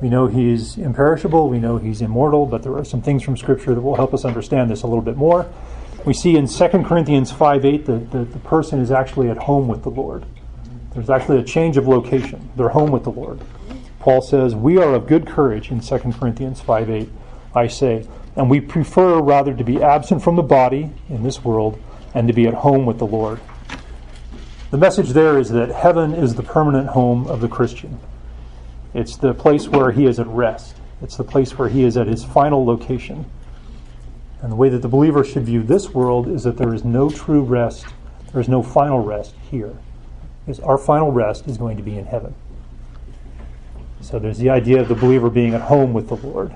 We 0.01 0.09
know 0.09 0.25
he's 0.25 0.77
imperishable, 0.77 1.49
we 1.49 1.59
know 1.59 1.77
he's 1.77 2.01
immortal, 2.01 2.47
but 2.47 2.63
there 2.63 2.75
are 2.75 2.83
some 2.83 3.03
things 3.03 3.21
from 3.21 3.37
Scripture 3.37 3.75
that 3.75 3.81
will 3.81 3.95
help 3.95 4.11
us 4.11 4.25
understand 4.25 4.71
this 4.71 4.81
a 4.81 4.87
little 4.87 5.03
bit 5.03 5.17
more. 5.17 5.47
We 6.03 6.15
see 6.15 6.35
in 6.35 6.47
2 6.47 6.67
Corinthians 6.83 7.31
5 7.31 7.63
8 7.63 7.85
that 7.85 8.11
the, 8.11 8.23
the 8.25 8.39
person 8.39 8.79
is 8.79 8.89
actually 8.89 9.29
at 9.29 9.37
home 9.37 9.67
with 9.67 9.83
the 9.83 9.91
Lord. 9.91 10.25
There's 10.95 11.11
actually 11.11 11.41
a 11.41 11.43
change 11.43 11.77
of 11.77 11.87
location. 11.87 12.49
They're 12.55 12.69
home 12.69 12.89
with 12.89 13.03
the 13.03 13.11
Lord. 13.11 13.39
Paul 13.99 14.23
says, 14.23 14.55
We 14.55 14.79
are 14.79 14.95
of 14.95 15.05
good 15.05 15.27
courage 15.27 15.69
in 15.69 15.79
2 15.79 15.99
Corinthians 15.99 16.59
5 16.59 16.89
8, 16.89 17.09
I 17.53 17.67
say, 17.67 18.07
and 18.35 18.49
we 18.49 18.59
prefer 18.59 19.21
rather 19.21 19.53
to 19.53 19.63
be 19.63 19.81
absent 19.81 20.21
from 20.21 20.35
the 20.35 20.43
body 20.43 20.89
in 21.09 21.23
this 21.23 21.43
world 21.43 21.81
and 22.13 22.27
to 22.27 22.33
be 22.33 22.47
at 22.47 22.53
home 22.53 22.85
with 22.85 22.97
the 22.97 23.07
Lord. 23.07 23.39
The 24.71 24.77
message 24.77 25.09
there 25.09 25.37
is 25.37 25.49
that 25.49 25.69
heaven 25.69 26.13
is 26.13 26.35
the 26.35 26.43
permanent 26.43 26.89
home 26.89 27.27
of 27.27 27.39
the 27.39 27.47
Christian. 27.47 27.99
It's 28.93 29.17
the 29.17 29.33
place 29.33 29.67
where 29.67 29.91
he 29.91 30.05
is 30.05 30.19
at 30.19 30.27
rest. 30.27 30.75
It's 31.01 31.17
the 31.17 31.23
place 31.23 31.57
where 31.57 31.69
he 31.69 31.83
is 31.83 31.97
at 31.97 32.07
his 32.07 32.23
final 32.23 32.65
location. 32.65 33.25
And 34.41 34.51
the 34.51 34.55
way 34.55 34.69
that 34.69 34.81
the 34.81 34.87
believer 34.87 35.23
should 35.23 35.43
view 35.43 35.63
this 35.63 35.89
world 35.89 36.27
is 36.27 36.43
that 36.43 36.57
there 36.57 36.73
is 36.73 36.83
no 36.83 37.09
true 37.09 37.41
rest, 37.41 37.85
there 38.31 38.41
is 38.41 38.49
no 38.49 38.63
final 38.63 38.99
rest 38.99 39.35
here. 39.49 39.77
Because 40.45 40.59
our 40.59 40.77
final 40.77 41.11
rest 41.11 41.47
is 41.47 41.57
going 41.57 41.77
to 41.77 41.83
be 41.83 41.97
in 41.97 42.05
heaven. 42.05 42.35
So 44.01 44.19
there's 44.19 44.37
the 44.37 44.49
idea 44.49 44.81
of 44.81 44.87
the 44.87 44.95
believer 44.95 45.29
being 45.29 45.53
at 45.53 45.61
home 45.61 45.93
with 45.93 46.09
the 46.09 46.15
Lord. 46.15 46.53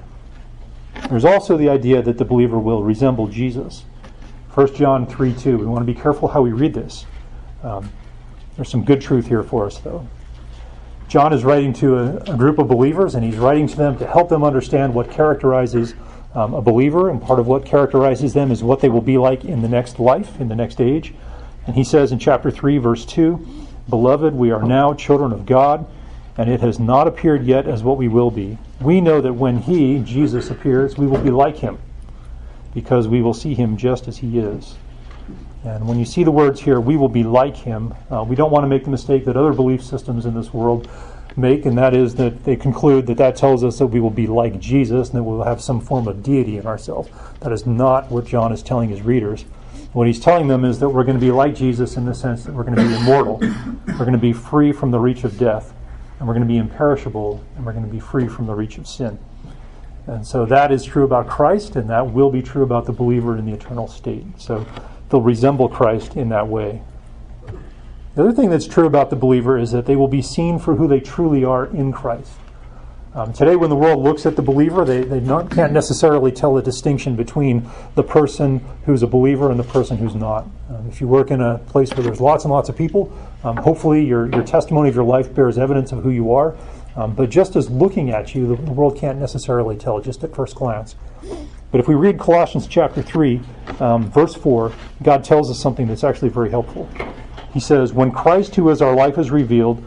There's 1.09 1.25
also 1.25 1.57
the 1.57 1.69
idea 1.69 2.01
that 2.01 2.17
the 2.17 2.25
believer 2.25 2.59
will 2.59 2.83
resemble 2.83 3.27
Jesus. 3.27 3.83
1 4.53 4.75
John 4.75 5.07
3 5.07 5.33
2. 5.33 5.57
We 5.57 5.65
want 5.65 5.85
to 5.85 5.93
be 5.93 5.99
careful 5.99 6.27
how 6.27 6.41
we 6.41 6.51
read 6.51 6.73
this. 6.73 7.05
Um, 7.63 7.89
there's 8.55 8.69
some 8.69 8.83
good 8.83 9.01
truth 9.01 9.27
here 9.27 9.43
for 9.43 9.65
us, 9.65 9.77
though. 9.77 10.07
John 11.07 11.33
is 11.33 11.43
writing 11.43 11.73
to 11.73 11.97
a, 11.97 12.15
a, 12.17 12.37
group 12.37 12.59
of 12.59 12.67
believers, 12.67 13.15
and 13.15 13.23
he's 13.23 13.37
writing 13.37 13.67
to 13.67 13.75
them 13.75 13.97
to 13.97 14.05
help 14.05 14.29
them 14.29 14.43
understand 14.43 14.93
what 14.93 15.09
characterizes 15.09 15.95
um, 16.35 16.53
a 16.53 16.61
believer, 16.61 17.09
and 17.09 17.21
part 17.21 17.39
of 17.39 17.47
what 17.47 17.65
characterizes 17.65 18.33
them 18.33 18.51
is 18.51 18.61
what 18.63 18.79
they 18.79 18.89
will 18.89 19.01
be 19.01 19.17
like 19.17 19.45
in 19.45 19.61
the 19.61 19.67
next 19.67 19.99
life, 19.99 20.39
in 20.39 20.47
the 20.47 20.55
next 20.55 20.79
age. 20.79 21.13
And 21.65 21.75
he 21.75 21.83
says 21.83 22.11
in 22.11 22.19
chapter 22.19 22.51
3, 22.51 22.77
verse 22.77 23.05
2 23.05 23.45
Beloved, 23.89 24.35
we 24.35 24.51
are 24.51 24.61
now 24.61 24.93
children 24.93 25.31
of 25.31 25.45
God, 25.47 25.87
and 26.39 26.49
it 26.49 26.61
has 26.61 26.79
not 26.79 27.05
appeared 27.05 27.45
yet 27.45 27.67
as 27.67 27.83
what 27.83 27.97
we 27.97 28.07
will 28.07 28.31
be. 28.31 28.57
We 28.79 29.01
know 29.01 29.19
that 29.19 29.33
when 29.33 29.57
he, 29.57 29.99
Jesus, 29.99 30.49
appears, 30.49 30.97
we 30.97 31.05
will 31.05 31.19
be 31.19 31.31
like 31.31 31.57
him, 31.57 31.77
because 32.73 33.09
we 33.09 33.21
will 33.21 33.33
see 33.33 33.53
him 33.53 33.75
just 33.75 34.07
as 34.07 34.19
he 34.19 34.39
is. 34.39 34.77
And 35.65 35.85
when 35.85 35.99
you 35.99 36.05
see 36.05 36.23
the 36.23 36.31
words 36.31 36.61
here, 36.61 36.79
we 36.79 36.95
will 36.95 37.09
be 37.09 37.23
like 37.23 37.57
him, 37.57 37.93
uh, 38.09 38.23
we 38.23 38.37
don't 38.37 38.51
want 38.51 38.63
to 38.63 38.69
make 38.69 38.85
the 38.85 38.89
mistake 38.89 39.25
that 39.25 39.35
other 39.35 39.51
belief 39.51 39.83
systems 39.83 40.25
in 40.25 40.33
this 40.33 40.53
world 40.53 40.89
make, 41.35 41.65
and 41.65 41.77
that 41.77 41.93
is 41.93 42.15
that 42.15 42.45
they 42.45 42.55
conclude 42.55 43.05
that 43.07 43.17
that 43.17 43.35
tells 43.35 43.61
us 43.61 43.77
that 43.79 43.87
we 43.87 43.99
will 43.99 44.09
be 44.09 44.25
like 44.25 44.61
Jesus 44.61 45.09
and 45.09 45.17
that 45.17 45.23
we'll 45.23 45.43
have 45.43 45.59
some 45.59 45.81
form 45.81 46.07
of 46.07 46.23
deity 46.23 46.57
in 46.57 46.65
ourselves. 46.65 47.09
That 47.41 47.51
is 47.51 47.65
not 47.65 48.09
what 48.09 48.23
John 48.25 48.53
is 48.53 48.63
telling 48.63 48.87
his 48.87 49.01
readers. 49.01 49.43
What 49.91 50.07
he's 50.07 50.21
telling 50.21 50.47
them 50.47 50.63
is 50.63 50.79
that 50.79 50.87
we're 50.87 51.03
going 51.03 51.19
to 51.19 51.21
be 51.21 51.31
like 51.31 51.53
Jesus 51.53 51.97
in 51.97 52.05
the 52.05 52.15
sense 52.15 52.45
that 52.45 52.53
we're 52.53 52.63
going 52.63 52.77
to 52.77 52.87
be 52.87 52.95
immortal, 52.95 53.39
we're 53.41 54.05
going 54.05 54.13
to 54.13 54.17
be 54.17 54.31
free 54.31 54.71
from 54.71 54.91
the 54.91 54.99
reach 54.99 55.25
of 55.25 55.37
death, 55.37 55.73
and 56.19 56.27
we're 56.27 56.33
going 56.33 56.45
to 56.45 56.53
be 56.53 56.57
imperishable, 56.57 57.43
and 57.55 57.65
we're 57.65 57.71
going 57.71 57.85
to 57.85 57.91
be 57.91 57.99
free 57.99 58.27
from 58.27 58.45
the 58.45 58.53
reach 58.53 58.77
of 58.77 58.87
sin. 58.87 59.17
And 60.05 60.25
so 60.25 60.45
that 60.45 60.71
is 60.71 60.83
true 60.83 61.03
about 61.03 61.27
Christ, 61.27 61.75
and 61.75 61.89
that 61.89 62.11
will 62.11 62.29
be 62.29 62.41
true 62.41 62.63
about 62.63 62.85
the 62.85 62.91
believer 62.91 63.37
in 63.37 63.45
the 63.45 63.53
eternal 63.53 63.87
state. 63.87 64.25
So 64.37 64.65
they'll 65.09 65.21
resemble 65.21 65.69
Christ 65.69 66.15
in 66.15 66.29
that 66.29 66.47
way. 66.47 66.81
The 68.15 68.23
other 68.23 68.33
thing 68.33 68.49
that's 68.49 68.67
true 68.67 68.85
about 68.85 69.09
the 69.11 69.15
believer 69.15 69.57
is 69.57 69.71
that 69.71 69.85
they 69.85 69.95
will 69.95 70.07
be 70.07 70.21
seen 70.21 70.59
for 70.59 70.75
who 70.75 70.87
they 70.87 70.99
truly 70.99 71.45
are 71.45 71.67
in 71.67 71.93
Christ. 71.93 72.33
Um, 73.15 73.33
today, 73.33 73.55
when 73.55 73.71
the 73.71 73.75
world 73.75 74.03
looks 74.03 74.27
at 74.27 74.35
the 74.35 74.43
believer, 74.43 74.85
they, 74.85 75.01
they 75.01 75.19
not, 75.19 75.49
can't 75.49 75.73
necessarily 75.73 76.31
tell 76.31 76.53
the 76.53 76.61
distinction 76.61 77.15
between 77.15 77.67
the 77.95 78.03
person 78.03 78.63
who's 78.85 79.01
a 79.01 79.07
believer 79.07 79.49
and 79.49 79.59
the 79.59 79.63
person 79.63 79.97
who's 79.97 80.13
not. 80.13 80.45
Um, 80.69 80.87
if 80.87 81.01
you 81.01 81.07
work 81.07 81.31
in 81.31 81.41
a 81.41 81.57
place 81.57 81.91
where 81.91 82.03
there's 82.03 82.21
lots 82.21 82.43
and 82.43 82.53
lots 82.53 82.69
of 82.69 82.77
people, 82.77 83.11
um, 83.43 83.57
hopefully 83.57 84.05
your, 84.05 84.29
your 84.29 84.43
testimony 84.43 84.89
of 84.89 84.95
your 84.95 85.05
life 85.05 85.33
bears 85.33 85.57
evidence 85.57 85.91
of 85.91 86.03
who 86.03 86.11
you 86.11 86.31
are. 86.33 86.55
Um, 86.95 87.15
but 87.15 87.31
just 87.31 87.55
as 87.55 87.67
looking 87.67 88.11
at 88.11 88.35
you, 88.35 88.55
the, 88.55 88.61
the 88.61 88.71
world 88.73 88.95
can't 88.95 89.17
necessarily 89.17 89.75
tell 89.75 89.99
just 89.99 90.23
at 90.23 90.35
first 90.35 90.53
glance. 90.55 90.95
But 91.71 91.79
if 91.79 91.87
we 91.87 91.95
read 91.95 92.19
Colossians 92.19 92.67
chapter 92.67 93.01
3, 93.01 93.41
um, 93.79 94.11
verse 94.11 94.35
4, 94.35 94.71
God 95.01 95.23
tells 95.23 95.49
us 95.49 95.59
something 95.59 95.87
that's 95.87 96.03
actually 96.03 96.29
very 96.29 96.51
helpful. 96.51 96.87
He 97.53 97.59
says, 97.59 97.91
When 97.91 98.11
Christ, 98.11 98.55
who 98.55 98.69
is 98.69 98.83
our 98.83 98.95
life, 98.95 99.17
is 99.17 99.31
revealed, 99.31 99.83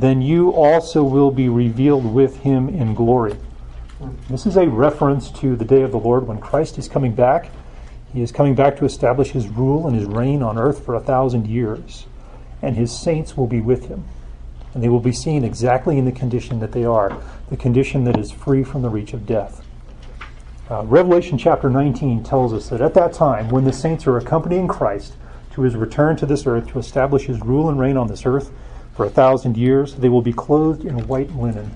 then 0.00 0.20
you 0.20 0.50
also 0.50 1.02
will 1.02 1.30
be 1.30 1.48
revealed 1.48 2.04
with 2.04 2.38
him 2.40 2.68
in 2.68 2.94
glory. 2.94 3.36
This 4.28 4.44
is 4.44 4.56
a 4.56 4.68
reference 4.68 5.30
to 5.32 5.56
the 5.56 5.64
day 5.64 5.80
of 5.82 5.90
the 5.90 5.98
Lord 5.98 6.26
when 6.26 6.38
Christ 6.38 6.76
is 6.76 6.86
coming 6.86 7.14
back. 7.14 7.50
He 8.12 8.20
is 8.20 8.30
coming 8.30 8.54
back 8.54 8.76
to 8.76 8.84
establish 8.84 9.30
his 9.30 9.48
rule 9.48 9.86
and 9.86 9.96
his 9.96 10.06
reign 10.06 10.42
on 10.42 10.58
earth 10.58 10.84
for 10.84 10.94
a 10.94 11.00
thousand 11.00 11.46
years. 11.46 12.06
And 12.60 12.76
his 12.76 12.96
saints 12.96 13.36
will 13.36 13.46
be 13.46 13.60
with 13.60 13.86
him. 13.88 14.04
And 14.74 14.82
they 14.82 14.90
will 14.90 15.00
be 15.00 15.12
seen 15.12 15.44
exactly 15.44 15.96
in 15.96 16.04
the 16.04 16.12
condition 16.12 16.60
that 16.60 16.72
they 16.72 16.84
are 16.84 17.18
the 17.48 17.56
condition 17.56 18.04
that 18.04 18.18
is 18.18 18.30
free 18.30 18.64
from 18.64 18.82
the 18.82 18.90
reach 18.90 19.14
of 19.14 19.24
death. 19.24 19.64
Uh, 20.70 20.82
Revelation 20.82 21.38
chapter 21.38 21.70
19 21.70 22.22
tells 22.22 22.52
us 22.52 22.68
that 22.68 22.82
at 22.82 22.92
that 22.94 23.12
time, 23.14 23.48
when 23.48 23.64
the 23.64 23.72
saints 23.72 24.06
are 24.06 24.18
accompanying 24.18 24.68
Christ 24.68 25.14
to 25.52 25.62
his 25.62 25.74
return 25.74 26.16
to 26.16 26.26
this 26.26 26.46
earth 26.46 26.68
to 26.68 26.78
establish 26.78 27.24
his 27.24 27.40
rule 27.40 27.70
and 27.70 27.78
reign 27.78 27.96
on 27.96 28.08
this 28.08 28.26
earth 28.26 28.50
for 28.96 29.04
a 29.04 29.10
thousand 29.10 29.58
years, 29.58 29.94
they 29.94 30.08
will 30.08 30.22
be 30.22 30.32
clothed 30.32 30.86
in 30.86 31.06
white 31.06 31.30
linen. 31.36 31.70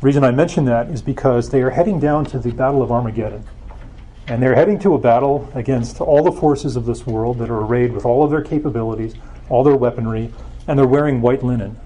The 0.00 0.06
reason 0.06 0.24
I 0.24 0.30
mention 0.30 0.64
that 0.64 0.88
is 0.88 1.02
because 1.02 1.50
they 1.50 1.60
are 1.60 1.70
heading 1.70 2.00
down 2.00 2.24
to 2.26 2.38
the 2.38 2.52
Battle 2.52 2.82
of 2.82 2.90
Armageddon. 2.90 3.44
And 4.28 4.42
they're 4.42 4.54
heading 4.54 4.78
to 4.80 4.94
a 4.94 4.98
battle 4.98 5.50
against 5.54 6.00
all 6.00 6.22
the 6.22 6.32
forces 6.32 6.74
of 6.74 6.86
this 6.86 7.06
world 7.06 7.38
that 7.38 7.50
are 7.50 7.60
arrayed 7.60 7.92
with 7.92 8.06
all 8.06 8.24
of 8.24 8.30
their 8.30 8.40
capabilities, 8.40 9.14
all 9.50 9.62
their 9.62 9.76
weaponry, 9.76 10.32
and 10.66 10.78
they're 10.78 10.86
wearing 10.86 11.20
white 11.20 11.42
linen. 11.42 11.78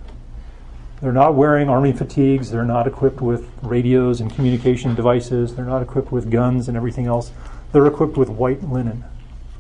They're 1.00 1.12
not 1.12 1.34
wearing 1.34 1.68
army 1.68 1.92
fatigues. 1.92 2.52
They're 2.52 2.64
not 2.64 2.86
equipped 2.86 3.20
with 3.20 3.48
radios 3.62 4.20
and 4.20 4.32
communication 4.32 4.94
devices. 4.94 5.56
They're 5.56 5.64
not 5.64 5.82
equipped 5.82 6.12
with 6.12 6.30
guns 6.30 6.68
and 6.68 6.76
everything 6.76 7.06
else. 7.06 7.32
They're 7.72 7.86
equipped 7.86 8.16
with 8.16 8.28
white 8.28 8.62
linen. 8.62 9.04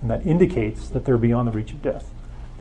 And 0.00 0.10
that 0.10 0.24
indicates 0.24 0.88
that 0.90 1.04
they're 1.04 1.18
beyond 1.18 1.48
the 1.48 1.52
reach 1.52 1.72
of 1.72 1.82
death. 1.82 2.08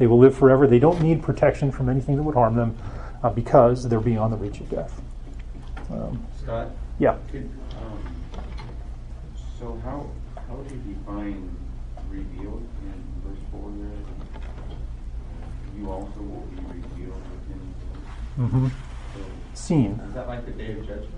They 0.02 0.08
will 0.08 0.18
live 0.18 0.36
forever. 0.36 0.66
They 0.66 0.80
don't 0.80 1.00
need 1.00 1.22
protection 1.22 1.72
from 1.72 1.88
anything 1.88 2.16
that 2.16 2.24
would 2.24 2.34
harm 2.34 2.56
them 2.56 2.76
uh, 3.22 3.30
because 3.30 3.88
they're 3.88 4.00
beyond 4.00 4.34
the 4.34 4.38
reach 4.38 4.60
of 4.60 4.68
death. 4.68 5.00
Um, 5.92 6.26
Scott? 6.42 6.70
Yeah. 6.98 7.18
Could, 7.32 7.48
um, 7.80 8.16
so, 9.60 9.80
how, 9.84 10.10
how 10.36 10.56
do 10.56 10.74
you 10.74 10.82
define 10.96 11.56
revealed 12.10 12.68
in 12.82 13.04
verse 13.24 13.38
4 13.52 13.72
there? 13.78 14.80
You 15.78 15.92
also 15.92 16.20
will 16.20 16.48
be 16.48 16.64
revealed 16.64 17.22
Mm-hmm. 18.40 18.68
Seen. 19.54 20.02
Is 20.08 20.14
that 20.16 20.28
like 20.28 20.48
the 20.48 20.52
day 20.54 20.72
of 20.72 20.80
judgment? 20.80 21.14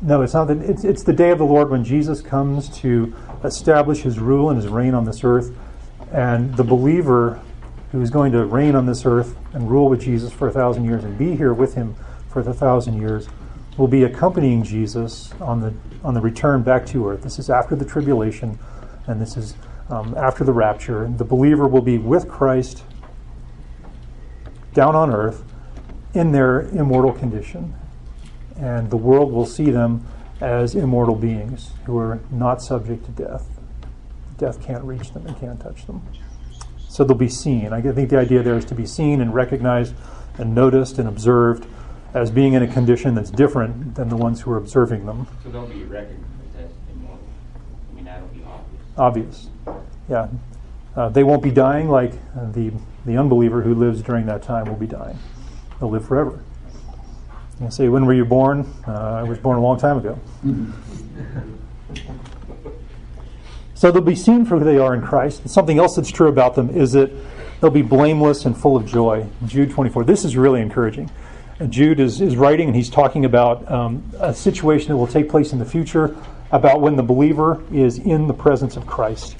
No, 0.00 0.22
it's 0.22 0.32
not. 0.32 0.46
The, 0.46 0.58
it's, 0.60 0.84
it's 0.84 1.02
the 1.02 1.12
day 1.12 1.32
of 1.32 1.36
the 1.36 1.44
Lord 1.44 1.68
when 1.68 1.84
Jesus 1.84 2.22
comes 2.22 2.70
to 2.78 3.14
establish 3.44 4.00
his 4.00 4.18
rule 4.18 4.48
and 4.48 4.56
his 4.56 4.68
reign 4.68 4.94
on 4.94 5.04
this 5.04 5.22
earth. 5.22 5.54
And 6.12 6.54
the 6.56 6.64
believer 6.64 7.42
who 7.92 8.00
is 8.00 8.10
going 8.10 8.32
to 8.32 8.44
reign 8.44 8.74
on 8.74 8.86
this 8.86 9.06
earth 9.06 9.36
and 9.52 9.70
rule 9.70 9.88
with 9.88 10.00
Jesus 10.00 10.32
for 10.32 10.48
a 10.48 10.52
thousand 10.52 10.84
years 10.84 11.04
and 11.04 11.16
be 11.16 11.36
here 11.36 11.54
with 11.54 11.74
him 11.74 11.94
for 12.28 12.42
the 12.42 12.52
thousand 12.52 13.00
years 13.00 13.28
will 13.76 13.88
be 13.88 14.04
accompanying 14.04 14.62
Jesus 14.62 15.32
on 15.40 15.60
the 15.60 15.74
on 16.02 16.14
the 16.14 16.20
return 16.20 16.62
back 16.62 16.86
to 16.86 17.08
earth. 17.08 17.22
This 17.22 17.38
is 17.38 17.50
after 17.50 17.74
the 17.74 17.84
tribulation, 17.84 18.58
and 19.06 19.20
this 19.20 19.36
is 19.36 19.54
um, 19.90 20.14
after 20.16 20.44
the 20.44 20.52
rapture. 20.52 21.10
The 21.16 21.24
believer 21.24 21.66
will 21.66 21.82
be 21.82 21.98
with 21.98 22.28
Christ 22.28 22.84
down 24.72 24.94
on 24.94 25.10
earth 25.10 25.44
in 26.14 26.32
their 26.32 26.62
immortal 26.62 27.12
condition, 27.12 27.74
and 28.56 28.90
the 28.90 28.96
world 28.96 29.32
will 29.32 29.46
see 29.46 29.70
them 29.70 30.06
as 30.40 30.74
immortal 30.74 31.14
beings 31.14 31.70
who 31.84 31.98
are 31.98 32.20
not 32.30 32.62
subject 32.62 33.04
to 33.06 33.10
death. 33.10 33.58
Death 34.38 34.62
can't 34.62 34.84
reach 34.84 35.12
them 35.12 35.26
and 35.26 35.38
can't 35.38 35.58
touch 35.60 35.86
them. 35.86 36.02
So 36.96 37.04
they'll 37.04 37.14
be 37.14 37.28
seen. 37.28 37.74
I 37.74 37.82
think 37.82 38.08
the 38.08 38.16
idea 38.16 38.42
there 38.42 38.56
is 38.56 38.64
to 38.64 38.74
be 38.74 38.86
seen 38.86 39.20
and 39.20 39.34
recognized 39.34 39.94
and 40.38 40.54
noticed 40.54 40.98
and 40.98 41.06
observed 41.06 41.66
as 42.14 42.30
being 42.30 42.54
in 42.54 42.62
a 42.62 42.66
condition 42.66 43.14
that's 43.14 43.30
different 43.30 43.96
than 43.96 44.08
the 44.08 44.16
ones 44.16 44.40
who 44.40 44.50
are 44.52 44.56
observing 44.56 45.04
them. 45.04 45.26
So 45.44 45.50
they'll 45.50 45.66
be 45.66 45.84
recognized 45.84 46.24
as 46.58 46.70
immortal. 46.90 47.20
I 47.90 47.94
mean, 47.94 48.06
that'll 48.06 48.28
be 48.28 48.42
obvious. 48.96 48.96
Obvious. 48.96 49.48
Yeah. 50.08 50.28
Uh, 50.96 51.10
they 51.10 51.22
won't 51.22 51.42
be 51.42 51.50
dying 51.50 51.90
like 51.90 52.14
uh, 52.34 52.50
the, 52.52 52.72
the 53.04 53.18
unbeliever 53.18 53.60
who 53.60 53.74
lives 53.74 54.00
during 54.00 54.24
that 54.24 54.42
time 54.42 54.64
will 54.64 54.76
be 54.76 54.86
dying. 54.86 55.18
They'll 55.78 55.90
live 55.90 56.08
forever. 56.08 56.42
You 57.60 57.70
say, 57.70 57.90
when 57.90 58.06
were 58.06 58.14
you 58.14 58.24
born? 58.24 58.72
Uh, 58.88 58.92
I 58.92 59.22
was 59.22 59.36
born 59.36 59.58
a 59.58 59.60
long 59.60 59.78
time 59.78 59.98
ago. 59.98 60.18
so 63.86 63.92
they'll 63.92 64.02
be 64.02 64.16
seen 64.16 64.44
for 64.44 64.58
who 64.58 64.64
they 64.64 64.78
are 64.78 64.94
in 64.94 65.00
Christ. 65.00 65.42
And 65.42 65.50
something 65.50 65.78
else 65.78 65.94
that's 65.94 66.10
true 66.10 66.26
about 66.26 66.56
them 66.56 66.70
is 66.70 66.90
that 66.94 67.08
they'll 67.60 67.70
be 67.70 67.82
blameless 67.82 68.44
and 68.44 68.56
full 68.56 68.76
of 68.76 68.84
joy. 68.84 69.24
Jude 69.46 69.70
24. 69.70 70.02
This 70.02 70.24
is 70.24 70.36
really 70.36 70.60
encouraging. 70.60 71.08
Jude 71.68 72.00
is, 72.00 72.20
is 72.20 72.36
writing 72.36 72.66
and 72.66 72.74
he's 72.74 72.90
talking 72.90 73.24
about 73.24 73.70
um, 73.70 74.02
a 74.18 74.34
situation 74.34 74.88
that 74.88 74.96
will 74.96 75.06
take 75.06 75.28
place 75.28 75.52
in 75.52 75.60
the 75.60 75.64
future 75.64 76.16
about 76.50 76.80
when 76.80 76.96
the 76.96 77.02
believer 77.04 77.62
is 77.72 77.98
in 77.98 78.26
the 78.26 78.34
presence 78.34 78.76
of 78.76 78.88
Christ. 78.88 79.36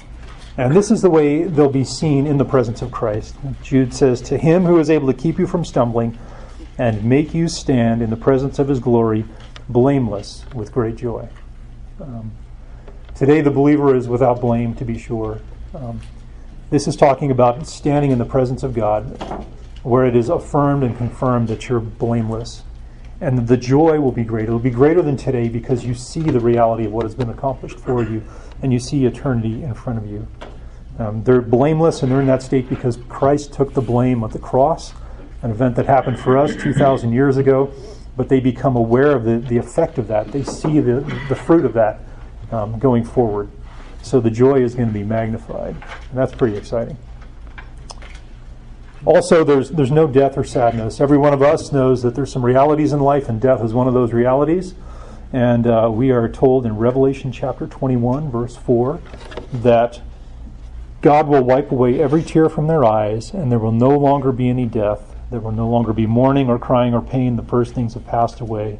And 0.55 0.73
this 0.73 0.91
is 0.91 1.01
the 1.01 1.09
way 1.09 1.43
they'll 1.43 1.67
be 1.67 1.83
seen 1.83 2.25
in 2.25 2.37
the 2.37 2.45
presence 2.45 2.81
of 2.81 2.89
Christ. 2.89 3.35
Jude 3.63 3.93
says, 3.93 4.21
To 4.21 4.37
him 4.37 4.63
who 4.63 4.79
is 4.79 4.89
able 4.89 5.07
to 5.07 5.13
keep 5.13 5.39
you 5.39 5.45
from 5.45 5.65
stumbling 5.65 6.17
and 6.77 7.03
make 7.03 7.33
you 7.33 7.49
stand 7.49 8.01
in 8.01 8.09
the 8.09 8.15
presence 8.15 8.59
of 8.59 8.69
his 8.69 8.79
glory, 8.79 9.25
blameless 9.67 10.45
with 10.55 10.71
great 10.71 10.95
joy. 10.95 11.27
Um, 11.99 12.31
today, 13.17 13.41
the 13.41 13.51
believer 13.51 13.95
is 13.95 14.07
without 14.07 14.39
blame, 14.39 14.75
to 14.75 14.85
be 14.85 14.97
sure. 14.97 15.41
Um, 15.73 15.99
this 16.69 16.87
is 16.87 16.95
talking 16.95 17.31
about 17.31 17.65
standing 17.65 18.11
in 18.11 18.17
the 18.19 18.25
presence 18.25 18.63
of 18.63 18.73
God, 18.73 19.03
where 19.83 20.05
it 20.05 20.15
is 20.15 20.29
affirmed 20.29 20.83
and 20.83 20.95
confirmed 20.97 21.47
that 21.47 21.67
you're 21.67 21.79
blameless. 21.79 22.63
And 23.19 23.47
the 23.47 23.57
joy 23.57 23.99
will 23.99 24.11
be 24.11 24.23
great. 24.23 24.47
It 24.47 24.51
will 24.51 24.59
be 24.59 24.69
greater 24.69 25.01
than 25.01 25.17
today 25.17 25.49
because 25.49 25.83
you 25.83 25.95
see 25.95 26.21
the 26.21 26.39
reality 26.39 26.85
of 26.85 26.91
what 26.91 27.03
has 27.03 27.15
been 27.15 27.29
accomplished 27.29 27.79
for 27.79 28.03
you 28.03 28.23
and 28.61 28.71
you 28.71 28.79
see 28.79 29.05
eternity 29.05 29.63
in 29.63 29.73
front 29.73 29.97
of 29.97 30.05
you. 30.05 30.27
Um, 30.99 31.23
they're 31.23 31.41
blameless 31.41 32.03
and 32.03 32.11
they're 32.11 32.21
in 32.21 32.27
that 32.27 32.43
state 32.43 32.69
because 32.69 32.97
Christ 33.09 33.53
took 33.53 33.73
the 33.73 33.81
blame 33.81 34.23
of 34.23 34.33
the 34.33 34.39
cross 34.39 34.93
an 35.41 35.51
event 35.51 35.75
that 35.75 35.85
happened 35.85 36.19
for 36.19 36.37
us 36.37 36.55
2,000 36.55 37.11
years 37.11 37.37
ago, 37.37 37.71
but 38.15 38.29
they 38.29 38.39
become 38.39 38.75
aware 38.75 39.11
of 39.11 39.23
the, 39.23 39.37
the 39.37 39.57
effect 39.57 39.97
of 39.97 40.07
that. 40.07 40.31
They 40.31 40.43
see 40.43 40.79
the, 40.79 41.01
the 41.29 41.35
fruit 41.35 41.63
of 41.63 41.73
that 41.73 41.99
um, 42.51 42.79
going 42.79 43.03
forward. 43.03 43.49
So 44.01 44.19
the 44.19 44.31
joy 44.31 44.63
is 44.63 44.75
going 44.75 44.87
to 44.87 44.93
be 44.93 45.03
magnified. 45.03 45.75
And 45.75 46.17
that's 46.17 46.33
pretty 46.33 46.57
exciting. 46.57 46.97
Also, 49.05 49.43
there's, 49.43 49.69
there's 49.69 49.91
no 49.91 50.07
death 50.07 50.37
or 50.37 50.43
sadness. 50.43 50.99
Every 50.99 51.17
one 51.17 51.33
of 51.33 51.41
us 51.41 51.71
knows 51.71 52.01
that 52.03 52.15
there's 52.15 52.31
some 52.31 52.43
realities 52.43 52.93
in 52.93 52.99
life, 52.99 53.29
and 53.29 53.39
death 53.39 53.63
is 53.63 53.73
one 53.73 53.87
of 53.87 53.93
those 53.93 54.11
realities. 54.11 54.75
And 55.31 55.67
uh, 55.67 55.89
we 55.91 56.11
are 56.11 56.27
told 56.27 56.65
in 56.65 56.77
Revelation 56.77 57.31
chapter 57.31 57.67
21, 57.67 58.31
verse 58.31 58.55
4, 58.55 58.99
that 59.53 60.01
God 61.01 61.27
will 61.27 61.43
wipe 61.43 61.71
away 61.71 62.01
every 62.01 62.23
tear 62.23 62.49
from 62.49 62.67
their 62.67 62.83
eyes, 62.83 63.31
and 63.31 63.51
there 63.51 63.59
will 63.59 63.71
no 63.71 63.89
longer 63.89 64.31
be 64.31 64.49
any 64.49 64.65
death, 64.65 65.15
there 65.29 65.39
will 65.39 65.51
no 65.51 65.67
longer 65.69 65.93
be 65.93 66.07
mourning 66.07 66.49
or 66.49 66.57
crying 66.57 66.93
or 66.93 67.01
pain. 67.01 67.35
The 67.35 67.43
first 67.43 67.73
things 67.73 67.93
have 67.93 68.05
passed 68.07 68.39
away. 68.39 68.79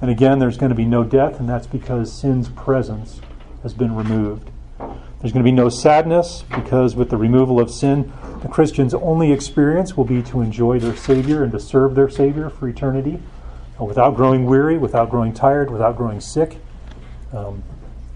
And 0.00 0.10
again, 0.10 0.38
there's 0.38 0.56
going 0.56 0.70
to 0.70 0.76
be 0.76 0.84
no 0.84 1.04
death, 1.04 1.40
and 1.40 1.48
that's 1.48 1.66
because 1.66 2.12
sin's 2.12 2.48
presence 2.50 3.20
has 3.62 3.72
been 3.72 3.94
removed. 3.94 4.50
There's 4.78 5.32
going 5.32 5.44
to 5.44 5.50
be 5.50 5.52
no 5.52 5.68
sadness 5.68 6.44
because 6.54 6.94
with 6.94 7.10
the 7.10 7.16
removal 7.16 7.58
of 7.58 7.70
sin, 7.70 8.12
the 8.42 8.48
Christian's 8.48 8.94
only 8.94 9.32
experience 9.32 9.96
will 9.96 10.04
be 10.04 10.22
to 10.24 10.42
enjoy 10.42 10.78
their 10.78 10.94
Savior 10.94 11.42
and 11.42 11.52
to 11.52 11.60
serve 11.60 11.94
their 11.94 12.10
Savior 12.10 12.50
for 12.50 12.68
eternity 12.68 13.20
uh, 13.80 13.84
without 13.84 14.14
growing 14.14 14.44
weary, 14.44 14.76
without 14.76 15.10
growing 15.10 15.32
tired, 15.32 15.70
without 15.70 15.96
growing 15.96 16.20
sick. 16.20 16.58
Um, 17.32 17.62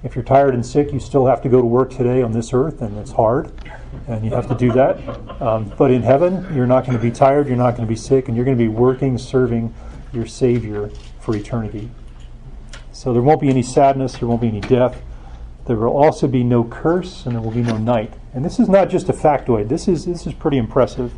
if 0.02 0.14
you're 0.14 0.24
tired 0.24 0.54
and 0.54 0.64
sick, 0.64 0.92
you 0.92 1.00
still 1.00 1.26
have 1.26 1.42
to 1.42 1.48
go 1.48 1.60
to 1.60 1.66
work 1.66 1.90
today 1.90 2.22
on 2.22 2.32
this 2.32 2.52
earth, 2.52 2.82
and 2.82 2.96
it's 2.98 3.12
hard 3.12 3.50
and 4.06 4.24
you 4.24 4.30
have 4.30 4.48
to 4.48 4.54
do 4.54 4.72
that. 4.72 4.98
Um, 5.42 5.72
but 5.76 5.90
in 5.90 6.02
heaven, 6.02 6.46
you're 6.54 6.66
not 6.66 6.84
going 6.84 6.96
to 6.96 7.02
be 7.02 7.10
tired, 7.10 7.48
you're 7.48 7.56
not 7.56 7.72
going 7.76 7.86
to 7.86 7.90
be 7.90 7.96
sick, 7.96 8.28
and 8.28 8.36
you're 8.36 8.44
going 8.44 8.56
to 8.56 8.62
be 8.62 8.68
working, 8.68 9.18
serving 9.18 9.74
your 10.12 10.26
Savior 10.26 10.90
for 11.30 11.36
eternity. 11.36 11.88
So 12.92 13.12
there 13.12 13.22
won't 13.22 13.40
be 13.40 13.48
any 13.48 13.62
sadness, 13.62 14.18
there 14.18 14.28
won't 14.28 14.40
be 14.40 14.48
any 14.48 14.60
death. 14.60 15.00
There 15.66 15.76
will 15.76 15.96
also 15.96 16.26
be 16.26 16.42
no 16.42 16.64
curse, 16.64 17.24
and 17.24 17.34
there 17.34 17.42
will 17.42 17.52
be 17.52 17.62
no 17.62 17.76
night. 17.76 18.14
And 18.34 18.44
this 18.44 18.58
is 18.58 18.68
not 18.68 18.88
just 18.88 19.08
a 19.08 19.12
factoid. 19.12 19.68
This 19.68 19.86
is 19.86 20.04
this 20.04 20.26
is 20.26 20.34
pretty 20.34 20.56
impressive. 20.56 21.12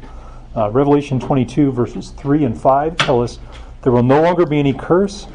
Uh, 0.55 0.71
Revelation 0.71 1.19
22 1.19 1.73
verses 1.73 2.11
3 2.11 2.45
and 2.45 2.61
5 2.61 2.99
tell 2.99 3.23
us 3.23 3.39
there 3.81 3.93
will 3.93 4.03
no 4.03 4.21
longer 4.21 4.45
be 4.45 4.59
any 4.59 4.75
curse, 4.75 5.27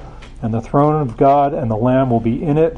and 0.43 0.53
the 0.53 0.61
throne 0.61 1.01
of 1.01 1.17
God 1.17 1.53
and 1.53 1.71
the 1.71 1.77
Lamb 1.77 2.11
will 2.11 2.19
be 2.19 2.43
in 2.43 2.57
it. 2.57 2.77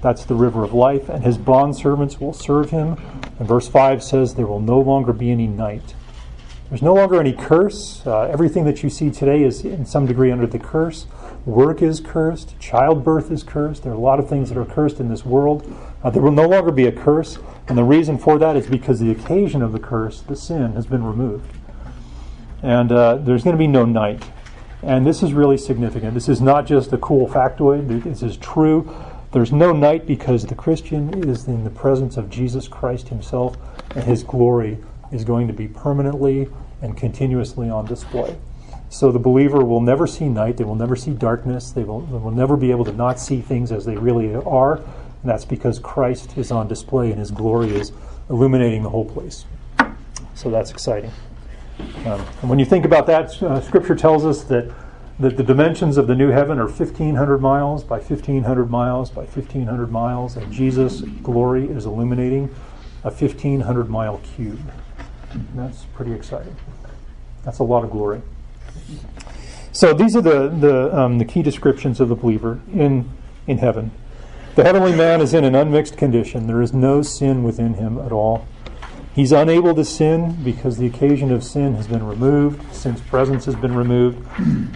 That's 0.00 0.24
the 0.24 0.34
river 0.34 0.64
of 0.64 0.72
life, 0.72 1.10
and 1.10 1.22
his 1.22 1.36
bondservants 1.36 2.18
will 2.18 2.32
serve 2.32 2.70
him. 2.70 2.96
And 3.38 3.46
verse 3.46 3.68
5 3.68 4.02
says, 4.02 4.34
There 4.34 4.46
will 4.46 4.60
no 4.60 4.80
longer 4.80 5.12
be 5.12 5.30
any 5.30 5.46
night. 5.46 5.94
There's 6.68 6.82
no 6.82 6.94
longer 6.94 7.20
any 7.20 7.32
curse. 7.32 8.04
Uh, 8.04 8.22
everything 8.22 8.64
that 8.64 8.82
you 8.82 8.90
see 8.90 9.10
today 9.10 9.44
is 9.44 9.64
in 9.64 9.86
some 9.86 10.04
degree 10.06 10.32
under 10.32 10.48
the 10.48 10.58
curse. 10.58 11.06
Work 11.46 11.80
is 11.80 12.00
cursed. 12.00 12.58
Childbirth 12.58 13.30
is 13.30 13.44
cursed. 13.44 13.84
There 13.84 13.92
are 13.92 13.96
a 13.96 14.00
lot 14.00 14.18
of 14.18 14.28
things 14.28 14.48
that 14.48 14.58
are 14.58 14.64
cursed 14.64 14.98
in 14.98 15.08
this 15.08 15.24
world. 15.24 15.64
Uh, 16.02 16.10
there 16.10 16.20
will 16.20 16.32
no 16.32 16.48
longer 16.48 16.72
be 16.72 16.86
a 16.86 16.92
curse. 16.92 17.38
And 17.68 17.78
the 17.78 17.84
reason 17.84 18.18
for 18.18 18.36
that 18.38 18.56
is 18.56 18.66
because 18.66 18.98
the 18.98 19.12
occasion 19.12 19.62
of 19.62 19.70
the 19.70 19.78
curse, 19.78 20.20
the 20.20 20.34
sin, 20.34 20.72
has 20.72 20.86
been 20.86 21.04
removed. 21.04 21.48
And 22.62 22.90
uh, 22.90 23.16
there's 23.18 23.44
going 23.44 23.54
to 23.54 23.58
be 23.58 23.68
no 23.68 23.84
night. 23.84 24.24
And 24.82 25.06
this 25.06 25.22
is 25.22 25.32
really 25.32 25.56
significant. 25.56 26.14
This 26.14 26.28
is 26.28 26.40
not 26.40 26.66
just 26.66 26.92
a 26.92 26.98
cool 26.98 27.28
factoid, 27.28 28.02
this 28.02 28.22
is 28.22 28.36
true. 28.36 28.92
There's 29.32 29.52
no 29.52 29.72
night 29.72 30.06
because 30.06 30.46
the 30.46 30.54
Christian 30.54 31.28
is 31.28 31.46
in 31.46 31.64
the 31.64 31.70
presence 31.70 32.16
of 32.16 32.28
Jesus 32.28 32.68
Christ 32.68 33.08
himself, 33.08 33.56
and 33.94 34.04
his 34.04 34.22
glory 34.22 34.78
is 35.12 35.24
going 35.24 35.46
to 35.46 35.52
be 35.52 35.68
permanently 35.68 36.48
and 36.82 36.96
continuously 36.96 37.70
on 37.70 37.86
display. 37.86 38.36
So 38.96 39.12
the 39.12 39.18
believer 39.18 39.62
will 39.62 39.82
never 39.82 40.06
see 40.06 40.26
night, 40.26 40.56
they 40.56 40.64
will 40.64 40.74
never 40.74 40.96
see 40.96 41.10
darkness, 41.10 41.70
they 41.70 41.84
will, 41.84 42.00
they 42.00 42.16
will 42.16 42.30
never 42.30 42.56
be 42.56 42.70
able 42.70 42.86
to 42.86 42.94
not 42.94 43.20
see 43.20 43.42
things 43.42 43.70
as 43.70 43.84
they 43.84 43.94
really 43.94 44.34
are, 44.34 44.76
and 44.76 44.86
that's 45.22 45.44
because 45.44 45.78
Christ 45.78 46.38
is 46.38 46.50
on 46.50 46.66
display 46.66 47.10
and 47.10 47.18
his 47.18 47.30
glory 47.30 47.68
is 47.74 47.92
illuminating 48.30 48.82
the 48.82 48.88
whole 48.88 49.04
place. 49.04 49.44
So 50.32 50.48
that's 50.48 50.70
exciting. 50.70 51.10
Um, 52.06 52.24
and 52.40 52.48
when 52.48 52.58
you 52.58 52.64
think 52.64 52.86
about 52.86 53.06
that, 53.08 53.42
uh, 53.42 53.60
Scripture 53.60 53.94
tells 53.94 54.24
us 54.24 54.44
that 54.44 54.72
that 55.18 55.36
the 55.36 55.44
dimensions 55.44 55.98
of 55.98 56.06
the 56.06 56.14
new 56.14 56.30
heaven 56.30 56.58
are 56.58 56.64
1,500 56.64 57.38
miles 57.38 57.84
by 57.84 57.98
1,500 57.98 58.70
miles 58.70 59.10
by 59.10 59.24
1,500 59.24 59.92
miles, 59.92 60.38
and 60.38 60.50
Jesus' 60.50 61.02
glory 61.22 61.66
is 61.66 61.84
illuminating 61.84 62.44
a 63.04 63.10
1,500 63.10 63.90
mile 63.90 64.22
cube. 64.36 64.72
And 65.32 65.48
that's 65.54 65.84
pretty 65.84 66.12
exciting. 66.12 66.56
That's 67.44 67.58
a 67.58 67.62
lot 67.62 67.84
of 67.84 67.90
glory. 67.90 68.22
So 69.72 69.92
these 69.92 70.16
are 70.16 70.22
the 70.22 70.48
the, 70.48 70.98
um, 70.98 71.18
the 71.18 71.24
key 71.24 71.42
descriptions 71.42 72.00
of 72.00 72.08
the 72.08 72.14
believer 72.14 72.60
in 72.72 73.10
in 73.46 73.58
heaven. 73.58 73.90
The 74.54 74.64
heavenly 74.64 74.96
man 74.96 75.20
is 75.20 75.34
in 75.34 75.44
an 75.44 75.54
unmixed 75.54 75.98
condition. 75.98 76.46
There 76.46 76.62
is 76.62 76.72
no 76.72 77.02
sin 77.02 77.42
within 77.42 77.74
him 77.74 77.98
at 77.98 78.10
all. 78.10 78.46
He's 79.14 79.32
unable 79.32 79.74
to 79.74 79.84
sin 79.84 80.36
because 80.44 80.76
the 80.76 80.86
occasion 80.86 81.32
of 81.32 81.42
sin 81.42 81.74
has 81.74 81.86
been 81.86 82.06
removed, 82.06 82.74
sin's 82.74 83.00
presence 83.00 83.46
has 83.46 83.54
been 83.54 83.74
removed. 83.74 84.22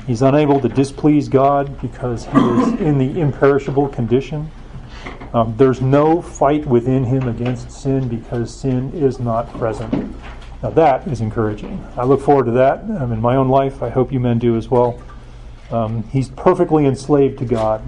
He's 0.07 0.23
unable 0.23 0.61
to 0.61 0.69
displease 0.69 1.29
God 1.29 1.81
because 1.83 2.25
he 2.25 2.39
is 2.39 2.69
in 2.81 2.97
the 2.97 3.21
imperishable 3.21 3.89
condition. 3.89 4.51
Um, 5.35 5.55
there's 5.57 5.81
no 5.81 6.23
fight 6.23 6.65
within 6.65 7.05
him 7.05 7.29
against 7.29 7.71
sin 7.71 8.09
because 8.09 8.55
sin 8.55 8.93
is 8.95 9.21
not 9.21 9.53
present. 9.53 10.15
Now 10.63 10.71
that 10.71 11.07
is 11.09 11.21
encouraging. 11.21 11.83
I 11.97 12.05
look 12.05 12.21
forward 12.21 12.45
to 12.45 12.53
that 12.53 12.81
um, 13.01 13.13
in 13.13 13.21
my 13.21 13.37
own 13.37 13.49
life. 13.49 13.83
I 13.83 13.89
hope 13.89 14.13
you 14.13 14.21
men 14.21 14.39
do 14.39 14.57
as 14.57 14.69
well. 14.69 15.01
Um, 15.71 16.03
he's 16.05 16.29
perfectly 16.29 16.85
enslaved 16.85 17.39
to 17.39 17.45
God. 17.45 17.83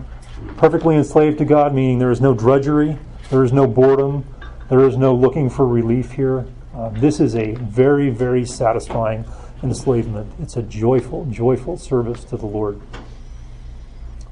perfectly 0.56 0.96
enslaved 0.96 1.38
to 1.38 1.44
God, 1.44 1.74
meaning 1.74 1.98
there 1.98 2.10
is 2.10 2.20
no 2.20 2.34
drudgery, 2.34 2.98
there 3.30 3.44
is 3.44 3.52
no 3.52 3.66
boredom, 3.66 4.24
there 4.70 4.80
is 4.80 4.96
no 4.96 5.14
looking 5.14 5.50
for 5.50 5.66
relief 5.66 6.12
here. 6.12 6.46
Uh, 6.74 6.88
this 6.90 7.20
is 7.20 7.36
a 7.36 7.52
very, 7.56 8.08
very 8.08 8.44
satisfying 8.46 9.24
enslavement. 9.62 10.32
It's 10.40 10.56
a 10.56 10.62
joyful, 10.62 11.26
joyful 11.26 11.76
service 11.76 12.24
to 12.24 12.36
the 12.36 12.46
Lord. 12.46 12.80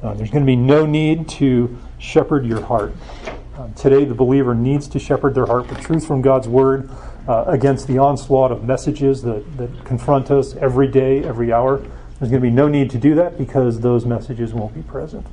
Uh, 0.03 0.15
there's 0.15 0.31
going 0.31 0.45
to 0.45 0.47
be 0.47 0.57
no 0.57 0.87
need 0.87 1.29
to 1.29 1.77
shepherd 1.99 2.47
your 2.47 2.63
heart. 2.63 2.95
Uh, 3.57 3.69
today, 3.75 4.07
the 4.07 4.15
believer 4.15 4.55
needs 4.55 4.89
to 4.89 4.99
shepherd 4.99 5.35
their 5.35 5.45
heart 5.45 5.69
with 5.69 5.81
truth 5.81 6.07
from 6.07 6.23
God's 6.23 6.49
Word 6.49 6.89
uh, 7.31 7.45
against 7.47 7.87
the 7.87 7.97
onslaught 7.97 8.51
of 8.51 8.65
messages 8.65 9.23
that, 9.23 9.57
that 9.57 9.85
confront 9.85 10.33
us 10.33 10.57
every 10.57 10.89
day, 10.89 11.23
every 11.23 11.53
hour. 11.53 11.77
There's 11.79 12.29
going 12.29 12.33
to 12.33 12.41
be 12.41 12.51
no 12.51 12.67
need 12.67 12.91
to 12.91 12.99
do 12.99 13.15
that 13.15 13.39
because 13.39 13.79
those 13.79 14.05
messages 14.05 14.53
won't 14.53 14.75
be 14.75 14.83
present, 14.83 15.25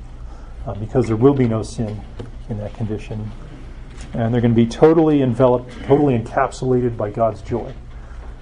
uh, 0.67 0.75
because 0.75 1.07
there 1.07 1.15
will 1.15 1.33
be 1.33 1.47
no 1.47 1.63
sin 1.63 1.99
in 2.49 2.59
that 2.59 2.75
condition. 2.75 3.31
And 4.13 4.31
they're 4.31 4.41
going 4.41 4.53
to 4.53 4.55
be 4.55 4.67
totally 4.67 5.23
enveloped, 5.23 5.71
totally 5.85 6.15
encapsulated 6.15 6.95
by 6.97 7.09
God's 7.09 7.41
joy. 7.41 7.73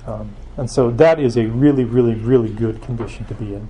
Um, 0.06 0.36
and 0.58 0.70
so 0.70 0.92
that 0.92 1.22
is 1.22 1.38
a 1.38 1.46
really, 1.46 1.86
really, 1.86 2.16
really 2.16 2.50
good 2.50 2.82
condition 2.82 3.24
to 3.28 3.36
be 3.36 3.54
in. 3.54 3.70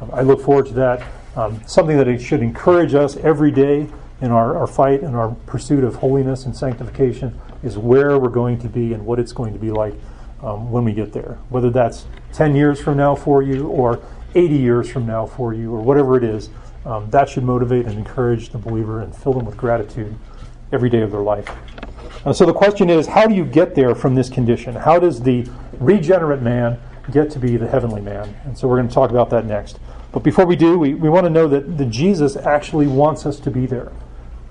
Um, 0.00 0.12
I 0.12 0.20
look 0.20 0.42
forward 0.42 0.66
to 0.66 0.74
that. 0.74 1.02
Um, 1.34 1.60
something 1.66 1.96
that 1.96 2.20
should 2.20 2.40
encourage 2.40 2.94
us 2.94 3.16
every 3.16 3.50
day 3.50 3.88
in 4.20 4.30
our, 4.30 4.56
our 4.56 4.68
fight 4.68 5.02
and 5.02 5.16
our 5.16 5.30
pursuit 5.46 5.82
of 5.82 5.96
holiness 5.96 6.44
and 6.44 6.56
sanctification 6.56 7.40
is 7.64 7.78
where 7.78 8.18
we're 8.18 8.28
going 8.28 8.58
to 8.58 8.68
be 8.68 8.92
and 8.92 9.04
what 9.04 9.18
it's 9.18 9.32
going 9.32 9.52
to 9.52 9.58
be 9.58 9.70
like 9.70 9.94
um, 10.42 10.70
when 10.70 10.84
we 10.84 10.92
get 10.92 11.12
there. 11.12 11.38
Whether 11.48 11.70
that's 11.70 12.06
10 12.34 12.54
years 12.54 12.80
from 12.80 12.96
now 12.96 13.14
for 13.14 13.42
you 13.42 13.68
or 13.68 14.00
80 14.34 14.54
years 14.54 14.90
from 14.90 15.06
now 15.06 15.26
for 15.26 15.54
you 15.54 15.72
or 15.72 15.80
whatever 15.80 16.16
it 16.16 16.24
is, 16.24 16.50
um, 16.84 17.08
that 17.10 17.28
should 17.28 17.44
motivate 17.44 17.86
and 17.86 17.96
encourage 17.96 18.50
the 18.50 18.58
believer 18.58 19.00
and 19.00 19.16
fill 19.16 19.32
them 19.32 19.46
with 19.46 19.56
gratitude 19.56 20.14
every 20.72 20.90
day 20.90 21.00
of 21.00 21.10
their 21.10 21.22
life. 21.22 21.48
Uh, 22.26 22.32
so 22.32 22.44
the 22.44 22.52
question 22.52 22.90
is 22.90 23.06
how 23.06 23.26
do 23.26 23.34
you 23.34 23.44
get 23.44 23.74
there 23.74 23.94
from 23.94 24.14
this 24.14 24.28
condition? 24.28 24.74
How 24.74 24.98
does 24.98 25.22
the 25.22 25.48
regenerate 25.78 26.42
man 26.42 26.78
get 27.10 27.30
to 27.30 27.38
be 27.38 27.56
the 27.56 27.68
heavenly 27.68 28.00
man? 28.00 28.34
And 28.44 28.56
so 28.56 28.68
we're 28.68 28.76
going 28.76 28.88
to 28.88 28.94
talk 28.94 29.10
about 29.10 29.30
that 29.30 29.46
next. 29.46 29.78
But 30.12 30.22
before 30.22 30.46
we 30.46 30.56
do, 30.56 30.78
we, 30.78 30.94
we 30.94 31.08
want 31.08 31.24
to 31.24 31.30
know 31.30 31.48
that 31.48 31.76
the 31.76 31.84
Jesus 31.86 32.36
actually 32.36 32.86
wants 32.86 33.26
us 33.26 33.40
to 33.40 33.50
be 33.50 33.66
there. 33.66 33.92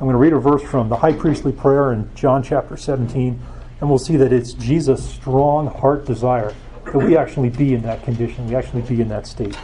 I'm 0.04 0.08
going 0.08 0.16
to 0.16 0.20
read 0.20 0.34
a 0.34 0.38
verse 0.38 0.62
from 0.62 0.90
the 0.90 0.98
high 0.98 1.14
priestly 1.14 1.54
prayer 1.54 1.94
in 1.94 2.14
John 2.14 2.44
chapter 2.44 2.76
17, 2.76 3.40
and 3.80 3.90
we'll 3.90 3.98
see 3.98 4.18
that 4.18 4.34
it's 4.34 4.52
Jesus' 4.52 5.10
strong 5.10 5.68
heart 5.68 6.04
desire 6.04 6.54
that 6.84 6.98
we 6.98 7.16
actually 7.16 7.48
be 7.48 7.74
in 7.74 7.84
that 7.84 8.04
condition, 8.04 8.46
we 8.50 8.54
actually 8.54 8.82
be 8.82 9.00
in 9.00 9.08
that 9.08 9.26
state. 9.26 9.58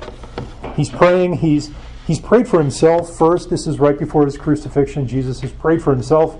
He's 0.77 0.87
praying, 0.87 1.33
he's 1.33 1.71
he's 2.07 2.21
prayed 2.21 2.47
for 2.47 2.57
himself 2.57 3.17
first. 3.17 3.49
This 3.49 3.67
is 3.67 3.79
right 3.79 3.99
before 3.99 4.23
his 4.23 4.37
crucifixion. 4.37 5.09
Jesus 5.09 5.41
has 5.41 5.51
prayed 5.51 5.83
for 5.83 5.91
himself, 5.91 6.37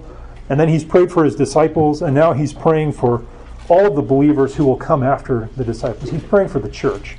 and 0.48 0.58
then 0.58 0.70
he's 0.70 0.86
prayed 0.86 1.12
for 1.12 1.26
his 1.26 1.36
disciples, 1.36 2.02
and 2.02 2.16
now 2.16 2.32
he's 2.32 2.54
praying 2.54 2.94
for 2.94 3.26
all 3.68 3.88
of 3.88 3.96
the 3.98 4.02
believers 4.02 4.56
who 4.56 4.64
will 4.64 4.78
come 4.78 5.04
after 5.04 5.50
the 5.58 5.66
disciples. 5.66 6.10
He's 6.10 6.24
praying 6.24 6.48
for 6.48 6.60
the 6.60 6.70
church 6.70 7.18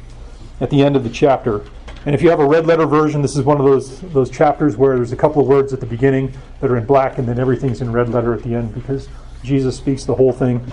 at 0.62 0.70
the 0.70 0.82
end 0.82 0.96
of 0.96 1.04
the 1.04 1.10
chapter. 1.10 1.62
And 2.06 2.14
if 2.14 2.22
you 2.22 2.30
have 2.30 2.40
a 2.40 2.46
red 2.46 2.66
letter 2.66 2.86
version, 2.86 3.20
this 3.20 3.36
is 3.36 3.44
one 3.44 3.58
of 3.58 3.66
those 3.66 4.00
those 4.12 4.30
chapters 4.30 4.76
where 4.76 4.96
there's 4.96 5.12
a 5.12 5.16
couple 5.16 5.42
of 5.42 5.48
words 5.48 5.72
at 5.72 5.80
the 5.80 5.86
beginning 5.86 6.32
that 6.60 6.70
are 6.70 6.76
in 6.76 6.86
black, 6.86 7.18
and 7.18 7.28
then 7.28 7.38
everything's 7.38 7.82
in 7.82 7.92
red 7.92 8.08
letter 8.08 8.32
at 8.32 8.42
the 8.42 8.54
end 8.54 8.74
because 8.74 9.08
Jesus 9.42 9.76
speaks 9.76 10.04
the 10.04 10.14
whole 10.14 10.32
thing. 10.32 10.64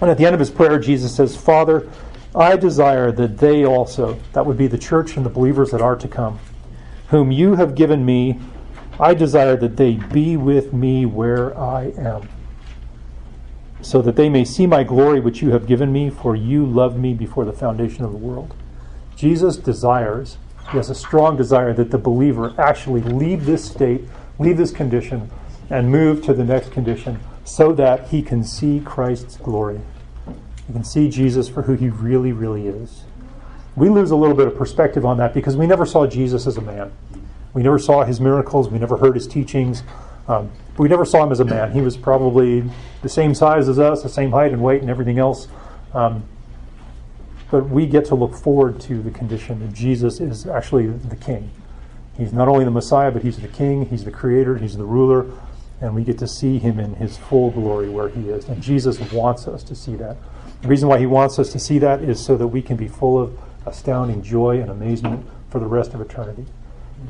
And 0.00 0.10
at 0.10 0.18
the 0.18 0.26
end 0.26 0.34
of 0.34 0.40
his 0.40 0.50
prayer, 0.50 0.78
Jesus 0.78 1.14
says, 1.14 1.34
"Father, 1.34 1.88
I 2.34 2.56
desire 2.56 3.10
that 3.12 3.38
they 3.38 3.64
also, 3.64 4.18
that 4.34 4.44
would 4.44 4.58
be 4.58 4.66
the 4.66 4.78
church 4.78 5.16
and 5.16 5.24
the 5.24 5.30
believers 5.30 5.70
that 5.70 5.80
are 5.80 5.96
to 5.96 6.08
come, 6.08 6.38
whom 7.08 7.30
you 7.32 7.54
have 7.54 7.74
given 7.74 8.04
me, 8.04 8.38
I 8.98 9.14
desire 9.14 9.56
that 9.56 9.78
they 9.78 9.94
be 9.94 10.36
with 10.36 10.74
me 10.74 11.06
where 11.06 11.58
I 11.58 11.92
am." 11.96 12.28
So 13.80 14.02
that 14.02 14.16
they 14.16 14.28
may 14.28 14.44
see 14.44 14.66
my 14.66 14.84
glory 14.84 15.20
which 15.20 15.40
you 15.40 15.52
have 15.52 15.66
given 15.66 15.90
me, 15.90 16.10
for 16.10 16.36
you 16.36 16.66
loved 16.66 16.98
me 16.98 17.14
before 17.14 17.46
the 17.46 17.52
foundation 17.52 18.04
of 18.04 18.12
the 18.12 18.18
world. 18.18 18.52
Jesus 19.16 19.56
desires 19.56 20.36
he 20.70 20.76
has 20.76 20.90
a 20.90 20.94
strong 20.94 21.36
desire 21.36 21.72
that 21.74 21.90
the 21.90 21.98
believer 21.98 22.54
actually 22.58 23.00
leave 23.02 23.44
this 23.44 23.64
state, 23.64 24.02
leave 24.38 24.56
this 24.56 24.70
condition, 24.70 25.30
and 25.68 25.90
move 25.90 26.22
to 26.24 26.34
the 26.34 26.44
next 26.44 26.72
condition 26.72 27.18
so 27.44 27.72
that 27.72 28.08
he 28.08 28.22
can 28.22 28.44
see 28.44 28.80
Christ's 28.84 29.36
glory. 29.36 29.80
He 30.66 30.72
can 30.72 30.84
see 30.84 31.10
Jesus 31.10 31.48
for 31.48 31.62
who 31.62 31.74
he 31.74 31.88
really, 31.88 32.32
really 32.32 32.68
is. 32.68 33.02
We 33.74 33.88
lose 33.88 34.10
a 34.10 34.16
little 34.16 34.36
bit 34.36 34.46
of 34.46 34.56
perspective 34.56 35.04
on 35.04 35.16
that 35.18 35.34
because 35.34 35.56
we 35.56 35.66
never 35.66 35.86
saw 35.86 36.06
Jesus 36.06 36.46
as 36.46 36.56
a 36.56 36.60
man. 36.60 36.92
We 37.54 37.62
never 37.62 37.78
saw 37.78 38.04
his 38.04 38.20
miracles. 38.20 38.68
We 38.68 38.78
never 38.78 38.96
heard 38.96 39.14
his 39.14 39.26
teachings. 39.26 39.82
Um, 40.28 40.50
we 40.78 40.88
never 40.88 41.04
saw 41.04 41.24
him 41.24 41.32
as 41.32 41.40
a 41.40 41.44
man. 41.44 41.72
He 41.72 41.80
was 41.80 41.96
probably 41.96 42.62
the 43.02 43.08
same 43.08 43.34
size 43.34 43.68
as 43.68 43.78
us, 43.78 44.02
the 44.02 44.08
same 44.08 44.30
height 44.30 44.52
and 44.52 44.62
weight 44.62 44.82
and 44.82 44.90
everything 44.90 45.18
else. 45.18 45.48
Um, 45.92 46.22
but 47.50 47.68
we 47.68 47.86
get 47.86 48.04
to 48.06 48.14
look 48.14 48.34
forward 48.34 48.80
to 48.82 49.02
the 49.02 49.10
condition 49.10 49.60
that 49.60 49.72
Jesus 49.72 50.20
is 50.20 50.46
actually 50.46 50.86
the 50.86 51.16
king. 51.16 51.50
He's 52.16 52.32
not 52.32 52.48
only 52.48 52.64
the 52.64 52.70
Messiah, 52.70 53.10
but 53.10 53.22
he's 53.22 53.38
the 53.38 53.48
king, 53.48 53.86
he's 53.86 54.04
the 54.04 54.10
creator, 54.10 54.56
he's 54.56 54.76
the 54.76 54.84
ruler, 54.84 55.26
and 55.80 55.94
we 55.94 56.04
get 56.04 56.18
to 56.18 56.28
see 56.28 56.58
him 56.58 56.78
in 56.78 56.94
his 56.94 57.16
full 57.16 57.50
glory 57.50 57.88
where 57.88 58.08
he 58.08 58.28
is. 58.28 58.46
And 58.48 58.62
Jesus 58.62 59.00
wants 59.12 59.48
us 59.48 59.62
to 59.64 59.74
see 59.74 59.96
that. 59.96 60.16
The 60.62 60.68
reason 60.68 60.88
why 60.88 60.98
he 60.98 61.06
wants 61.06 61.38
us 61.38 61.50
to 61.52 61.58
see 61.58 61.78
that 61.78 62.02
is 62.02 62.22
so 62.22 62.36
that 62.36 62.48
we 62.48 62.60
can 62.60 62.76
be 62.76 62.88
full 62.88 63.20
of 63.20 63.38
astounding 63.66 64.22
joy 64.22 64.60
and 64.60 64.70
amazement 64.70 65.26
for 65.48 65.58
the 65.58 65.66
rest 65.66 65.94
of 65.94 66.00
eternity. 66.00 66.44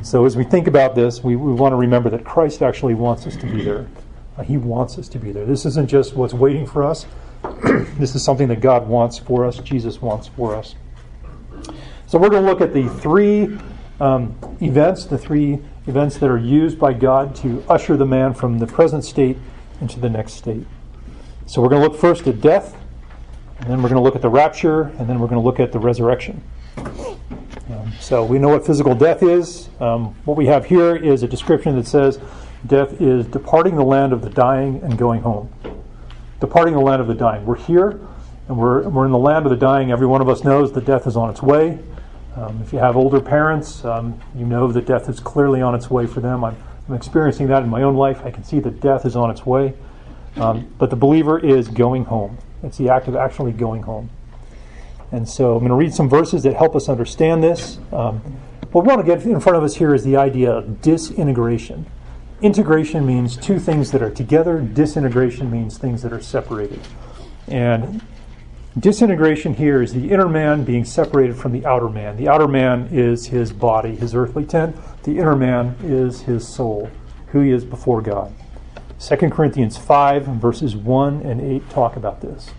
So 0.02 0.24
as 0.24 0.36
we 0.36 0.44
think 0.44 0.68
about 0.68 0.94
this, 0.94 1.22
we, 1.22 1.36
we 1.36 1.52
want 1.52 1.72
to 1.72 1.76
remember 1.76 2.10
that 2.10 2.24
Christ 2.24 2.62
actually 2.62 2.94
wants 2.94 3.26
us 3.26 3.36
to 3.36 3.46
be 3.46 3.62
there. 3.62 3.88
Uh, 4.36 4.44
he 4.44 4.56
wants 4.56 4.98
us 4.98 5.08
to 5.08 5.18
be 5.18 5.32
there. 5.32 5.44
This 5.44 5.66
isn't 5.66 5.88
just 5.88 6.14
what's 6.14 6.32
waiting 6.32 6.66
for 6.66 6.84
us, 6.84 7.06
this 7.98 8.14
is 8.14 8.22
something 8.22 8.48
that 8.48 8.60
God 8.60 8.86
wants 8.86 9.18
for 9.18 9.44
us, 9.46 9.58
Jesus 9.58 10.00
wants 10.00 10.28
for 10.28 10.54
us. 10.54 10.74
So 12.06 12.18
we're 12.18 12.28
going 12.28 12.44
to 12.44 12.50
look 12.50 12.60
at 12.60 12.74
the 12.74 12.88
three 12.88 13.56
um, 14.00 14.36
events, 14.60 15.04
the 15.04 15.18
three 15.18 15.60
events 15.86 16.18
that 16.18 16.28
are 16.28 16.38
used 16.38 16.78
by 16.78 16.92
God 16.92 17.36
to 17.36 17.64
usher 17.68 17.96
the 17.96 18.06
man 18.06 18.34
from 18.34 18.58
the 18.58 18.66
present 18.66 19.04
state 19.04 19.36
into 19.80 20.00
the 20.00 20.10
next 20.10 20.34
state. 20.34 20.66
So 21.46 21.62
we're 21.62 21.68
going 21.68 21.82
to 21.82 21.88
look 21.88 22.00
first 22.00 22.26
at 22.26 22.40
death, 22.40 22.76
and 23.60 23.70
then 23.70 23.82
we're 23.82 23.88
going 23.88 24.00
to 24.00 24.02
look 24.02 24.16
at 24.16 24.22
the 24.22 24.28
rapture, 24.28 24.82
and 24.98 25.08
then 25.08 25.20
we're 25.20 25.28
going 25.28 25.40
to 25.40 25.44
look 25.44 25.60
at 25.60 25.72
the 25.72 25.78
resurrection. 25.78 26.42
Um, 26.76 27.92
so 28.00 28.24
we 28.24 28.38
know 28.38 28.48
what 28.48 28.66
physical 28.66 28.94
death 28.94 29.22
is. 29.22 29.68
Um, 29.80 30.14
what 30.24 30.36
we 30.36 30.46
have 30.46 30.64
here 30.64 30.96
is 30.96 31.22
a 31.22 31.28
description 31.28 31.76
that 31.76 31.86
says 31.86 32.18
death 32.66 33.00
is 33.00 33.26
departing 33.26 33.76
the 33.76 33.84
land 33.84 34.12
of 34.12 34.22
the 34.22 34.30
dying 34.30 34.82
and 34.82 34.98
going 34.98 35.22
home 35.22 35.52
departing 36.40 36.74
the 36.74 36.80
land 36.80 37.00
of 37.00 37.08
the 37.08 37.14
dying. 37.14 37.44
We're 37.44 37.56
here, 37.56 38.00
and 38.48 38.56
we're, 38.56 38.88
we're 38.88 39.06
in 39.06 39.12
the 39.12 39.18
land 39.18 39.46
of 39.46 39.50
the 39.50 39.56
dying. 39.56 39.92
Every 39.92 40.06
one 40.06 40.20
of 40.20 40.28
us 40.28 40.42
knows 40.42 40.72
that 40.72 40.84
death 40.84 41.06
is 41.06 41.16
on 41.16 41.30
its 41.30 41.42
way. 41.42 41.78
Um, 42.36 42.60
if 42.62 42.72
you 42.72 42.78
have 42.78 42.96
older 42.96 43.20
parents, 43.20 43.84
um, 43.84 44.20
you 44.34 44.46
know 44.46 44.70
that 44.72 44.86
death 44.86 45.08
is 45.08 45.20
clearly 45.20 45.60
on 45.60 45.74
its 45.74 45.90
way 45.90 46.06
for 46.06 46.20
them. 46.20 46.44
I'm, 46.44 46.56
I'm, 46.88 46.94
experiencing 46.94 47.48
that 47.48 47.62
in 47.62 47.68
my 47.68 47.82
own 47.82 47.96
life. 47.96 48.22
I 48.24 48.30
can 48.30 48.44
see 48.44 48.60
that 48.60 48.80
death 48.80 49.04
is 49.04 49.16
on 49.16 49.30
its 49.30 49.44
way. 49.44 49.74
Um, 50.36 50.72
but 50.78 50.90
the 50.90 50.96
believer 50.96 51.38
is 51.38 51.68
going 51.68 52.04
home. 52.04 52.38
It's 52.62 52.78
the 52.78 52.88
act 52.88 53.08
of 53.08 53.16
actually 53.16 53.52
going 53.52 53.82
home. 53.82 54.10
And 55.12 55.28
so 55.28 55.54
I'm 55.54 55.58
going 55.58 55.70
to 55.70 55.74
read 55.74 55.92
some 55.92 56.08
verses 56.08 56.44
that 56.44 56.54
help 56.54 56.76
us 56.76 56.88
understand 56.88 57.42
this. 57.42 57.78
Um, 57.92 58.20
what 58.70 58.84
we 58.84 58.88
want 58.88 59.04
to 59.04 59.06
get 59.06 59.26
in 59.26 59.40
front 59.40 59.58
of 59.58 59.64
us 59.64 59.74
here 59.74 59.92
is 59.92 60.04
the 60.04 60.16
idea 60.16 60.52
of 60.52 60.80
disintegration. 60.80 61.86
Integration 62.42 63.04
means 63.04 63.36
two 63.36 63.58
things 63.58 63.90
that 63.90 64.00
are 64.00 64.10
together, 64.10 64.60
disintegration 64.60 65.50
means 65.50 65.76
things 65.76 66.00
that 66.00 66.10
are 66.10 66.22
separated. 66.22 66.80
And 67.48 68.00
disintegration 68.78 69.52
here 69.52 69.82
is 69.82 69.92
the 69.92 70.10
inner 70.10 70.28
man 70.28 70.64
being 70.64 70.86
separated 70.86 71.36
from 71.36 71.52
the 71.52 71.66
outer 71.66 71.90
man. 71.90 72.16
The 72.16 72.28
outer 72.28 72.48
man 72.48 72.88
is 72.90 73.26
his 73.26 73.52
body, 73.52 73.94
his 73.94 74.14
earthly 74.14 74.46
tent. 74.46 74.74
The 75.02 75.18
inner 75.18 75.36
man 75.36 75.76
is 75.82 76.22
his 76.22 76.48
soul, 76.48 76.90
who 77.26 77.40
he 77.40 77.50
is 77.50 77.62
before 77.62 78.00
God. 78.00 78.32
2 79.00 79.16
Corinthians 79.28 79.76
5, 79.76 80.24
verses 80.26 80.74
1 80.74 81.20
and 81.20 81.42
8 81.42 81.68
talk 81.68 81.96
about 81.96 82.22
this. 82.22 82.52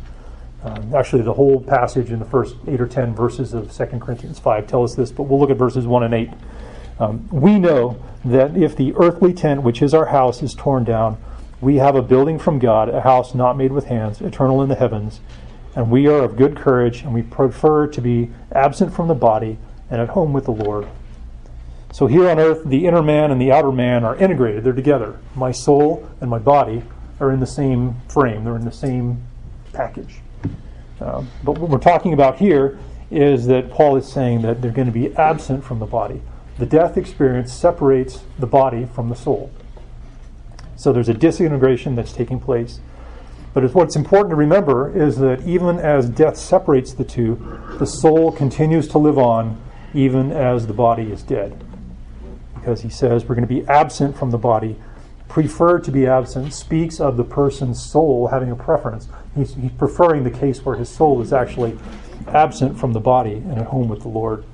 Um, 0.63 0.94
actually, 0.94 1.24
the 1.24 1.34
whole 1.34 1.60
passage 1.60 2.12
in 2.12 2.20
the 2.20 2.26
first 2.26 2.56
8 2.67 2.80
or 2.80 2.88
10 2.88 3.15
verses 3.15 3.56
of 3.56 3.76
2 3.76 3.86
Corinthians 3.98 4.38
5 4.38 4.67
tell 4.67 4.84
us 4.84 4.94
this, 4.94 5.12
but 5.12 5.24
we'll 5.24 5.39
look 5.39 5.50
at 5.50 5.58
verses 5.58 5.88
1 5.88 6.04
and 6.04 6.13
8. 6.13 6.30
Um, 7.02 7.28
we 7.32 7.58
know 7.58 7.98
that 8.24 8.56
if 8.56 8.76
the 8.76 8.94
earthly 8.96 9.34
tent, 9.34 9.64
which 9.64 9.82
is 9.82 9.92
our 9.92 10.06
house, 10.06 10.44
is 10.44 10.54
torn 10.54 10.84
down, 10.84 11.18
we 11.60 11.78
have 11.78 11.96
a 11.96 12.02
building 12.04 12.38
from 12.38 12.60
God, 12.60 12.90
a 12.90 13.02
house 13.02 13.34
not 13.34 13.58
made 13.58 13.72
with 13.72 13.86
hands, 13.86 14.22
eternal 14.22 14.62
in 14.62 14.70
the 14.70 14.76
heavens, 14.76 15.20
and 15.76 15.90
we 15.90 16.06
are 16.06 16.24
of 16.24 16.38
good 16.38 16.56
courage, 16.56 17.02
and 17.02 17.12
we 17.12 17.24
prefer 17.24 17.88
to 17.88 18.02
be 18.02 18.30
absent 18.52 18.94
from 18.94 19.08
the 19.08 19.16
body 19.16 19.58
and 19.90 20.00
at 20.00 20.10
home 20.10 20.32
with 20.32 20.46
the 20.46 20.52
Lord. 20.52 20.88
So 21.92 22.06
here 22.06 22.30
on 22.30 22.40
earth, 22.40 22.66
the 22.66 22.86
inner 22.86 23.02
man 23.02 23.32
and 23.32 23.42
the 23.42 23.52
outer 23.52 23.72
man 23.72 24.04
are 24.04 24.16
integrated, 24.16 24.64
they're 24.64 24.72
together. 24.72 25.20
My 25.34 25.52
soul 25.52 26.08
and 26.22 26.30
my 26.30 26.40
body 26.40 26.84
are 27.20 27.32
in 27.32 27.40
the 27.40 27.48
same 27.48 27.96
frame, 28.10 28.44
they're 28.44 28.56
in 28.56 28.66
the 28.66 28.72
same 28.72 29.24
package. 29.74 30.20
Uh, 31.00 31.24
but 31.44 31.58
what 31.58 31.72
we're 31.72 31.80
talking 31.80 32.14
about 32.14 32.38
here 32.38 32.78
is 33.10 33.48
that 33.48 33.72
Paul 33.72 33.98
is 33.98 34.08
saying 34.08 34.44
that 34.44 34.62
they're 34.62 34.70
going 34.70 34.86
to 34.86 34.94
be 34.94 35.16
absent 35.16 35.64
from 35.64 35.80
the 35.80 35.88
body 35.88 36.22
the 36.62 36.67
death 36.67 36.95
experience 36.95 37.52
separates 37.52 38.21
the 38.38 38.45
body 38.45 38.86
from 38.86 39.10
the 39.10 39.15
soul. 39.15 39.52
So 40.76 40.93
there's 40.93 41.10
a 41.10 41.13
disintegration 41.15 41.95
that's 41.95 42.13
taking 42.13 42.39
place. 42.39 42.80
But 43.56 43.74
what's 43.74 43.95
important 43.95 44.30
to 44.30 44.36
remember 44.36 44.95
is 44.95 45.17
that 45.17 45.41
even 45.47 45.80
as 45.80 46.08
death 46.08 46.38
separates 46.38 46.93
the 46.93 47.04
two, 47.04 47.60
the 47.80 47.88
soul 47.88 48.32
continues 48.32 48.88
to 48.89 49.00
live 49.00 49.17
on 49.17 49.60
even 49.95 50.32
as 50.32 50.67
the 50.67 50.74
body 50.74 51.12
is 51.12 51.24
dead. 51.24 51.63
Because 52.54 52.82
he 52.82 52.89
says 52.89 53.26
we're 53.26 53.34
going 53.34 53.47
to 53.47 53.54
be 53.54 53.67
absent 53.67 54.15
from 54.15 54.30
the 54.30 54.38
body. 54.38 54.76
Prefer 55.30 55.80
to 55.80 55.91
be 55.91 56.06
absent 56.06 56.54
speaks 56.54 57.00
of 57.00 57.17
the 57.17 57.24
person's 57.24 57.84
soul 57.84 58.28
having 58.28 58.52
a 58.52 58.56
preference. 58.56 59.10
He's, 59.34 59.56
he's 59.56 59.71
preferring 59.71 60.26
the 60.26 60.30
case 60.30 60.63
where 60.63 60.76
his 60.76 60.89
soul 60.89 61.24
is 61.24 61.34
actually 61.34 61.76
absent 62.28 62.80
from 62.80 62.93
the 62.93 63.00
body 63.00 63.34
and 63.34 63.58
at 63.58 63.65
home 63.65 63.89
with 63.89 64.04
the 64.04 64.10
Lord. 64.10 64.45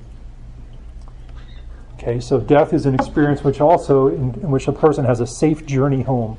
Okay, 2.00 2.20
so 2.20 2.40
death 2.40 2.74
is 2.74 2.86
an 2.86 2.94
experience 2.94 3.44
which 3.44 3.60
also 3.60 4.08
in, 4.08 4.36
in, 4.36 4.52
which 4.52 4.68
a 4.68 4.72
person 4.72 5.04
has 5.04 5.20
a 5.20 5.26
safe 5.26 5.66
journey 5.66 6.04
home. 6.04 6.38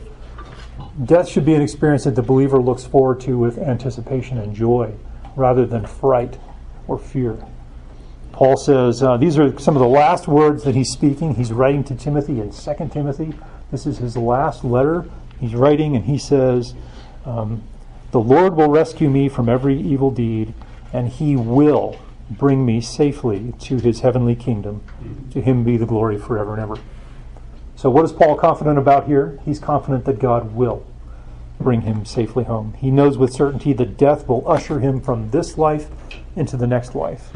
Death 1.04 1.28
should 1.28 1.44
be 1.44 1.54
an 1.54 1.62
experience 1.62 2.04
that 2.04 2.14
the 2.14 2.22
believer 2.22 2.58
looks 2.58 2.84
forward 2.84 3.20
to 3.22 3.36
with 3.36 3.58
anticipation 3.58 4.38
and 4.38 4.54
joy, 4.54 4.94
rather 5.34 5.66
than 5.66 5.84
fright 5.84 6.38
or 6.86 6.96
fear. 6.96 7.44
Paul 8.30 8.56
says 8.56 9.02
uh, 9.02 9.16
these 9.16 9.36
are 9.36 9.58
some 9.58 9.74
of 9.74 9.80
the 9.80 9.88
last 9.88 10.28
words 10.28 10.62
that 10.62 10.76
he's 10.76 10.90
speaking. 10.90 11.34
He's 11.34 11.52
writing 11.52 11.82
to 11.84 11.96
Timothy 11.96 12.40
in 12.40 12.52
2 12.52 12.90
Timothy. 12.92 13.34
This 13.72 13.84
is 13.84 13.98
his 13.98 14.16
last 14.16 14.62
letter. 14.62 15.06
He's 15.40 15.56
writing, 15.56 15.96
and 15.96 16.04
he 16.04 16.18
says, 16.18 16.74
um, 17.26 17.64
"The 18.12 18.20
Lord 18.20 18.54
will 18.54 18.70
rescue 18.70 19.10
me 19.10 19.28
from 19.28 19.48
every 19.48 19.78
evil 19.80 20.12
deed, 20.12 20.54
and 20.92 21.08
He 21.08 21.34
will." 21.34 21.96
Bring 22.30 22.64
me 22.64 22.80
safely 22.80 23.54
to 23.60 23.78
his 23.78 24.00
heavenly 24.00 24.34
kingdom. 24.34 24.82
To 25.32 25.40
him 25.40 25.64
be 25.64 25.76
the 25.76 25.86
glory 25.86 26.18
forever 26.18 26.52
and 26.52 26.62
ever. 26.62 26.76
So, 27.76 27.90
what 27.90 28.04
is 28.04 28.12
Paul 28.12 28.36
confident 28.36 28.78
about 28.78 29.06
here? 29.06 29.38
He's 29.44 29.58
confident 29.60 30.04
that 30.06 30.18
God 30.18 30.54
will 30.54 30.84
bring 31.60 31.82
him 31.82 32.04
safely 32.04 32.44
home. 32.44 32.74
He 32.74 32.90
knows 32.90 33.16
with 33.16 33.32
certainty 33.32 33.72
that 33.74 33.96
death 33.96 34.26
will 34.26 34.48
usher 34.48 34.80
him 34.80 35.00
from 35.00 35.30
this 35.30 35.56
life 35.56 35.88
into 36.36 36.56
the 36.56 36.66
next 36.66 36.94
life, 36.94 37.30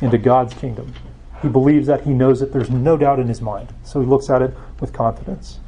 into 0.00 0.18
God's 0.18 0.54
kingdom. 0.54 0.94
He 1.42 1.48
believes 1.48 1.86
that, 1.86 2.02
he 2.02 2.12
knows 2.12 2.40
that, 2.40 2.52
there's 2.52 2.70
no 2.70 2.96
doubt 2.96 3.18
in 3.18 3.28
his 3.28 3.40
mind. 3.40 3.74
So, 3.84 4.00
he 4.00 4.06
looks 4.06 4.30
at 4.30 4.42
it 4.42 4.54
with 4.80 4.92
confidence. 4.92 5.60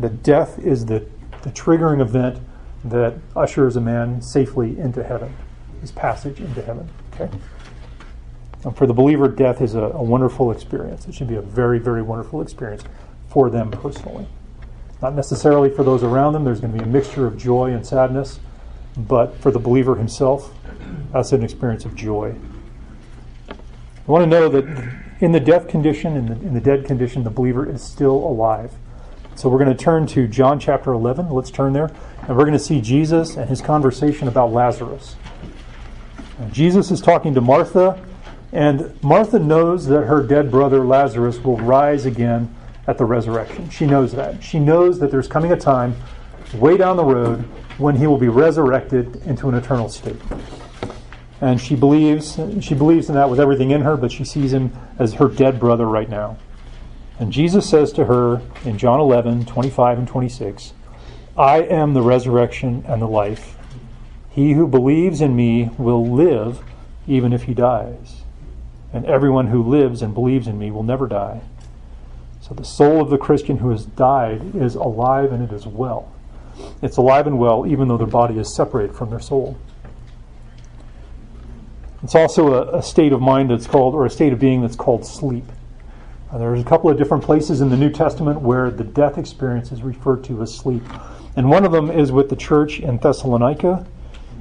That 0.00 0.22
death 0.22 0.58
is 0.58 0.86
the, 0.86 1.06
the 1.42 1.50
triggering 1.50 2.00
event 2.00 2.40
that 2.84 3.14
ushers 3.36 3.76
a 3.76 3.80
man 3.80 4.22
safely 4.22 4.78
into 4.78 5.02
heaven, 5.02 5.34
his 5.80 5.90
passage 5.90 6.40
into 6.40 6.62
heaven. 6.62 6.88
Okay? 7.18 7.36
And 8.64 8.76
for 8.76 8.86
the 8.86 8.92
believer, 8.92 9.28
death 9.28 9.60
is 9.60 9.74
a, 9.74 9.82
a, 9.82 10.02
wonderful 10.02 10.50
experience. 10.50 11.06
It 11.06 11.14
should 11.14 11.28
be 11.28 11.36
a 11.36 11.42
very, 11.42 11.78
very 11.78 12.02
wonderful 12.02 12.42
experience 12.42 12.82
for 13.28 13.50
them 13.50 13.70
personally. 13.70 14.26
Not 15.00 15.14
necessarily 15.14 15.70
for 15.70 15.84
those 15.84 16.02
around 16.02 16.32
them, 16.32 16.44
there's 16.44 16.60
going 16.60 16.72
to 16.72 16.78
be 16.78 16.84
a 16.84 16.88
mixture 16.88 17.26
of 17.26 17.38
joy 17.38 17.70
and 17.72 17.86
sadness, 17.86 18.40
but 18.96 19.36
for 19.36 19.52
the 19.52 19.60
believer 19.60 19.94
himself, 19.94 20.52
that's 21.12 21.30
an 21.32 21.44
experience 21.44 21.84
of 21.84 21.94
joy. 21.94 22.34
I 23.48 24.10
want 24.10 24.24
to 24.24 24.26
know 24.26 24.48
that 24.48 24.64
in 25.20 25.32
the 25.32 25.40
death 25.40 25.68
condition, 25.68 26.16
in 26.16 26.26
the, 26.26 26.32
in 26.34 26.54
the 26.54 26.60
dead 26.60 26.84
condition, 26.84 27.22
the 27.22 27.30
believer 27.30 27.70
is 27.70 27.82
still 27.82 28.14
alive. 28.14 28.72
So 29.36 29.48
we're 29.48 29.62
going 29.62 29.76
to 29.76 29.84
turn 29.84 30.06
to 30.08 30.26
John 30.26 30.58
chapter 30.58 30.92
11. 30.92 31.30
Let's 31.30 31.50
turn 31.50 31.72
there. 31.72 31.92
And 32.22 32.36
we're 32.36 32.44
going 32.44 32.52
to 32.54 32.58
see 32.58 32.80
Jesus 32.80 33.36
and 33.36 33.48
his 33.48 33.60
conversation 33.60 34.26
about 34.26 34.52
Lazarus. 34.52 35.14
Jesus 36.50 36.90
is 36.90 37.00
talking 37.00 37.34
to 37.34 37.40
Martha, 37.40 38.04
and 38.52 39.02
Martha 39.02 39.38
knows 39.38 39.86
that 39.86 40.04
her 40.04 40.22
dead 40.22 40.50
brother 40.50 40.84
Lazarus 40.84 41.38
will 41.38 41.56
rise 41.58 42.06
again 42.06 42.54
at 42.86 42.96
the 42.96 43.04
resurrection. 43.04 43.68
She 43.70 43.86
knows 43.86 44.12
that. 44.12 44.42
She 44.42 44.58
knows 44.58 44.98
that 45.00 45.10
there's 45.10 45.28
coming 45.28 45.52
a 45.52 45.56
time 45.56 45.94
way 46.54 46.76
down 46.76 46.96
the 46.96 47.04
road 47.04 47.40
when 47.76 47.96
he 47.96 48.06
will 48.06 48.18
be 48.18 48.28
resurrected 48.28 49.16
into 49.26 49.48
an 49.48 49.54
eternal 49.54 49.88
state. 49.88 50.16
And 51.40 51.60
she 51.60 51.76
believes 51.76 52.38
she 52.60 52.74
believes 52.74 53.08
in 53.08 53.14
that 53.14 53.30
with 53.30 53.38
everything 53.38 53.70
in 53.70 53.82
her, 53.82 53.96
but 53.96 54.10
she 54.10 54.24
sees 54.24 54.52
him 54.52 54.72
as 54.98 55.14
her 55.14 55.28
dead 55.28 55.60
brother 55.60 55.86
right 55.86 56.08
now. 56.08 56.38
And 57.20 57.32
Jesus 57.32 57.68
says 57.68 57.92
to 57.92 58.04
her 58.06 58.40
in 58.64 58.78
John 58.78 59.00
11, 59.00 59.46
25 59.46 59.98
and 59.98 60.08
26, 60.08 60.72
I 61.36 61.58
am 61.62 61.94
the 61.94 62.02
resurrection 62.02 62.84
and 62.86 63.02
the 63.02 63.06
life. 63.06 63.57
He 64.38 64.52
who 64.52 64.68
believes 64.68 65.20
in 65.20 65.34
me 65.34 65.68
will 65.78 66.06
live 66.06 66.62
even 67.08 67.32
if 67.32 67.42
he 67.42 67.54
dies. 67.54 68.22
And 68.92 69.04
everyone 69.04 69.48
who 69.48 69.60
lives 69.64 70.00
and 70.00 70.14
believes 70.14 70.46
in 70.46 70.60
me 70.60 70.70
will 70.70 70.84
never 70.84 71.08
die. 71.08 71.40
So 72.40 72.54
the 72.54 72.64
soul 72.64 73.02
of 73.02 73.10
the 73.10 73.18
Christian 73.18 73.58
who 73.58 73.70
has 73.70 73.84
died 73.84 74.54
is 74.54 74.76
alive 74.76 75.32
and 75.32 75.42
it 75.42 75.52
is 75.52 75.66
well. 75.66 76.12
It's 76.80 76.98
alive 76.98 77.26
and 77.26 77.36
well 77.36 77.66
even 77.66 77.88
though 77.88 77.96
their 77.96 78.06
body 78.06 78.38
is 78.38 78.54
separated 78.54 78.94
from 78.94 79.10
their 79.10 79.18
soul. 79.18 79.58
It's 82.04 82.14
also 82.14 82.62
a, 82.62 82.78
a 82.78 82.82
state 82.84 83.12
of 83.12 83.20
mind 83.20 83.50
that's 83.50 83.66
called, 83.66 83.92
or 83.92 84.06
a 84.06 84.10
state 84.10 84.32
of 84.32 84.38
being 84.38 84.62
that's 84.62 84.76
called 84.76 85.04
sleep. 85.04 85.50
Uh, 86.30 86.38
there's 86.38 86.60
a 86.60 86.64
couple 86.64 86.88
of 86.88 86.96
different 86.96 87.24
places 87.24 87.60
in 87.60 87.70
the 87.70 87.76
New 87.76 87.90
Testament 87.90 88.40
where 88.40 88.70
the 88.70 88.84
death 88.84 89.18
experience 89.18 89.72
is 89.72 89.82
referred 89.82 90.22
to 90.26 90.40
as 90.42 90.54
sleep. 90.54 90.84
And 91.34 91.50
one 91.50 91.64
of 91.64 91.72
them 91.72 91.90
is 91.90 92.12
with 92.12 92.28
the 92.28 92.36
church 92.36 92.78
in 92.78 92.98
Thessalonica, 92.98 93.84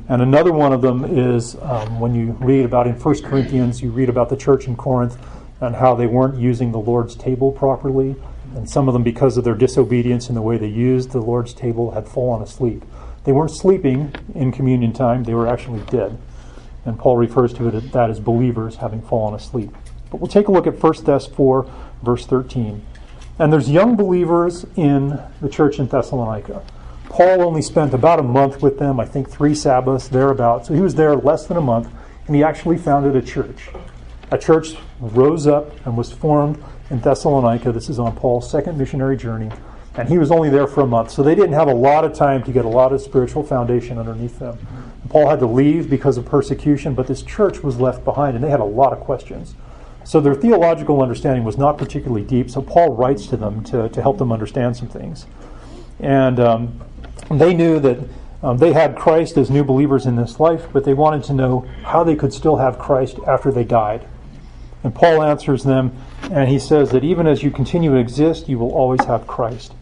and 0.09 0.21
another 0.21 0.53
one 0.53 0.71
of 0.71 0.81
them 0.81 1.03
is 1.03 1.55
um, 1.61 1.99
when 1.99 2.15
you 2.15 2.31
read 2.39 2.65
about 2.65 2.87
in 2.87 2.93
1 2.93 3.23
Corinthians, 3.23 3.81
you 3.81 3.91
read 3.91 4.07
about 4.07 4.29
the 4.29 4.37
church 4.37 4.67
in 4.67 4.75
Corinth 4.75 5.17
and 5.59 5.75
how 5.75 5.95
they 5.95 6.07
weren't 6.07 6.39
using 6.39 6.71
the 6.71 6.79
Lord's 6.79 7.15
table 7.15 7.51
properly. 7.51 8.15
And 8.55 8.69
some 8.69 8.87
of 8.87 8.93
them, 8.93 9.03
because 9.03 9.37
of 9.37 9.43
their 9.43 9.55
disobedience 9.55 10.29
in 10.29 10.35
the 10.35 10.41
way 10.41 10.57
they 10.57 10.67
used 10.67 11.11
the 11.11 11.19
Lord's 11.19 11.53
table, 11.53 11.91
had 11.91 12.07
fallen 12.07 12.41
asleep. 12.41 12.83
They 13.25 13.33
weren't 13.33 13.51
sleeping 13.51 14.15
in 14.33 14.53
communion 14.53 14.93
time, 14.93 15.25
they 15.25 15.33
were 15.33 15.47
actually 15.47 15.81
dead. 15.87 16.17
And 16.85 16.97
Paul 16.97 17.17
refers 17.17 17.53
to 17.55 17.67
it 17.67 17.91
that 17.91 18.09
as 18.09 18.21
believers 18.21 18.77
having 18.77 19.01
fallen 19.01 19.33
asleep. 19.33 19.75
But 20.09 20.21
we'll 20.21 20.29
take 20.29 20.47
a 20.47 20.51
look 20.51 20.67
at 20.67 20.81
1 20.81 20.93
Thess 20.93 21.27
4, 21.27 21.69
verse 22.01 22.25
13. 22.25 22.85
And 23.39 23.51
there's 23.51 23.69
young 23.69 23.97
believers 23.97 24.65
in 24.77 25.19
the 25.41 25.49
church 25.49 25.79
in 25.79 25.87
Thessalonica. 25.87 26.63
Paul 27.09 27.41
only 27.41 27.61
spent 27.61 27.93
about 27.93 28.19
a 28.19 28.23
month 28.23 28.61
with 28.61 28.77
them, 28.77 28.99
I 28.99 29.05
think 29.05 29.29
three 29.29 29.55
Sabbaths, 29.55 30.07
thereabouts. 30.07 30.67
So 30.67 30.73
he 30.73 30.81
was 30.81 30.95
there 30.95 31.15
less 31.15 31.47
than 31.47 31.57
a 31.57 31.61
month, 31.61 31.89
and 32.27 32.35
he 32.35 32.43
actually 32.43 32.77
founded 32.77 33.15
a 33.15 33.21
church. 33.21 33.69
A 34.31 34.37
church 34.37 34.75
rose 34.99 35.47
up 35.47 35.73
and 35.85 35.97
was 35.97 36.11
formed 36.11 36.63
in 36.89 36.99
Thessalonica. 36.99 37.71
This 37.71 37.89
is 37.89 37.99
on 37.99 38.15
Paul's 38.15 38.49
second 38.49 38.77
missionary 38.77 39.17
journey. 39.17 39.49
And 39.95 40.07
he 40.07 40.19
was 40.19 40.29
only 40.29 40.49
there 40.49 40.67
for 40.67 40.81
a 40.81 40.87
month, 40.87 41.09
so 41.09 41.23
they 41.23 41.33
didn't 41.33 41.53
have 41.53 41.67
a 41.67 41.73
lot 41.73 42.05
of 42.05 42.13
time 42.13 42.43
to 42.43 42.51
get 42.51 42.65
a 42.65 42.69
lot 42.69 42.93
of 42.93 43.01
spiritual 43.01 43.41
foundation 43.41 43.97
underneath 43.97 44.37
them. 44.37 44.59
Paul 45.09 45.29
had 45.29 45.39
to 45.39 45.47
leave 45.47 45.89
because 45.89 46.17
of 46.17 46.25
persecution, 46.25 46.93
but 46.93 47.07
this 47.07 47.23
church 47.23 47.63
was 47.63 47.79
left 47.79 48.03
behind, 48.05 48.35
and 48.35 48.43
they 48.43 48.49
had 48.49 48.59
a 48.59 48.65
lot 48.65 48.93
of 48.93 48.99
questions. 48.99 49.55
So 50.03 50.21
their 50.21 50.35
theological 50.35 51.01
understanding 51.01 51.43
was 51.43 51.57
not 51.57 51.77
particularly 51.77 52.23
deep, 52.23 52.51
so 52.51 52.61
Paul 52.61 52.93
writes 52.93 53.27
to 53.27 53.37
them 53.37 53.63
to, 53.65 53.89
to 53.89 54.01
help 54.01 54.19
them 54.19 54.31
understand 54.31 54.77
some 54.77 54.87
things. 54.87 55.25
And 55.99 56.39
um, 56.39 56.79
they 57.29 57.53
knew 57.53 57.79
that 57.79 57.99
um, 58.43 58.57
they 58.57 58.73
had 58.73 58.95
Christ 58.95 59.37
as 59.37 59.49
new 59.49 59.63
believers 59.63 60.05
in 60.05 60.15
this 60.15 60.39
life, 60.39 60.67
but 60.71 60.85
they 60.85 60.93
wanted 60.93 61.23
to 61.25 61.33
know 61.33 61.67
how 61.83 62.03
they 62.03 62.15
could 62.15 62.33
still 62.33 62.57
have 62.57 62.77
Christ 62.77 63.17
after 63.25 63.51
they 63.51 63.63
died. 63.63 64.07
And 64.83 64.93
Paul 64.93 65.23
answers 65.23 65.63
them, 65.63 65.95
and 66.31 66.47
he 66.47 66.59
says 66.59 66.91
that 66.91 67.03
even 67.03 67.25
as 67.27 67.41
you 67.41 67.51
continue 67.51 67.91
to 67.91 67.97
exist, 67.97 68.47
you 68.47 68.59
will 68.59 68.71
always 68.71 69.03
have 69.05 69.25
Christ. 69.25 69.73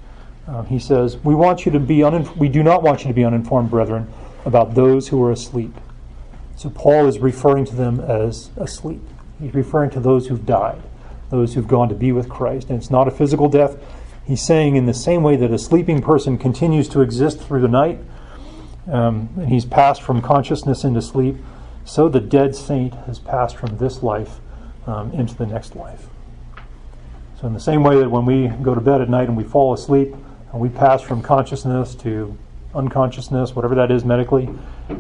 Um, 0.48 0.66
he 0.68 0.80
says, 0.80 1.18
"We 1.24 1.36
want 1.36 1.66
you 1.66 1.72
to 1.74 1.80
be 1.80 1.98
uninf- 1.98 2.38
we 2.38 2.50
do 2.50 2.64
not 2.64 2.82
want 2.82 3.02
you 3.02 3.10
to 3.10 3.14
be 3.14 3.26
uninformed, 3.26 3.70
brethren, 3.70 4.08
about 4.46 4.74
those 4.74 5.10
who 5.10 5.22
are 5.24 5.32
asleep." 5.32 5.76
So 6.56 6.70
Paul 6.70 7.08
is 7.08 7.20
referring 7.20 7.66
to 7.66 7.76
them 7.76 8.00
as 8.00 8.50
asleep. 8.56 9.02
He's 9.42 9.54
referring 9.54 9.90
to 9.92 10.00
those 10.00 10.28
who've 10.28 10.46
died, 10.46 10.82
those 11.30 11.54
who've 11.54 11.68
gone 11.68 11.90
to 11.90 11.96
be 11.96 12.12
with 12.12 12.30
Christ, 12.30 12.70
and 12.70 12.78
it's 12.78 12.90
not 12.90 13.08
a 13.08 13.12
physical 13.12 13.50
death. 13.50 13.76
He's 14.26 14.42
saying, 14.42 14.76
in 14.76 14.86
the 14.86 14.94
same 14.94 15.22
way 15.22 15.36
that 15.36 15.52
a 15.52 15.60
sleeping 15.60 16.02
person 16.02 16.38
continues 16.38 16.90
to 16.90 17.02
exist 17.02 17.40
through 17.40 17.62
the 17.62 17.68
night, 17.68 18.00
um, 18.92 19.30
and 19.38 19.50
he's 19.50 19.66
passed 19.66 20.02
from 20.02 20.22
consciousness 20.22 20.84
into 20.84 21.02
sleep, 21.02 21.38
so 21.84 22.10
the 22.10 22.20
dead 22.20 22.56
saint 22.56 22.96
has 23.06 23.20
passed 23.20 23.56
from 23.56 23.78
this 23.78 24.02
life 24.02 24.40
um, 24.88 25.12
into 25.12 25.36
the 25.36 25.46
next 25.46 25.76
life. 25.76 26.08
So, 27.40 27.48
in 27.48 27.54
the 27.54 27.60
same 27.60 27.84
way 27.84 28.00
that 28.00 28.10
when 28.10 28.26
we 28.26 28.48
go 28.48 28.74
to 28.74 28.82
bed 28.82 29.02
at 29.02 29.10
night 29.10 29.28
and 29.28 29.38
we 29.38 29.44
fall 29.44 29.74
asleep, 29.74 30.16
and 30.52 30.62
we 30.62 30.70
pass 30.70 31.02
from 31.02 31.22
consciousness 31.22 31.94
to 31.96 32.36
unconsciousness, 32.74 33.56
whatever 33.56 33.76
that 33.76 33.92
is 33.92 34.06
medically, 34.06 34.50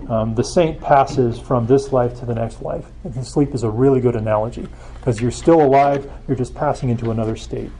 um, 0.10 0.36
the 0.36 0.44
saint 0.44 0.80
passes 0.80 1.40
from 1.40 1.66
this 1.66 1.92
life 1.92 2.20
to 2.20 2.26
the 2.26 2.36
next 2.36 2.62
life. 2.62 2.86
And 3.04 3.26
sleep 3.26 3.54
is 3.54 3.64
a 3.64 3.70
really 3.70 4.02
good 4.02 4.16
analogy 4.16 4.68
because 4.96 5.22
you're 5.22 5.32
still 5.32 5.62
alive, 5.62 6.12
you're 6.28 6.38
just 6.38 6.54
passing 6.54 6.90
into 6.90 7.12
another 7.12 7.36
state. 7.36 7.72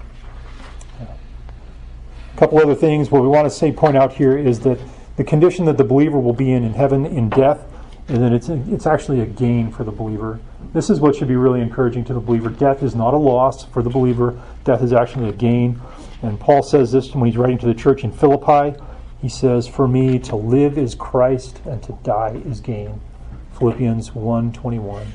A 2.36 2.38
couple 2.38 2.60
other 2.60 2.76
things 2.76 3.10
what 3.10 3.22
we 3.22 3.30
want 3.30 3.46
to 3.46 3.50
say 3.50 3.72
point 3.72 3.96
out 3.96 4.12
here 4.12 4.38
is 4.38 4.60
that 4.62 4.78
the 5.16 5.24
condition 5.24 5.64
that 5.66 5.78
the 5.78 5.86
believer 5.86 6.20
will 6.20 6.34
be 6.34 6.52
in 6.52 6.66
in 6.66 6.74
heaven 6.74 7.06
in 7.06 7.30
death 7.30 7.66
and 8.08 8.18
then 8.18 8.34
it's 8.34 8.50
it's 8.50 8.86
actually 8.86 9.22
a 9.22 9.26
gain 9.26 9.72
for 9.72 9.84
the 9.84 9.92
believer. 9.92 10.40
This 10.74 10.90
is 10.90 11.00
what 11.00 11.16
should 11.16 11.28
be 11.28 11.36
really 11.36 11.62
encouraging 11.62 12.04
to 12.06 12.14
the 12.14 12.20
believer. 12.20 12.50
Death 12.50 12.84
is 12.84 12.94
not 12.94 13.14
a 13.14 13.18
loss 13.18 13.66
for 13.66 13.82
the 13.82 13.90
believer. 13.90 14.40
Death 14.64 14.84
is 14.84 14.94
actually 14.94 15.30
a 15.30 15.34
gain. 15.34 15.82
And 16.22 16.40
Paul 16.40 16.62
says 16.62 16.92
this 16.92 17.16
when 17.16 17.26
he's 17.26 17.38
writing 17.38 17.58
to 17.60 17.66
the 17.66 17.74
church 17.74 18.04
in 18.04 18.12
Philippi. 18.12 18.78
He 19.22 19.30
says, 19.30 19.68
"For 19.68 19.88
me 19.88 20.20
to 20.20 20.36
live 20.36 20.78
is 20.78 20.94
Christ, 20.94 21.62
and 21.66 21.82
to 21.84 21.94
die 22.04 22.42
is 22.46 22.60
gain." 22.60 23.00
Philippians 23.58 24.14
1:21. 24.14 25.08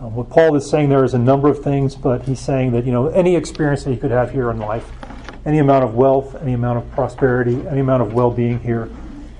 Um, 0.00 0.14
what 0.14 0.30
Paul 0.30 0.56
is 0.56 0.68
saying 0.68 0.88
there 0.88 1.04
is 1.04 1.14
a 1.14 1.18
number 1.18 1.48
of 1.48 1.62
things, 1.62 1.94
but 1.94 2.22
he's 2.22 2.40
saying 2.40 2.72
that 2.72 2.86
you 2.86 2.92
know 2.92 3.08
any 3.08 3.36
experience 3.36 3.84
that 3.84 3.90
he 3.90 3.96
could 3.96 4.10
have 4.10 4.32
here 4.32 4.50
in 4.50 4.58
life, 4.58 4.90
any 5.44 5.58
amount 5.58 5.84
of 5.84 5.94
wealth, 5.94 6.34
any 6.42 6.52
amount 6.52 6.78
of 6.78 6.90
prosperity, 6.92 7.66
any 7.68 7.80
amount 7.80 8.02
of 8.02 8.12
well-being 8.12 8.60
here, 8.60 8.90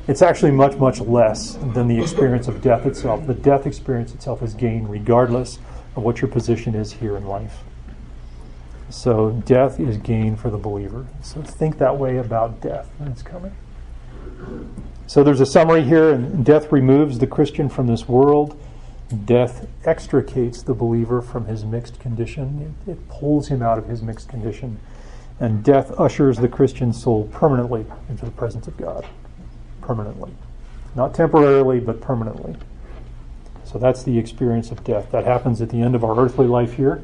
it's 0.08 0.22
actually 0.22 0.50
much, 0.50 0.76
much 0.76 1.00
less 1.00 1.54
than 1.74 1.86
the 1.86 2.00
experience 2.00 2.48
of 2.48 2.62
death 2.62 2.86
itself. 2.86 3.26
The 3.26 3.34
death 3.34 3.66
experience 3.66 4.14
itself 4.14 4.42
is 4.42 4.54
gain 4.54 4.88
regardless 4.88 5.58
of 5.94 6.02
what 6.02 6.20
your 6.20 6.28
position 6.28 6.74
is 6.74 6.92
here 6.92 7.16
in 7.16 7.26
life. 7.26 7.58
So 8.88 9.30
death 9.46 9.78
is 9.78 9.98
gain 9.98 10.36
for 10.36 10.50
the 10.50 10.58
believer. 10.58 11.06
So 11.22 11.42
think 11.42 11.78
that 11.78 11.96
way 11.96 12.16
about 12.16 12.60
death 12.60 12.88
when 12.98 13.10
it's 13.10 13.22
coming. 13.22 13.54
So 15.06 15.22
there's 15.22 15.40
a 15.40 15.46
summary 15.46 15.82
here, 15.82 16.12
and 16.12 16.44
death 16.44 16.72
removes 16.72 17.18
the 17.18 17.26
Christian 17.26 17.68
from 17.68 17.86
this 17.86 18.08
world. 18.08 18.60
Death 19.24 19.68
extricates 19.84 20.62
the 20.62 20.74
believer 20.74 21.20
from 21.20 21.46
his 21.46 21.64
mixed 21.64 22.00
condition. 22.00 22.74
It, 22.86 22.92
it 22.92 23.08
pulls 23.08 23.48
him 23.48 23.62
out 23.62 23.78
of 23.78 23.86
his 23.86 24.02
mixed 24.02 24.28
condition. 24.28 24.80
And 25.40 25.64
death 25.64 25.98
ushers 25.98 26.36
the 26.36 26.48
Christian 26.48 26.92
soul 26.92 27.28
permanently 27.32 27.86
into 28.08 28.26
the 28.26 28.30
presence 28.30 28.68
of 28.68 28.76
God 28.76 29.06
permanently. 29.90 30.30
Not 30.94 31.14
temporarily, 31.14 31.80
but 31.80 32.00
permanently. 32.00 32.54
So 33.64 33.78
that's 33.78 34.04
the 34.04 34.18
experience 34.18 34.70
of 34.70 34.84
death. 34.84 35.10
That 35.10 35.24
happens 35.24 35.60
at 35.60 35.70
the 35.70 35.80
end 35.80 35.96
of 35.96 36.04
our 36.04 36.16
earthly 36.16 36.46
life 36.46 36.74
here. 36.74 37.02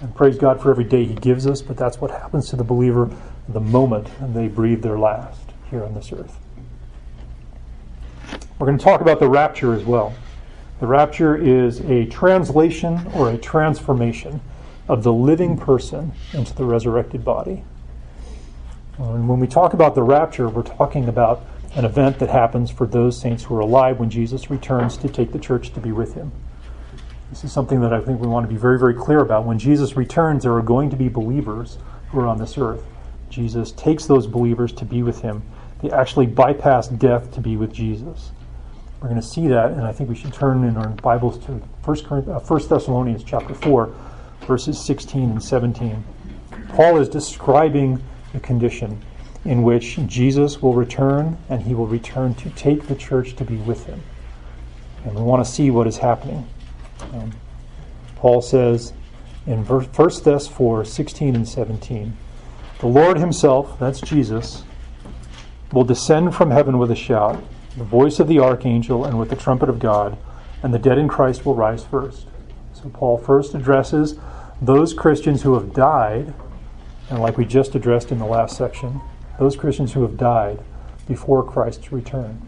And 0.00 0.14
praise 0.14 0.36
God 0.36 0.60
for 0.60 0.70
every 0.70 0.84
day 0.84 1.06
He 1.06 1.14
gives 1.14 1.46
us, 1.46 1.62
but 1.62 1.76
that's 1.76 2.00
what 2.00 2.10
happens 2.10 2.50
to 2.50 2.56
the 2.56 2.64
believer 2.64 3.10
the 3.48 3.60
moment 3.60 4.08
they 4.34 4.48
breathe 4.48 4.82
their 4.82 4.98
last 4.98 5.40
here 5.70 5.84
on 5.84 5.94
this 5.94 6.12
earth. 6.12 6.38
We're 8.58 8.66
going 8.66 8.78
to 8.78 8.84
talk 8.84 9.00
about 9.00 9.20
the 9.20 9.28
rapture 9.28 9.72
as 9.72 9.84
well. 9.84 10.14
The 10.80 10.86
rapture 10.86 11.36
is 11.36 11.80
a 11.80 12.06
translation 12.06 13.06
or 13.14 13.30
a 13.30 13.38
transformation 13.38 14.40
of 14.88 15.02
the 15.02 15.12
living 15.12 15.56
person 15.56 16.12
into 16.32 16.54
the 16.54 16.64
resurrected 16.64 17.24
body. 17.24 17.62
And 18.98 19.28
when 19.28 19.38
we 19.38 19.46
talk 19.46 19.74
about 19.74 19.94
the 19.94 20.02
rapture, 20.02 20.48
we're 20.48 20.62
talking 20.62 21.08
about 21.08 21.44
an 21.74 21.84
event 21.84 22.18
that 22.18 22.30
happens 22.30 22.70
for 22.70 22.86
those 22.86 23.20
saints 23.20 23.44
who 23.44 23.54
are 23.56 23.60
alive 23.60 24.00
when 24.00 24.10
Jesus 24.10 24.50
returns 24.50 24.96
to 24.96 25.08
take 25.08 25.32
the 25.32 25.38
church 25.38 25.72
to 25.74 25.80
be 25.80 25.92
with 25.92 26.14
him. 26.14 26.32
This 27.30 27.44
is 27.44 27.52
something 27.52 27.80
that 27.82 27.92
I 27.92 28.00
think 28.00 28.20
we 28.20 28.26
want 28.26 28.48
to 28.48 28.52
be 28.52 28.58
very, 28.58 28.78
very 28.78 28.94
clear 28.94 29.20
about. 29.20 29.44
When 29.44 29.58
Jesus 29.58 29.96
returns, 29.96 30.42
there 30.44 30.54
are 30.54 30.62
going 30.62 30.88
to 30.90 30.96
be 30.96 31.08
believers 31.08 31.76
who 32.10 32.20
are 32.20 32.26
on 32.26 32.38
this 32.38 32.56
earth. 32.56 32.82
Jesus 33.28 33.70
takes 33.72 34.06
those 34.06 34.26
believers 34.26 34.72
to 34.72 34.86
be 34.86 35.02
with 35.02 35.20
him. 35.20 35.42
They 35.82 35.90
actually 35.90 36.26
bypass 36.26 36.88
death 36.88 37.32
to 37.34 37.40
be 37.40 37.56
with 37.56 37.72
Jesus. 37.72 38.32
We're 39.00 39.10
going 39.10 39.20
to 39.20 39.26
see 39.26 39.46
that, 39.48 39.72
and 39.72 39.82
I 39.82 39.92
think 39.92 40.08
we 40.08 40.16
should 40.16 40.32
turn 40.32 40.64
in 40.64 40.76
our 40.76 40.88
Bibles 40.88 41.38
to 41.44 41.52
1 41.52 42.28
uh, 42.28 42.40
Thessalonians 42.40 43.22
chapter 43.22 43.54
4, 43.54 43.94
verses 44.48 44.80
16 44.84 45.30
and 45.30 45.44
17. 45.44 46.02
Paul 46.70 46.96
is 46.96 47.08
describing 47.10 48.02
the 48.32 48.40
condition 48.40 49.04
in 49.44 49.62
which 49.62 49.98
Jesus 50.06 50.62
will 50.62 50.72
return 50.72 51.36
and 51.50 51.62
he 51.62 51.74
will 51.74 51.86
return 51.86 52.34
to 52.36 52.50
take 52.50 52.88
the 52.88 52.96
church 52.96 53.36
to 53.36 53.44
be 53.44 53.56
with 53.56 53.84
him. 53.84 54.02
And 55.04 55.14
we 55.14 55.22
want 55.22 55.44
to 55.44 55.52
see 55.52 55.70
what 55.70 55.86
is 55.86 55.98
happening. 55.98 56.48
Um, 57.12 57.32
Paul 58.16 58.40
says 58.40 58.94
in 59.46 59.66
1 59.66 60.10
Thess 60.10 60.48
4 60.48 60.84
16 60.84 61.36
and 61.36 61.48
17, 61.48 62.16
The 62.80 62.86
Lord 62.86 63.18
himself, 63.18 63.78
that's 63.78 64.00
Jesus, 64.00 64.64
will 65.72 65.84
descend 65.84 66.34
from 66.34 66.50
heaven 66.50 66.78
with 66.78 66.90
a 66.90 66.96
shout, 66.96 67.42
the 67.76 67.84
voice 67.84 68.18
of 68.18 68.28
the 68.28 68.38
archangel, 68.38 69.04
and 69.04 69.18
with 69.18 69.28
the 69.28 69.36
trumpet 69.36 69.68
of 69.68 69.78
God, 69.78 70.16
and 70.62 70.72
the 70.72 70.78
dead 70.78 70.96
in 70.96 71.06
Christ 71.06 71.44
will 71.44 71.54
rise 71.54 71.84
first. 71.84 72.26
So 72.72 72.88
Paul 72.88 73.18
first 73.18 73.54
addresses 73.54 74.18
those 74.60 74.94
Christians 74.94 75.42
who 75.42 75.54
have 75.54 75.72
died, 75.72 76.34
and 77.10 77.20
like 77.20 77.36
we 77.36 77.44
just 77.44 77.74
addressed 77.74 78.10
in 78.10 78.18
the 78.18 78.26
last 78.26 78.56
section, 78.56 79.00
those 79.38 79.56
Christians 79.56 79.92
who 79.92 80.02
have 80.02 80.16
died 80.16 80.60
before 81.06 81.42
Christ's 81.42 81.92
return. 81.92 82.40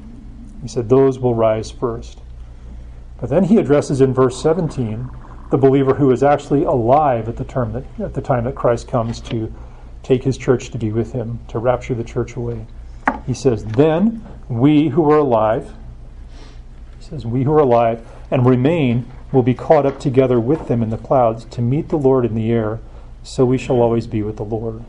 He 0.63 0.69
said 0.69 0.89
those 0.89 1.19
will 1.19 1.35
rise 1.35 1.71
first. 1.71 2.21
But 3.21 3.31
then 3.31 3.45
he 3.45 3.59
addresses 3.59 4.01
in 4.01 4.13
verse 4.13 4.41
17 4.43 5.09
the 5.51 5.59
believer 5.59 5.95
who 5.95 6.11
is 6.11 6.23
actually 6.23 6.65
alive 6.65 7.29
at 7.29 7.37
the, 7.37 7.45
term 7.45 7.73
that, 7.73 7.85
at 8.01 8.15
the 8.15 8.21
time 8.21 8.45
that 8.45 8.55
Christ 8.55 8.89
comes 8.89 9.21
to 9.23 9.53
take 10.03 10.23
his 10.23 10.39
church 10.39 10.71
to 10.71 10.79
be 10.79 10.93
with 10.93 11.13
him, 11.13 11.41
to 11.49 11.59
rapture 11.59 11.95
the 11.95 12.05
church 12.05 12.37
away. 12.37 12.67
He 13.27 13.35
says, 13.35 13.65
Then 13.65 14.25
we 14.49 14.89
who 14.89 15.11
are 15.11 15.19
alive, 15.19 15.73
he 16.99 17.05
says, 17.05 17.27
we 17.27 17.43
who 17.45 17.53
are 17.53 17.61
alive 17.61 18.07
and 18.31 18.47
remain 18.47 19.11
will 19.33 19.43
be 19.43 19.55
caught 19.55 19.87
up 19.87 20.01
together 20.01 20.41
with 20.41 20.69
them 20.69 20.83
in 20.83 20.91
the 20.91 20.97
clouds 20.97 21.45
to 21.47 21.63
meet 21.63 21.89
the 21.89 21.99
Lord 21.99 22.25
in 22.25 22.35
the 22.35 22.51
air, 22.51 22.81
so 23.23 23.45
we 23.45 23.59
shall 23.59 23.81
always 23.81 24.07
be 24.07 24.23
with 24.23 24.37
the 24.37 24.45
Lord. 24.45 24.83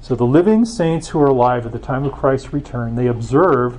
So 0.00 0.14
the 0.14 0.24
living 0.24 0.64
saints 0.64 1.08
who 1.08 1.20
are 1.20 1.26
alive 1.26 1.66
at 1.66 1.72
the 1.72 1.78
time 1.78 2.04
of 2.04 2.12
Christ's 2.12 2.52
return, 2.52 2.94
they 2.94 3.06
observe 3.06 3.78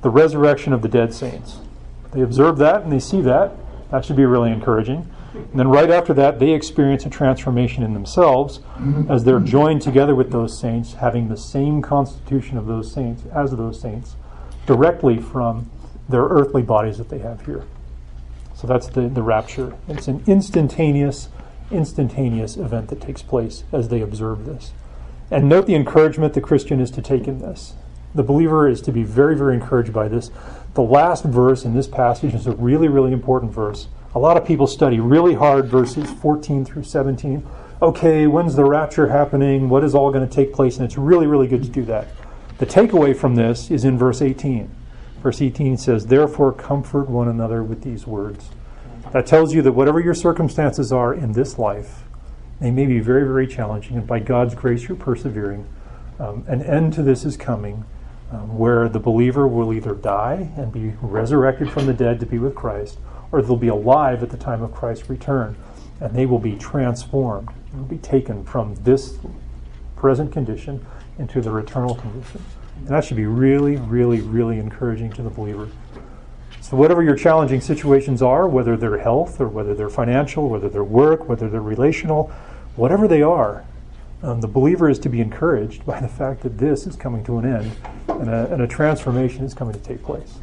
the 0.00 0.08
resurrection 0.08 0.72
of 0.72 0.82
the 0.82 0.88
dead 0.88 1.12
saints. 1.12 1.58
They 2.12 2.22
observe 2.22 2.56
that 2.58 2.82
and 2.82 2.92
they 2.92 3.00
see 3.00 3.20
that. 3.22 3.52
That 3.90 4.04
should 4.04 4.16
be 4.16 4.24
really 4.24 4.50
encouraging. 4.50 5.10
And 5.34 5.60
then 5.60 5.68
right 5.68 5.90
after 5.90 6.14
that, 6.14 6.38
they 6.38 6.52
experience 6.52 7.04
a 7.04 7.10
transformation 7.10 7.82
in 7.82 7.92
themselves 7.92 8.60
as 9.10 9.24
they're 9.24 9.40
joined 9.40 9.82
together 9.82 10.14
with 10.14 10.32
those 10.32 10.58
saints, 10.58 10.94
having 10.94 11.28
the 11.28 11.36
same 11.36 11.82
constitution 11.82 12.56
of 12.56 12.66
those 12.66 12.90
saints 12.90 13.24
as 13.34 13.50
those 13.50 13.78
saints, 13.78 14.16
directly 14.64 15.18
from 15.18 15.70
their 16.08 16.22
earthly 16.22 16.62
bodies 16.62 16.96
that 16.96 17.10
they 17.10 17.18
have 17.18 17.44
here. 17.44 17.64
That's 18.66 18.88
the, 18.88 19.08
the 19.08 19.22
rapture. 19.22 19.76
It's 19.88 20.08
an 20.08 20.22
instantaneous, 20.26 21.28
instantaneous 21.70 22.56
event 22.56 22.88
that 22.88 23.00
takes 23.00 23.22
place 23.22 23.64
as 23.72 23.88
they 23.88 24.00
observe 24.00 24.44
this. 24.44 24.72
And 25.30 25.48
note 25.48 25.66
the 25.66 25.74
encouragement 25.74 26.34
the 26.34 26.40
Christian 26.40 26.80
is 26.80 26.90
to 26.92 27.02
take 27.02 27.26
in 27.26 27.40
this. 27.40 27.74
The 28.14 28.22
believer 28.22 28.68
is 28.68 28.80
to 28.82 28.92
be 28.92 29.02
very, 29.02 29.36
very 29.36 29.54
encouraged 29.54 29.92
by 29.92 30.08
this. 30.08 30.30
The 30.74 30.82
last 30.82 31.24
verse 31.24 31.64
in 31.64 31.74
this 31.74 31.88
passage 31.88 32.34
is 32.34 32.46
a 32.46 32.52
really, 32.52 32.88
really 32.88 33.12
important 33.12 33.52
verse. 33.52 33.88
A 34.14 34.18
lot 34.18 34.36
of 34.36 34.46
people 34.46 34.66
study 34.66 35.00
really 35.00 35.34
hard 35.34 35.66
verses 35.66 36.10
14 36.10 36.64
through 36.64 36.84
17. 36.84 37.46
Okay, 37.82 38.26
when's 38.26 38.56
the 38.56 38.64
rapture 38.64 39.08
happening? 39.08 39.68
What 39.68 39.84
is 39.84 39.94
all 39.94 40.10
going 40.10 40.26
to 40.26 40.34
take 40.34 40.54
place? 40.54 40.76
And 40.76 40.86
it's 40.86 40.96
really, 40.96 41.26
really 41.26 41.46
good 41.46 41.62
to 41.62 41.68
do 41.68 41.84
that. 41.84 42.08
The 42.58 42.64
takeaway 42.64 43.14
from 43.14 43.34
this 43.34 43.70
is 43.70 43.84
in 43.84 43.98
verse 43.98 44.22
18. 44.22 44.70
Verse 45.22 45.40
18 45.40 45.76
says, 45.76 46.06
Therefore, 46.06 46.52
comfort 46.52 47.08
one 47.08 47.28
another 47.28 47.62
with 47.62 47.82
these 47.82 48.06
words. 48.06 48.50
That 49.12 49.26
tells 49.26 49.54
you 49.54 49.62
that 49.62 49.72
whatever 49.72 50.00
your 50.00 50.14
circumstances 50.14 50.92
are 50.92 51.14
in 51.14 51.32
this 51.32 51.58
life, 51.58 52.04
they 52.60 52.70
may 52.70 52.86
be 52.86 53.00
very, 53.00 53.24
very 53.24 53.46
challenging, 53.46 53.96
and 53.96 54.06
by 54.06 54.18
God's 54.18 54.54
grace, 54.54 54.88
you're 54.88 54.96
persevering. 54.96 55.66
Um, 56.18 56.44
an 56.48 56.62
end 56.62 56.94
to 56.94 57.02
this 57.02 57.24
is 57.24 57.36
coming 57.36 57.84
um, 58.32 58.58
where 58.58 58.88
the 58.88 58.98
believer 58.98 59.46
will 59.46 59.72
either 59.72 59.94
die 59.94 60.50
and 60.56 60.72
be 60.72 60.94
resurrected 61.00 61.70
from 61.70 61.86
the 61.86 61.92
dead 61.92 62.18
to 62.20 62.26
be 62.26 62.38
with 62.38 62.54
Christ, 62.54 62.98
or 63.30 63.42
they'll 63.42 63.56
be 63.56 63.68
alive 63.68 64.22
at 64.22 64.30
the 64.30 64.36
time 64.36 64.62
of 64.62 64.74
Christ's 64.74 65.08
return, 65.08 65.56
and 66.00 66.14
they 66.14 66.26
will 66.26 66.38
be 66.38 66.56
transformed. 66.56 67.50
Will 67.74 67.84
be 67.84 67.98
taken 67.98 68.42
from 68.42 68.74
this 68.76 69.18
present 69.96 70.32
condition 70.32 70.84
into 71.18 71.42
their 71.42 71.58
eternal 71.58 71.94
condition. 71.94 72.42
And 72.76 72.88
that 72.88 73.04
should 73.04 73.16
be 73.16 73.26
really, 73.26 73.76
really, 73.76 74.20
really 74.20 74.58
encouraging 74.58 75.12
to 75.12 75.22
the 75.22 75.30
believer. 75.30 75.68
So, 76.60 76.76
whatever 76.76 77.02
your 77.02 77.14
challenging 77.14 77.60
situations 77.60 78.22
are, 78.22 78.48
whether 78.48 78.76
they're 78.76 78.98
health 78.98 79.40
or 79.40 79.48
whether 79.48 79.74
they're 79.74 79.88
financial, 79.88 80.48
whether 80.48 80.68
they're 80.68 80.82
work, 80.82 81.28
whether 81.28 81.48
they're 81.48 81.60
relational, 81.60 82.32
whatever 82.74 83.06
they 83.06 83.22
are, 83.22 83.64
um, 84.22 84.40
the 84.40 84.48
believer 84.48 84.88
is 84.88 84.98
to 85.00 85.08
be 85.08 85.20
encouraged 85.20 85.86
by 85.86 86.00
the 86.00 86.08
fact 86.08 86.42
that 86.42 86.58
this 86.58 86.86
is 86.86 86.96
coming 86.96 87.22
to 87.24 87.38
an 87.38 87.44
end 87.44 87.70
and 88.08 88.28
a, 88.28 88.52
and 88.52 88.62
a 88.62 88.66
transformation 88.66 89.44
is 89.44 89.54
coming 89.54 89.74
to 89.74 89.80
take 89.80 90.02
place. 90.02 90.40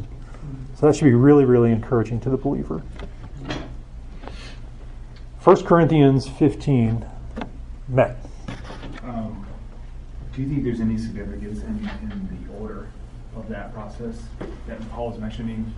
So, 0.75 0.87
that 0.87 0.95
should 0.95 1.05
be 1.05 1.13
really, 1.13 1.43
really 1.43 1.71
encouraging 1.71 2.21
to 2.21 2.29
the 2.29 2.37
believer. 2.37 2.81
1 5.43 5.65
Corinthians 5.65 6.25
15, 6.25 7.05
Matt. 7.89 8.15
Do 10.35 10.41
you 10.41 10.49
think 10.49 10.63
there's 10.63 10.81
any 10.81 10.97
significance 10.97 11.61
in, 11.61 11.89
in 12.01 12.45
the 12.45 12.53
order 12.59 12.87
of 13.35 13.47
that 13.49 13.73
process 13.73 14.23
that 14.67 14.89
Paul 14.91 15.13
is 15.13 15.19
mentioning 15.19 15.73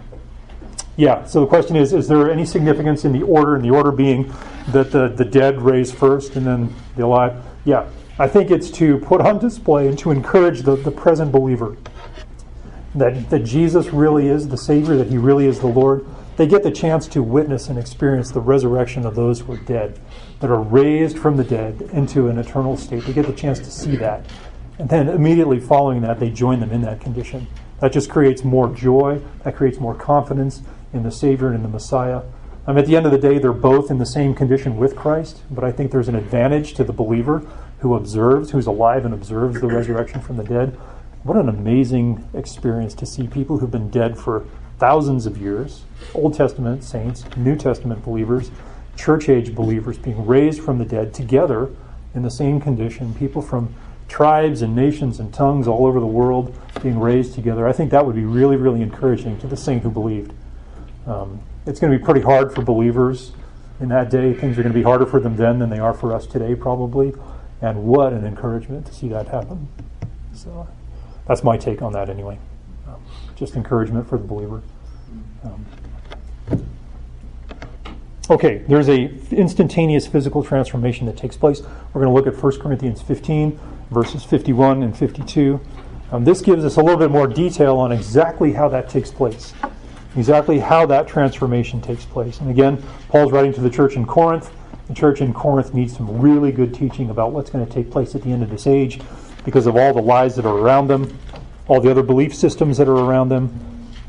yeah, 0.98 1.26
so 1.26 1.42
the 1.42 1.48
question 1.48 1.76
is 1.76 1.92
Is 1.94 2.08
there 2.08 2.32
any 2.32 2.46
significance 2.46 3.04
in 3.04 3.12
the 3.12 3.24
order, 3.24 3.56
and 3.56 3.64
the 3.64 3.70
order 3.70 3.92
being 3.92 4.34
that 4.70 4.92
the, 4.92 5.10
the 5.10 5.26
dead 5.26 5.62
raise 5.62 5.92
first 5.92 6.36
and 6.36 6.48
then 6.48 6.74
the 6.96 7.06
alive? 7.06 7.44
Yeah, 7.66 7.90
I 8.18 8.28
think 8.28 8.50
it's 8.50 8.70
to 8.72 8.98
put 9.00 9.20
on 9.22 9.40
display 9.40 9.88
and 9.88 10.00
to 10.00 10.12
encourage 10.12 10.62
the, 10.62 10.76
the 10.78 10.92
present 10.92 11.32
believer 11.32 11.76
that, 12.96 13.30
that 13.30 13.44
Jesus 13.44 13.88
really 13.88 14.30
is 14.30 14.48
the 14.48 14.58
Savior, 14.58 14.96
that 14.96 15.08
He 15.08 15.18
really 15.18 15.48
is 15.48 15.60
the 15.60 15.68
Lord, 15.68 16.06
they 16.38 16.48
get 16.48 16.64
the 16.64 16.72
chance 16.72 17.08
to 17.10 17.22
witness 17.22 17.68
and 17.68 17.78
experience 17.78 18.32
the 18.32 18.42
resurrection 18.42 19.06
of 19.06 19.16
those 19.16 19.42
who 19.42 19.54
are 19.54 19.58
dead, 19.58 20.00
that 20.40 20.50
are 20.50 20.62
raised 20.62 21.18
from 21.18 21.38
the 21.38 21.44
dead 21.44 21.90
into 21.94 22.28
an 22.30 22.38
eternal 22.38 22.78
state. 22.78 23.06
They 23.06 23.14
get 23.14 23.26
the 23.26 23.34
chance 23.34 23.60
to 23.60 23.72
see 23.72 23.96
that. 23.98 24.26
And 24.78 24.90
then 24.90 25.08
immediately 25.08 25.60
following 25.60 26.02
that, 26.02 26.20
they 26.20 26.30
join 26.30 26.60
them 26.60 26.72
in 26.72 26.82
that 26.82 27.00
condition. 27.00 27.48
That 27.80 27.94
just 27.94 28.10
creates 28.10 28.44
more 28.44 28.74
joy, 28.74 29.22
that 29.44 29.56
creates 29.56 29.80
more 29.80 29.96
confidence 29.96 30.62
in 30.94 31.04
the 31.04 31.12
Savior 31.12 31.48
and 31.48 31.56
in 31.56 31.64
the 31.64 31.70
Messiah. 31.70 32.22
Um, 32.68 32.78
at 32.78 32.86
the 32.86 32.96
end 32.96 33.06
of 33.06 33.12
the 33.12 33.18
day, 33.18 33.38
they're 33.38 33.54
both 33.54 33.92
in 33.92 34.00
the 34.00 34.06
same 34.06 34.34
condition 34.34 34.78
with 34.78 34.96
Christ, 34.96 35.44
but 35.52 35.64
I 35.64 35.72
think 35.72 35.92
there's 35.92 36.08
an 36.08 36.16
advantage 36.16 36.74
to 36.76 36.84
the 36.84 36.94
believer 36.94 37.48
who 37.80 37.96
observes, 37.96 38.52
who's 38.52 38.66
alive 38.66 39.06
and 39.06 39.14
observes 39.14 39.62
the 39.62 39.68
resurrection 39.68 40.22
from 40.22 40.38
the 40.38 40.44
dead. 40.44 40.78
What 41.24 41.38
an 41.38 41.50
amazing 41.50 42.28
experience 42.34 42.94
to 42.96 43.06
see 43.06 43.28
people 43.28 43.60
who've 43.60 43.72
been 43.72 43.90
dead 43.90 44.18
for 44.18 44.46
thousands 44.78 45.26
of 45.26 45.38
years 45.38 45.84
Old 46.14 46.34
Testament 46.34 46.84
saints, 46.84 47.24
New 47.38 47.56
Testament 47.56 48.04
believers, 48.04 48.52
church 48.96 49.30
age 49.30 49.54
believers 49.54 49.98
being 49.98 50.26
raised 50.26 50.62
from 50.62 50.78
the 50.78 50.86
dead 50.86 51.14
together 51.14 51.70
in 52.14 52.24
the 52.24 52.32
same 52.32 52.62
condition, 52.62 53.14
people 53.14 53.42
from 53.42 53.74
tribes 54.08 54.62
and 54.62 54.76
nations 54.76 55.20
and 55.20 55.34
tongues 55.34 55.68
all 55.68 55.86
over 55.86 56.00
the 56.00 56.06
world 56.06 56.58
being 56.82 57.00
raised 57.00 57.34
together. 57.34 57.68
I 57.68 57.74
think 57.74 57.92
that 57.92 58.06
would 58.06 58.16
be 58.16 58.26
really, 58.26 58.56
really 58.56 58.82
encouraging 58.82 59.40
to 59.40 59.48
the 59.48 59.58
saint 59.58 59.84
who 59.84 59.90
believed. 59.90 60.34
Um, 61.08 61.42
it's 61.66 61.80
going 61.80 61.92
to 61.92 61.98
be 61.98 62.04
pretty 62.04 62.22
hard 62.22 62.54
for 62.54 62.62
believers 62.62 63.32
in 63.80 63.90
that 63.90 64.10
day. 64.10 64.34
Things 64.34 64.58
are 64.58 64.64
going 64.64 64.74
to 64.74 64.80
be 64.80 64.84
harder 64.84 65.06
for 65.06 65.20
them 65.20 65.36
then 65.36 65.60
than 65.60 65.70
they 65.70 65.80
are 65.80 65.94
for 65.94 66.14
us 66.14 66.28
today, 66.28 66.56
probably. 66.56 67.14
And 67.62 67.84
what 67.84 68.14
an 68.14 68.26
encouragement 68.26 68.86
to 68.88 68.94
see 68.94 69.08
that 69.10 69.28
happen. 69.28 69.68
So 70.34 70.68
that's 71.28 71.44
my 71.44 71.58
take 71.58 71.82
on 71.82 71.94
that, 71.94 72.10
anyway. 72.10 72.38
Um, 72.88 73.02
just 73.36 73.56
encouragement 73.56 74.08
for 74.08 74.18
the 74.18 74.26
believer. 74.26 74.62
Um, 75.44 75.66
okay, 78.30 78.58
there's 78.68 78.90
a 78.90 79.10
instantaneous 79.32 80.08
physical 80.08 80.44
transformation 80.44 81.06
that 81.08 81.18
takes 81.18 81.38
place. 81.38 81.62
We're 81.94 82.04
going 82.04 82.08
to 82.08 82.14
look 82.14 82.28
at 82.28 82.42
1 82.42 82.60
Corinthians 82.60 83.02
15, 83.02 83.60
verses 83.92 84.24
51 84.24 84.84
and 84.84 84.98
52. 84.98 85.60
Um, 86.12 86.24
this 86.24 86.42
gives 86.42 86.64
us 86.64 86.78
a 86.78 86.82
little 86.82 87.00
bit 87.00 87.12
more 87.12 87.28
detail 87.28 87.78
on 87.78 87.92
exactly 87.92 88.54
how 88.54 88.70
that 88.70 88.90
takes 88.90 89.12
place 89.12 89.54
exactly 90.16 90.60
how 90.60 90.86
that 90.86 91.08
transformation 91.08 91.82
takes 91.82 92.06
place. 92.06 92.40
And 92.40 92.50
again, 92.50 92.82
Paul's 93.10 93.32
writing 93.32 93.54
to 93.54 93.62
the 93.62 93.70
church 93.70 93.96
in 93.96 94.06
Corinth. 94.06 94.52
The 94.88 94.94
church 94.94 95.22
in 95.22 95.34
Corinth 95.34 95.74
needs 95.74 95.96
some 95.96 96.22
really 96.22 96.52
good 96.52 96.74
teaching 96.74 97.10
about 97.10 97.32
what's 97.32 97.50
going 97.50 97.66
to 97.66 97.72
take 97.72 97.92
place 97.92 98.16
at 98.16 98.22
the 98.22 98.32
end 98.32 98.44
of 98.44 98.50
this 98.50 98.68
age 98.68 99.02
because 99.44 99.68
of 99.68 99.76
all 99.76 99.94
the 99.94 100.02
lies 100.02 100.36
that 100.36 100.46
are 100.46 100.58
around 100.58 100.88
them, 100.88 101.18
all 101.68 101.82
the 101.82 101.90
other 101.90 102.04
belief 102.04 102.34
systems 102.36 102.78
that 102.78 102.88
are 102.88 102.98
around 102.98 103.30
them. 103.30 103.60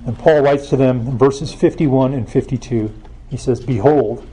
And 0.07 0.17
Paul 0.19 0.43
writes 0.43 0.69
to 0.69 0.77
them 0.77 1.07
in 1.07 1.19
verses 1.19 1.53
51 1.53 2.15
and 2.15 2.31
52. 2.31 2.93
He 3.31 3.37
says, 3.37 3.61
Behold, 3.61 4.27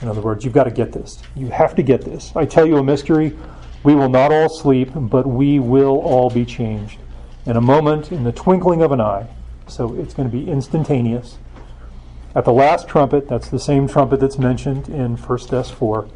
in 0.00 0.08
other 0.08 0.20
words, 0.20 0.44
you've 0.44 0.54
got 0.54 0.64
to 0.64 0.70
get 0.70 0.92
this. 0.92 1.22
You 1.36 1.48
have 1.48 1.76
to 1.76 1.82
get 1.82 2.04
this. 2.04 2.34
I 2.34 2.44
tell 2.44 2.66
you 2.66 2.78
a 2.78 2.82
mystery. 2.82 3.36
We 3.84 3.94
will 3.96 4.08
not 4.08 4.32
all 4.32 4.48
sleep, 4.48 4.90
but 4.94 5.26
we 5.26 5.58
will 5.58 5.98
all 5.98 6.30
be 6.30 6.44
changed. 6.44 6.98
In 7.46 7.56
a 7.56 7.60
moment, 7.60 8.12
in 8.12 8.22
the 8.22 8.30
twinkling 8.30 8.80
of 8.80 8.92
an 8.92 9.00
eye, 9.00 9.26
so 9.66 9.94
it's 9.94 10.14
going 10.14 10.30
to 10.30 10.36
be 10.36 10.48
instantaneous. 10.48 11.38
At 12.34 12.44
the 12.44 12.52
last 12.52 12.86
trumpet, 12.86 13.28
that's 13.28 13.48
the 13.48 13.58
same 13.58 13.88
trumpet 13.88 14.20
that's 14.20 14.38
mentioned 14.38 14.88
in 14.88 15.16
1 15.16 15.38
Thess 15.40 15.70
4, 15.70 16.08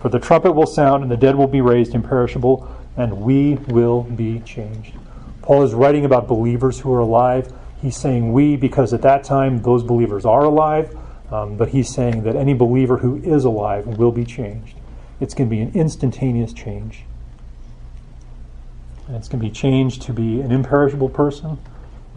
for 0.00 0.08
the 0.10 0.18
trumpet 0.18 0.52
will 0.52 0.66
sound 0.66 1.02
and 1.02 1.10
the 1.10 1.16
dead 1.16 1.36
will 1.36 1.46
be 1.46 1.62
raised 1.62 1.94
imperishable, 1.94 2.68
and 2.96 3.22
we 3.22 3.54
will 3.68 4.02
be 4.02 4.40
changed. 4.40 4.94
Paul 5.40 5.62
is 5.62 5.72
writing 5.72 6.04
about 6.04 6.28
believers 6.28 6.80
who 6.80 6.92
are 6.92 7.00
alive. 7.00 7.52
He's 7.80 7.96
saying 7.96 8.32
we 8.32 8.56
because 8.56 8.92
at 8.92 9.02
that 9.02 9.24
time 9.24 9.62
those 9.62 9.82
believers 9.82 10.26
are 10.26 10.44
alive, 10.44 10.96
um, 11.32 11.56
but 11.56 11.70
he's 11.70 11.88
saying 11.88 12.22
that 12.24 12.36
any 12.36 12.52
believer 12.52 12.98
who 12.98 13.16
is 13.16 13.44
alive 13.44 13.86
will 13.86 14.12
be 14.12 14.24
changed. 14.24 14.76
It's 15.20 15.32
going 15.32 15.48
to 15.48 15.56
be 15.56 15.62
an 15.62 15.72
instantaneous 15.74 16.52
change. 16.52 17.04
And 19.06 19.16
it's 19.16 19.28
going 19.28 19.40
to 19.40 19.46
be 19.46 19.52
changed 19.52 20.02
to 20.02 20.12
be 20.12 20.40
an 20.40 20.50
imperishable 20.50 21.08
person 21.08 21.58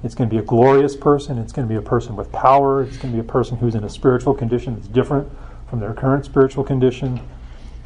it's 0.04 0.14
going 0.14 0.30
to 0.30 0.34
be 0.34 0.40
a 0.40 0.46
glorious 0.46 0.96
person. 0.96 1.38
It's 1.40 1.52
going 1.52 1.68
to 1.68 1.72
be 1.72 1.78
a 1.78 1.82
person 1.82 2.16
with 2.16 2.32
power. 2.32 2.84
It's 2.84 2.98
going 2.98 3.14
to 3.14 3.22
be 3.22 3.28
a 3.28 3.32
person 3.32 3.58
who's 3.58 3.76
in 3.76 3.84
a 3.84 3.90
spiritual 3.90 4.34
condition 4.34 4.76
that's 4.76 4.88
different 4.88 5.28
from 5.70 5.80
their 5.80 5.94
current 5.94 6.24
spiritual 6.24 6.64
condition. 6.64 7.20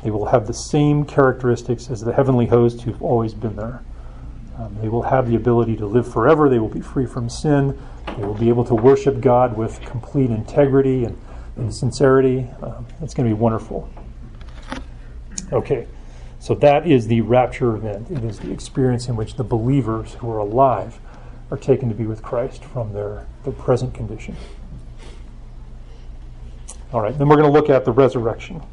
They 0.03 0.11
will 0.11 0.25
have 0.25 0.45
the 0.45 0.53
same 0.53 1.05
characteristics 1.05 1.89
as 1.89 2.01
the 2.01 2.11
heavenly 2.11 2.47
host 2.47 2.81
who've 2.81 3.01
always 3.01 3.33
been 3.33 3.55
there. 3.55 3.81
Um, 4.57 4.77
they 4.81 4.89
will 4.89 5.03
have 5.03 5.29
the 5.29 5.35
ability 5.35 5.77
to 5.77 5.85
live 5.85 6.11
forever. 6.11 6.49
They 6.49 6.59
will 6.59 6.67
be 6.67 6.81
free 6.81 7.05
from 7.05 7.29
sin. 7.29 7.79
They 8.17 8.25
will 8.25 8.33
be 8.33 8.49
able 8.49 8.65
to 8.65 8.75
worship 8.75 9.21
God 9.21 9.55
with 9.55 9.79
complete 9.81 10.31
integrity 10.31 11.05
and, 11.05 11.17
and 11.55 11.73
sincerity. 11.73 12.45
Um, 12.61 12.85
it's 13.01 13.13
going 13.13 13.29
to 13.29 13.33
be 13.33 13.39
wonderful. 13.39 13.89
Okay, 15.53 15.87
so 16.41 16.55
that 16.55 16.87
is 16.87 17.05
the 17.05 17.21
rapture 17.21 17.75
event. 17.75 18.09
It 18.09 18.23
is 18.23 18.39
the 18.39 18.51
experience 18.51 19.07
in 19.07 19.15
which 19.15 19.35
the 19.35 19.43
believers 19.43 20.15
who 20.15 20.31
are 20.31 20.39
alive 20.39 20.99
are 21.51 21.57
taken 21.57 21.87
to 21.89 21.93
be 21.93 22.07
with 22.07 22.23
Christ 22.23 22.65
from 22.65 22.93
their, 22.93 23.27
their 23.43 23.53
present 23.53 23.93
condition. 23.93 24.35
All 26.91 26.99
right, 26.99 27.15
then 27.15 27.27
we're 27.29 27.37
going 27.37 27.47
to 27.47 27.53
look 27.53 27.69
at 27.69 27.85
the 27.85 27.91
resurrection. 27.91 28.63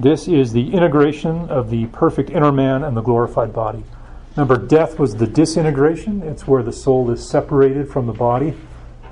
This 0.00 0.28
is 0.28 0.54
the 0.54 0.72
integration 0.72 1.50
of 1.50 1.68
the 1.68 1.86
perfect 1.88 2.30
inner 2.30 2.50
man 2.50 2.82
and 2.82 2.96
the 2.96 3.02
glorified 3.02 3.52
body. 3.52 3.84
Remember, 4.34 4.56
death 4.56 4.98
was 4.98 5.14
the 5.14 5.26
disintegration, 5.26 6.22
it's 6.22 6.46
where 6.46 6.62
the 6.62 6.72
soul 6.72 7.10
is 7.10 7.28
separated 7.28 7.90
from 7.90 8.06
the 8.06 8.14
body. 8.14 8.54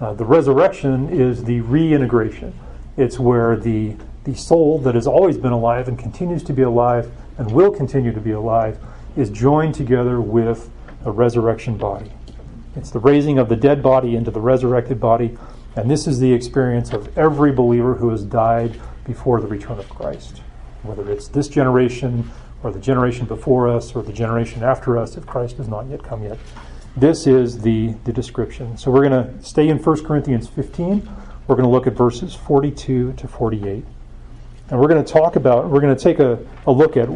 Uh, 0.00 0.14
the 0.14 0.24
resurrection 0.24 1.10
is 1.10 1.44
the 1.44 1.60
reintegration, 1.60 2.58
it's 2.96 3.18
where 3.18 3.54
the, 3.54 3.96
the 4.24 4.34
soul 4.34 4.78
that 4.78 4.94
has 4.94 5.06
always 5.06 5.36
been 5.36 5.52
alive 5.52 5.88
and 5.88 5.98
continues 5.98 6.42
to 6.44 6.54
be 6.54 6.62
alive 6.62 7.10
and 7.38 7.50
will 7.50 7.70
continue 7.70 8.12
to 8.12 8.20
be 8.20 8.32
alive 8.32 8.78
is 9.16 9.30
joined 9.30 9.74
together 9.74 10.20
with 10.20 10.70
a 11.04 11.10
resurrection 11.10 11.76
body. 11.76 12.12
It's 12.74 12.90
the 12.90 12.98
raising 12.98 13.38
of 13.38 13.48
the 13.48 13.56
dead 13.56 13.82
body 13.82 14.16
into 14.16 14.30
the 14.30 14.40
resurrected 14.40 15.00
body. 15.00 15.36
And 15.76 15.90
this 15.90 16.06
is 16.06 16.20
the 16.20 16.32
experience 16.32 16.92
of 16.92 17.16
every 17.16 17.52
believer 17.52 17.94
who 17.94 18.10
has 18.10 18.22
died 18.22 18.80
before 19.04 19.40
the 19.40 19.46
return 19.46 19.78
of 19.78 19.88
Christ. 19.88 20.42
Whether 20.82 21.10
it's 21.10 21.28
this 21.28 21.48
generation 21.48 22.30
or 22.62 22.70
the 22.70 22.80
generation 22.80 23.26
before 23.26 23.68
us 23.68 23.94
or 23.94 24.02
the 24.02 24.12
generation 24.12 24.62
after 24.62 24.98
us, 24.98 25.16
if 25.16 25.26
Christ 25.26 25.56
has 25.56 25.68
not 25.68 25.86
yet 25.86 26.02
come 26.02 26.22
yet. 26.22 26.38
This 26.96 27.26
is 27.26 27.58
the, 27.58 27.94
the 28.04 28.12
description. 28.12 28.76
So 28.76 28.90
we're 28.90 29.08
going 29.08 29.38
to 29.38 29.42
stay 29.42 29.68
in 29.68 29.78
1 29.78 30.04
Corinthians 30.04 30.48
15. 30.48 31.08
We're 31.46 31.56
going 31.56 31.68
to 31.68 31.70
look 31.70 31.86
at 31.86 31.92
verses 31.92 32.34
42 32.34 33.12
to 33.12 33.28
48. 33.28 33.84
And 34.70 34.80
we're 34.80 34.88
going 34.88 35.04
to 35.04 35.12
talk 35.12 35.36
about, 35.36 35.68
we're 35.70 35.80
going 35.80 35.96
to 35.96 36.02
take 36.02 36.18
a, 36.18 36.38
a 36.66 36.72
look 36.72 36.96
at 36.96 37.08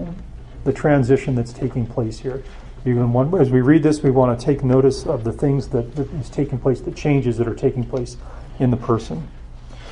the 0.64 0.72
transition 0.72 1.34
that's 1.34 1.52
taking 1.52 1.86
place 1.86 2.18
here. 2.18 2.42
One, 2.84 3.38
as 3.38 3.50
we 3.50 3.60
read 3.60 3.82
this, 3.82 4.02
we 4.02 4.10
want 4.10 4.38
to 4.38 4.44
take 4.44 4.64
notice 4.64 5.04
of 5.04 5.24
the 5.24 5.32
things 5.32 5.68
that, 5.68 5.94
that 5.96 6.10
is 6.14 6.30
taking 6.30 6.58
place, 6.58 6.80
the 6.80 6.92
changes 6.92 7.36
that 7.38 7.46
are 7.46 7.54
taking 7.54 7.84
place 7.84 8.16
in 8.58 8.70
the 8.70 8.76
person. 8.76 9.28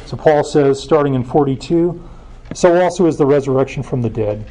So 0.06 0.16
Paul 0.16 0.42
says, 0.42 0.82
starting 0.82 1.14
in 1.14 1.22
42, 1.22 2.08
so 2.54 2.80
also 2.80 3.06
is 3.06 3.18
the 3.18 3.26
resurrection 3.26 3.82
from 3.82 4.00
the 4.00 4.08
dead. 4.08 4.46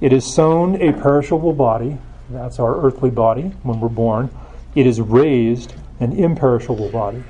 It 0.00 0.12
is 0.12 0.24
sown 0.24 0.80
a 0.80 0.92
perishable 0.92 1.52
body, 1.52 1.98
that's 2.30 2.58
our 2.58 2.82
earthly 2.84 3.10
body 3.10 3.52
when 3.64 3.80
we're 3.80 3.88
born. 3.88 4.30
It 4.74 4.86
is 4.86 5.00
raised 5.00 5.74
an 6.00 6.12
imperishable 6.12 6.90
body. 6.90 7.22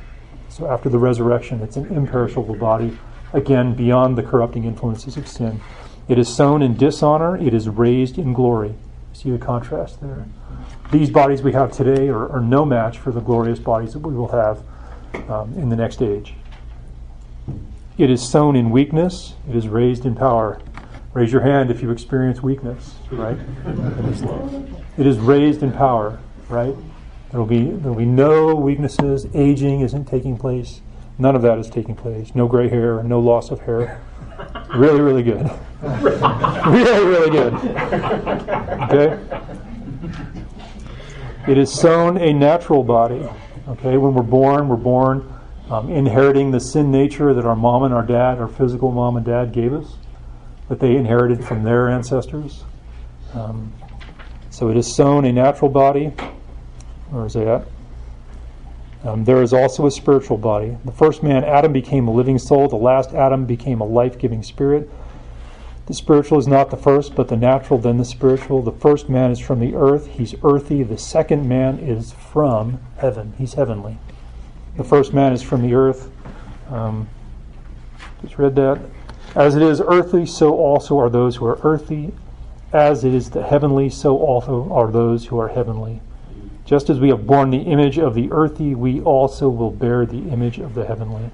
So 0.49 0.71
after 0.71 0.89
the 0.89 0.99
resurrection, 0.99 1.63
it's 1.63 1.77
an 1.77 1.87
imperishable 1.87 2.55
body, 2.55 2.97
again, 3.35 3.75
beyond 3.75 4.17
the 4.17 4.23
corrupting 4.23 4.65
influences 4.65 5.19
of 5.19 5.29
sin. 5.29 5.61
It 6.09 6.19
is 6.19 6.35
sown 6.35 6.63
in 6.63 6.77
dishonor, 6.77 7.37
it 7.37 7.53
is 7.53 7.69
raised 7.69 8.17
in 8.17 8.33
glory. 8.33 8.75
See 9.13 9.31
the 9.31 9.39
contrast 9.39 10.01
there 10.01 10.25
these 10.91 11.11
bodies 11.11 11.43
we 11.43 11.53
have 11.53 11.73
today 11.73 12.09
are, 12.09 12.31
are, 12.31 12.41
no 12.41 12.65
match 12.65 12.99
for 12.99 13.11
the 13.11 13.21
glorious 13.21 13.59
bodies 13.59 13.93
that 13.93 14.01
we 14.01 14.15
will 14.15 14.29
have 14.29 14.63
um, 15.29 15.53
in 15.55 15.69
the 15.69 15.77
next 15.77 16.03
age. 16.03 16.35
It 17.99 18.11
is 18.11 18.29
sown 18.29 18.57
in 18.57 18.71
weakness, 18.71 19.35
it 19.49 19.57
is 19.57 19.69
raised 19.69 20.05
in 20.05 20.15
power. 20.15 20.61
Raise 21.13 21.33
your 21.33 21.43
hand 21.43 21.71
if 21.71 21.81
you 21.81 21.91
experience 21.91 22.43
weakness, 22.43 22.95
right? 23.11 23.37
it 24.99 25.07
is 25.07 25.19
raised 25.19 25.63
in 25.63 25.73
power, 25.73 26.19
right? 26.49 26.75
There'll 27.31 27.47
be 27.47 27.71
there'll 27.71 27.97
be 27.97 28.05
no 28.05 28.55
weaknesses. 28.55 29.27
Aging 29.35 29.81
isn't 29.81 30.07
taking 30.07 30.37
place. 30.37 30.81
None 31.19 31.37
of 31.37 31.43
that 31.43 31.59
is 31.59 31.71
taking 31.71 31.95
place. 31.95 32.35
No 32.35 32.49
gray 32.49 32.69
hair, 32.69 33.03
no 33.03 33.21
loss 33.21 33.51
of 33.51 33.61
hair. 33.61 34.01
Really, 34.75 35.01
really 35.01 35.23
good. 35.23 35.49
really, 35.83 37.07
really 37.07 37.31
good. 37.31 37.55
Okay. 38.93 39.19
It 41.47 41.59
is 41.59 41.73
sown 41.73 42.17
a 42.17 42.33
natural 42.33 42.83
body. 42.83 43.29
Okay, 43.69 43.97
when 43.97 44.15
we're 44.15 44.23
born, 44.23 44.69
we're 44.69 44.77
born 44.77 45.33
um, 45.71 45.91
inheriting 45.91 46.51
the 46.51 46.61
sin 46.61 46.91
nature 46.91 47.33
that 47.33 47.45
our 47.45 47.57
mom 47.57 47.85
and 47.85 47.95
our 47.95 48.05
dad, 48.05 48.39
our 48.39 48.49
physical 48.49 48.91
mom 48.91 49.17
and 49.17 49.25
dad, 49.25 49.53
gave 49.53 49.73
us, 49.73 49.97
that 50.69 50.81
they 50.81 50.97
inherited 50.97 51.45
from 51.45 51.63
their 51.63 51.89
ancestors. 51.89 52.65
Um, 53.35 53.73
so 54.51 54.69
it 54.71 54.77
is 54.77 54.95
sown 54.95 55.25
a 55.25 55.33
natural 55.33 55.71
body. 55.71 56.07
Where 57.11 57.27
is 57.27 57.35
that? 57.35 57.67
Um, 59.05 59.25
there 59.25 59.43
is 59.43 59.53
also 59.53 59.87
a 59.87 59.91
spiritual 59.91 60.39
body. 60.39 60.77
The 60.85 60.93
first 60.93 61.23
man, 61.23 61.45
Adam, 61.45 61.73
became 61.73 62.09
a 62.09 62.13
living 62.13 62.39
soul. 62.39 62.69
The 62.69 62.77
last 62.77 63.13
Adam 63.13 63.45
became 63.45 63.81
a 63.81 63.85
life 63.85 64.19
giving 64.19 64.43
spirit. 64.43 64.91
The 65.87 65.93
spiritual 65.93 66.39
is 66.39 66.49
not 66.49 66.71
the 66.71 66.79
first, 66.79 67.15
but 67.15 67.29
the 67.29 67.37
natural, 67.37 67.79
then 67.79 67.99
the 67.99 68.07
spiritual. 68.07 68.63
The 68.63 68.73
first 68.73 69.11
man 69.11 69.31
is 69.31 69.39
from 69.39 69.61
the 69.61 69.75
earth. 69.75 70.07
He's 70.07 70.35
earthy. 70.43 70.83
The 70.83 70.97
second 70.97 71.47
man 71.47 71.79
is 71.79 72.13
from 72.13 72.81
heaven. 72.97 73.35
He's 73.37 73.53
heavenly. 73.53 73.99
The 74.79 74.85
first 74.85 75.13
man 75.13 75.35
is 75.35 75.43
from 75.43 75.61
the 75.61 75.75
earth. 75.75 76.11
Um, 76.71 77.07
just 78.23 78.39
read 78.39 78.57
that. 78.57 78.81
As 79.35 79.55
it 79.55 79.63
is 79.63 79.83
earthly, 79.83 80.25
so 80.25 80.57
also 80.57 80.99
are 80.99 81.11
those 81.11 81.37
who 81.37 81.45
are 81.45 81.59
earthly. 81.63 82.15
As 82.73 83.05
it 83.05 83.13
is 83.13 83.31
the 83.31 83.43
heavenly, 83.43 83.91
so 83.91 84.17
also 84.17 84.73
are 84.73 84.91
those 84.91 85.27
who 85.27 85.39
are 85.39 85.49
heavenly. 85.49 86.01
Just 86.65 86.89
as 86.89 86.99
we 86.99 87.11
have 87.11 87.27
borne 87.27 87.51
the 87.51 87.59
image 87.59 87.99
of 87.99 88.15
the 88.15 88.31
earthy, 88.33 88.75
we 88.75 89.01
also 89.03 89.49
will 89.49 89.71
bear 89.71 90.07
the 90.07 90.31
image 90.31 90.59
of 90.59 90.75
the 90.75 90.87
heavenly. 90.87 91.31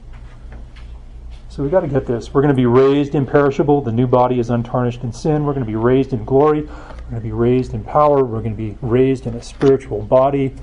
So 1.49 1.62
we've 1.62 1.72
got 1.72 1.81
to 1.81 1.89
get 1.89 2.07
this. 2.07 2.33
We're 2.33 2.43
going 2.43 2.55
to 2.55 2.61
be 2.61 2.66
raised 2.66 3.14
imperishable. 3.14 3.81
The 3.81 3.93
new 3.93 4.07
body 4.07 4.39
is 4.39 4.51
untarnished 4.51 5.03
in 5.03 5.12
sin. 5.12 5.45
We're 5.45 5.53
going 5.53 5.66
to 5.66 5.70
be 5.70 5.76
raised 5.76 6.12
in 6.12 6.24
glory. 6.24 6.62
We're 6.62 7.11
going 7.11 7.14
to 7.16 7.20
be 7.20 7.33
raised 7.33 7.74
in 7.74 7.85
power. 7.85 8.24
We're 8.24 8.41
going 8.41 8.57
to 8.57 8.62
be 8.62 8.76
raised 8.83 9.26
in 9.26 9.35
a 9.35 9.43
spiritual 9.43 10.03
body. 10.03 10.55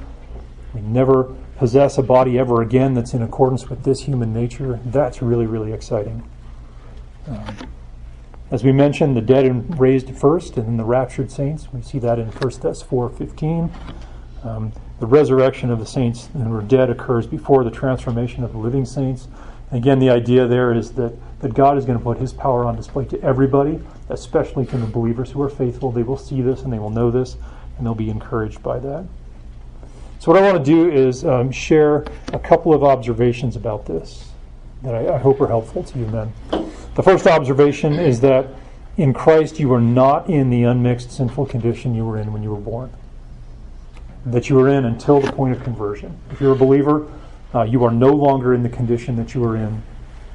We 0.74 0.82
never 0.82 1.36
possess 1.58 1.98
a 1.98 2.04
body 2.04 2.38
ever 2.38 2.62
again 2.62 2.94
that's 2.94 3.14
in 3.14 3.22
accordance 3.22 3.70
with 3.70 3.84
this 3.84 4.02
human 4.02 4.34
nature. 4.34 4.80
That's 4.86 5.22
really, 5.22 5.46
really 5.46 5.74
exciting. 5.74 6.30
Um, 7.28 7.58
as 8.50 8.64
we 8.64 8.72
mentioned, 8.72 9.18
the 9.18 9.22
dead 9.22 9.46
and 9.46 9.78
raised 9.78 10.10
first, 10.16 10.56
and 10.56 10.68
then 10.68 10.78
the 10.78 10.86
raptured 10.86 11.32
saints. 11.32 11.68
We 11.74 11.82
see 11.82 12.00
that 12.00 12.18
in 12.18 12.28
1 12.28 12.52
Thess 12.52 12.82
4.15. 12.82 13.72
Um, 14.48 14.72
the 15.00 15.06
resurrection 15.06 15.70
of 15.70 15.80
the 15.80 15.86
saints 15.86 16.30
who 16.34 16.56
are 16.56 16.62
dead 16.62 16.90
occurs 16.90 17.28
before 17.28 17.64
the 17.64 17.72
transformation 17.72 18.44
of 18.44 18.54
the 18.54 18.58
living 18.58 18.86
saints. 18.86 19.28
Again, 19.72 20.00
the 20.00 20.10
idea 20.10 20.48
there 20.48 20.74
is 20.74 20.94
that, 20.94 21.14
that 21.42 21.54
God 21.54 21.78
is 21.78 21.86
going 21.86 21.98
to 21.98 22.04
put 22.04 22.18
his 22.18 22.32
power 22.32 22.66
on 22.66 22.76
display 22.76 23.06
to 23.06 23.22
everybody, 23.22 23.80
especially 24.10 24.66
to 24.68 24.78
the 24.78 24.88
believers 24.88 25.32
who 25.32 25.42
are 25.42 25.50
faithful. 25.50 25.92
They 25.92 26.04
will 26.04 26.18
see 26.18 26.42
this 26.42 26.62
and 26.62 26.72
they 26.72 26.80
will 26.80 26.90
know 26.90 27.12
this, 27.12 27.36
and 27.78 27.86
they'll 27.86 27.94
be 27.94 28.10
encouraged 28.10 28.64
by 28.64 28.80
that. 28.80 29.06
So, 30.20 30.32
what 30.32 30.42
I 30.42 30.52
want 30.52 30.66
to 30.66 30.72
do 30.72 30.90
is 30.90 31.26
um, 31.26 31.52
share 31.52 32.06
a 32.34 32.40
couple 32.40 32.74
of 32.74 32.84
observations 32.84 33.56
about 33.56 33.86
this 33.86 34.32
that 34.84 34.96
I, 34.96 35.16
I 35.16 35.18
hope 35.18 35.42
are 35.42 35.48
helpful 35.48 35.84
to 35.84 36.00
you 36.00 36.06
men. 36.08 36.34
The 36.96 37.04
first 37.04 37.28
observation 37.28 37.94
is 37.94 38.22
that 38.22 38.48
in 38.98 39.14
Christ 39.14 39.60
you 39.60 39.72
are 39.74 39.82
not 39.82 40.30
in 40.30 40.50
the 40.50 40.64
unmixed 40.64 41.12
sinful 41.12 41.48
condition 41.48 41.94
you 41.94 42.06
were 42.06 42.18
in 42.18 42.34
when 42.34 42.42
you 42.42 42.52
were 42.52 42.60
born, 42.60 42.92
that 44.26 44.50
you 44.50 44.60
are 44.60 44.70
in 44.70 44.86
until 44.86 45.20
the 45.20 45.32
point 45.32 45.56
of 45.56 45.64
conversion. 45.64 46.20
If 46.32 46.42
you're 46.42 46.54
a 46.54 46.58
believer, 46.58 47.12
uh, 47.54 47.64
you 47.64 47.84
are 47.84 47.92
no 47.92 48.14
longer 48.14 48.54
in 48.54 48.64
the 48.64 48.70
condition 48.70 49.16
that 49.16 49.34
you 49.34 49.42
were 49.42 49.56
in, 49.56 49.84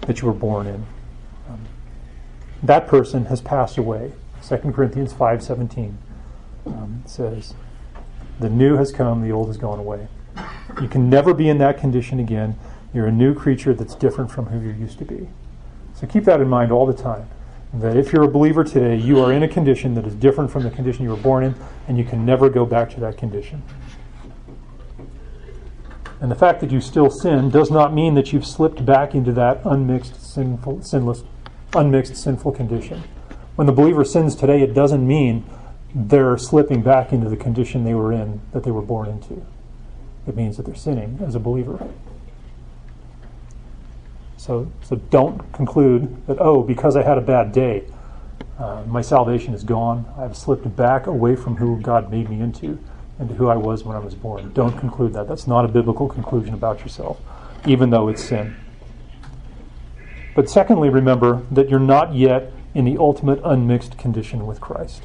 that 0.03 0.21
you 0.21 0.27
were 0.27 0.35
born 0.35 0.67
in. 0.67 0.87
Um, 1.49 1.61
that 2.63 2.87
person 2.87 3.27
has 3.27 3.41
passed 3.41 3.79
away. 3.79 4.13
2 4.47 4.57
Corinthians 4.73 5.13
5.17 5.13 5.95
um, 6.67 7.03
says, 7.07 7.55
The 8.41 8.49
new 8.49 8.77
has 8.77 8.93
come, 8.93 9.23
the 9.23 9.33
old 9.33 9.49
has 9.49 9.57
gone 9.57 9.79
away. 9.79 10.09
You 10.81 10.89
can 10.89 11.11
never 11.11 11.35
be 11.35 11.49
in 11.49 11.59
that 11.59 11.79
condition 11.79 12.19
again. 12.19 12.59
You're 12.95 13.07
a 13.07 13.13
new 13.13 13.35
creature 13.35 13.75
that's 13.75 13.95
different 13.95 14.31
from 14.31 14.47
who 14.47 14.61
you 14.61 14.73
used 14.73 14.99
to 14.99 15.05
be. 15.05 15.29
So 15.95 16.07
keep 16.07 16.25
that 16.25 16.41
in 16.41 16.49
mind 16.49 16.73
all 16.73 16.87
the 16.87 16.95
time. 16.95 17.29
That 17.75 17.97
if 17.97 18.13
you're 18.13 18.25
a 18.25 18.29
believer 18.29 18.65
today, 18.65 18.97
you 18.97 19.21
are 19.21 19.33
in 19.33 19.43
a 19.43 19.49
condition 19.49 19.95
that 19.95 20.07
is 20.07 20.15
different 20.15 20.51
from 20.51 20.63
the 20.63 20.71
condition 20.71 21.05
you 21.05 21.11
were 21.11 21.17
born 21.17 21.45
in, 21.45 21.55
and 21.89 21.97
you 21.97 22.05
can 22.05 22.27
never 22.27 22.51
go 22.51 22.67
back 22.67 22.91
to 22.91 23.01
that 23.01 23.17
condition. 23.17 23.63
And 26.21 26.31
the 26.31 26.37
fact 26.37 26.61
that 26.61 26.71
you 26.71 26.81
still 26.81 27.11
sin 27.11 27.51
does 27.51 27.71
not 27.71 27.93
mean 27.93 28.15
that 28.15 28.33
you've 28.33 28.47
slipped 28.47 28.85
back 28.85 29.15
into 29.15 29.33
that 29.33 29.63
unmixed, 29.65 30.23
sinful, 30.23 30.83
sinless, 30.83 31.25
unmixed, 31.75 32.15
sinful 32.15 32.53
condition. 32.53 33.03
When 33.57 33.67
the 33.67 33.73
believer 33.73 34.05
sins 34.05 34.37
today, 34.37 34.63
it 34.63 34.75
doesn't 34.75 35.07
mean 35.07 35.45
they're 35.95 36.39
slipping 36.39 36.83
back 36.83 37.13
into 37.13 37.29
the 37.29 37.37
condition 37.37 37.85
they 37.85 37.95
were 37.95 38.13
in 38.13 38.41
that 38.53 38.65
they 38.65 38.71
were 38.71 38.83
born 38.83 39.09
into. 39.09 39.45
It 40.27 40.37
means 40.37 40.57
that 40.59 40.67
they're 40.67 40.75
sinning 40.75 41.19
as 41.27 41.35
a 41.35 41.41
believer. 41.41 41.89
So, 44.43 44.73
so 44.83 44.97
don't 44.97 45.53
conclude 45.53 46.27
that, 46.27 46.37
oh, 46.41 46.65
because 46.65 46.97
I 46.97 47.05
had 47.05 47.17
a 47.17 47.21
bad 47.21 47.53
day, 47.53 47.85
uh, 48.59 48.83
my 48.89 49.01
salvation 49.01 49.55
is 49.55 49.63
gone. 49.63 50.05
I've 50.19 50.37
slipped 50.37 50.75
back 50.75 51.07
away 51.07 51.37
from 51.37 51.55
who 51.55 51.81
God 51.81 52.11
made 52.11 52.29
me 52.29 52.41
into 52.41 52.81
and 53.21 53.31
who 53.31 53.47
I 53.47 53.55
was 53.55 53.85
when 53.85 53.95
I 53.95 54.01
was 54.01 54.17
born. 54.17 54.53
Don't 54.53 54.77
conclude 54.77 55.13
that. 55.13 55.29
That's 55.29 55.47
not 55.47 55.65
a 55.65 55.69
biblical 55.69 56.09
conclusion 56.09 56.55
about 56.55 56.81
yourself, 56.81 57.21
even 57.69 57.91
though 57.91 58.09
it's 58.09 58.25
sin. 58.25 58.57
But 60.35 60.51
secondly, 60.51 60.89
remember 60.89 61.43
that 61.53 61.69
you're 61.69 61.79
not 61.79 62.13
yet 62.13 62.51
in 62.75 62.85
the 62.85 62.99
ultimate 62.99 63.41
unmixed 63.45 63.97
condition 63.97 64.45
with 64.45 64.61
Christ. 64.61 65.05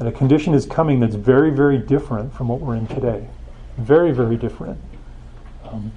And 0.00 0.08
a 0.08 0.12
condition 0.12 0.52
is 0.52 0.66
coming 0.66 0.98
that's 0.98 1.14
very, 1.14 1.52
very 1.52 1.78
different 1.78 2.34
from 2.34 2.48
what 2.48 2.58
we're 2.60 2.74
in 2.74 2.88
today. 2.88 3.28
Very, 3.78 4.10
very 4.10 4.36
different. 4.36 4.80
Um, 5.62 5.92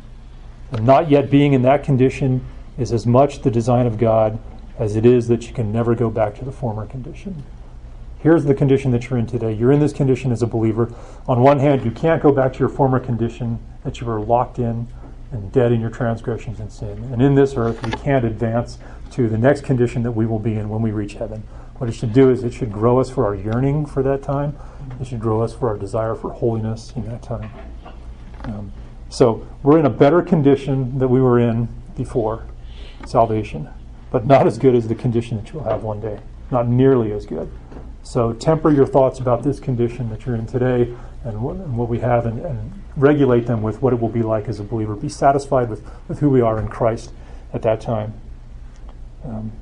not 0.71 1.09
yet 1.09 1.29
being 1.29 1.53
in 1.53 1.61
that 1.63 1.83
condition 1.83 2.45
is 2.77 2.91
as 2.91 3.05
much 3.05 3.41
the 3.41 3.51
design 3.51 3.87
of 3.87 3.97
God 3.97 4.39
as 4.77 4.95
it 4.95 5.05
is 5.05 5.27
that 5.27 5.47
you 5.47 5.53
can 5.53 5.71
never 5.71 5.95
go 5.95 6.09
back 6.09 6.35
to 6.35 6.45
the 6.45 6.51
former 6.51 6.85
condition. 6.85 7.43
Here's 8.19 8.45
the 8.45 8.53
condition 8.53 8.91
that 8.91 9.09
you're 9.09 9.19
in 9.19 9.27
today. 9.27 9.53
You're 9.53 9.71
in 9.71 9.79
this 9.79 9.93
condition 9.93 10.31
as 10.31 10.41
a 10.41 10.47
believer. 10.47 10.93
On 11.27 11.41
one 11.41 11.59
hand, 11.59 11.85
you 11.85 11.91
can't 11.91 12.21
go 12.21 12.31
back 12.31 12.53
to 12.53 12.59
your 12.59 12.69
former 12.69 12.99
condition 12.99 13.59
that 13.83 13.99
you 13.99 14.07
were 14.07 14.19
locked 14.19 14.59
in 14.59 14.87
and 15.31 15.51
dead 15.51 15.71
in 15.71 15.79
your 15.79 15.89
transgressions 15.89 16.59
and 16.59 16.71
sin. 16.71 17.09
And 17.11 17.21
in 17.21 17.35
this 17.35 17.55
earth, 17.55 17.83
we 17.85 17.91
can't 17.91 18.25
advance 18.25 18.77
to 19.11 19.29
the 19.29 19.37
next 19.37 19.63
condition 19.63 20.03
that 20.03 20.11
we 20.11 20.25
will 20.25 20.39
be 20.39 20.55
in 20.55 20.69
when 20.69 20.81
we 20.81 20.91
reach 20.91 21.13
heaven. 21.13 21.43
What 21.77 21.89
it 21.89 21.93
should 21.93 22.11
do 22.11 22.29
is 22.29 22.43
it 22.43 22.53
should 22.53 22.73
grow 22.73 22.99
us 22.99 23.09
for 23.09 23.25
our 23.25 23.35
yearning 23.35 23.85
for 23.85 24.03
that 24.03 24.21
time. 24.21 24.57
It 24.99 25.07
should 25.07 25.21
grow 25.21 25.41
us 25.41 25.53
for 25.53 25.69
our 25.69 25.77
desire 25.77 26.13
for 26.13 26.33
holiness 26.33 26.91
in 26.95 27.05
that 27.07 27.21
time. 27.21 27.49
Um, 28.43 28.73
so 29.09 29.47
we're 29.63 29.79
in 29.79 29.85
a 29.85 29.89
better 29.89 30.21
condition 30.21 30.99
that 30.99 31.07
we 31.07 31.19
were 31.19 31.39
in 31.39 31.67
before 31.95 32.45
salvation, 33.05 33.69
but 34.11 34.25
not 34.25 34.47
as 34.47 34.57
good 34.57 34.75
as 34.75 34.87
the 34.87 34.95
condition 34.95 35.37
that 35.37 35.51
you'll 35.51 35.63
have 35.63 35.83
one 35.83 35.99
day. 35.99 36.19
Not 36.51 36.67
nearly 36.67 37.11
as 37.11 37.25
good. 37.25 37.51
So 38.03 38.33
temper 38.33 38.71
your 38.71 38.85
thoughts 38.87 39.19
about 39.19 39.43
this 39.43 39.59
condition 39.59 40.09
that 40.09 40.25
you're 40.25 40.35
in 40.35 40.45
today 40.45 40.95
and 41.23 41.41
what, 41.41 41.57
and 41.57 41.77
what 41.77 41.89
we 41.89 41.99
have 41.99 42.25
and, 42.25 42.43
and, 42.45 42.73
regulate 42.95 43.45
them 43.45 43.61
with 43.61 43.81
what 43.81 43.93
it 43.93 43.99
will 44.01 44.09
be 44.09 44.21
like 44.21 44.49
as 44.49 44.59
a 44.59 44.63
believer. 44.63 44.93
Be 44.93 45.07
satisfied 45.07 45.69
with, 45.69 45.89
with 46.09 46.19
who 46.19 46.29
we 46.29 46.41
are 46.41 46.59
in 46.59 46.67
Christ 46.67 47.13
at 47.53 47.61
that 47.61 47.79
time. 47.79 48.13
Um, 49.23 49.53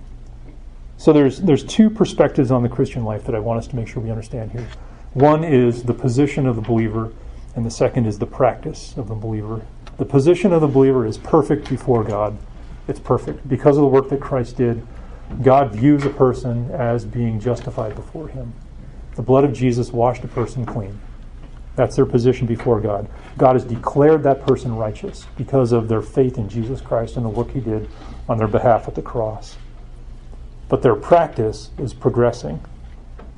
so 0.98 1.14
there's, 1.14 1.40
there's 1.42 1.64
two 1.64 1.92
perspectives 1.92 2.50
on 2.50 2.64
the 2.64 2.70
Christian 2.70 3.04
life 3.04 3.26
that 3.26 3.36
I 3.36 3.40
want 3.40 3.60
us 3.60 3.68
to 3.68 3.76
make 3.76 3.88
sure 3.88 4.02
we 4.02 4.10
understand 4.10 4.54
here. 4.54 4.68
One 5.14 5.44
is 5.44 5.84
the 5.84 5.94
position 5.94 6.48
of 6.48 6.56
the 6.56 6.64
believer, 6.64 7.12
and 7.58 7.66
the 7.66 7.72
second 7.72 8.06
is 8.06 8.20
the 8.20 8.28
practice 8.28 8.96
of 8.98 9.08
the 9.08 9.16
believer. 9.16 9.66
The 9.98 10.06
position 10.06 10.54
of 10.54 10.62
the 10.62 10.68
believer 10.68 11.08
is 11.08 11.18
perfect 11.18 11.68
before 11.70 12.04
God. 12.04 12.38
It's 12.88 13.00
perfect 13.00 13.50
because 13.50 13.78
of 13.78 13.82
the 13.82 13.88
work 13.88 14.10
that 14.10 14.22
Christ 14.22 14.58
did 14.58 14.86
God 15.42 15.74
views 15.74 16.06
a 16.06 16.10
person 16.10 16.70
as 16.72 17.04
being 17.04 17.40
justified 17.40 17.96
before 17.96 18.28
Him. 18.28 18.54
The 19.16 19.24
blood 19.24 19.44
of 19.44 19.54
Jesus 19.54 19.92
washed 19.92 20.24
a 20.24 20.28
person 20.28 20.66
clean. 20.66 21.00
That's 21.76 21.96
their 21.96 22.06
position 22.06 22.46
before 22.46 22.80
God. 22.80 23.10
God 23.40 23.54
has 23.54 23.64
declared 23.64 24.22
that 24.24 24.46
person 24.46 24.76
righteous 24.76 25.26
because 25.36 25.72
of 25.72 25.88
their 25.88 26.04
faith 26.04 26.38
in 26.38 26.50
Jesus 26.50 26.80
Christ 26.80 27.18
and 27.18 27.26
the 27.26 27.30
work 27.30 27.52
He 27.52 27.60
did 27.60 27.90
on 28.30 28.38
their 28.38 28.48
behalf 28.48 28.88
at 28.88 28.94
the 28.94 29.02
cross. 29.02 29.58
But 30.70 30.84
their 30.84 30.96
practice 30.96 31.72
is 31.80 31.94
progressing. 31.94 32.64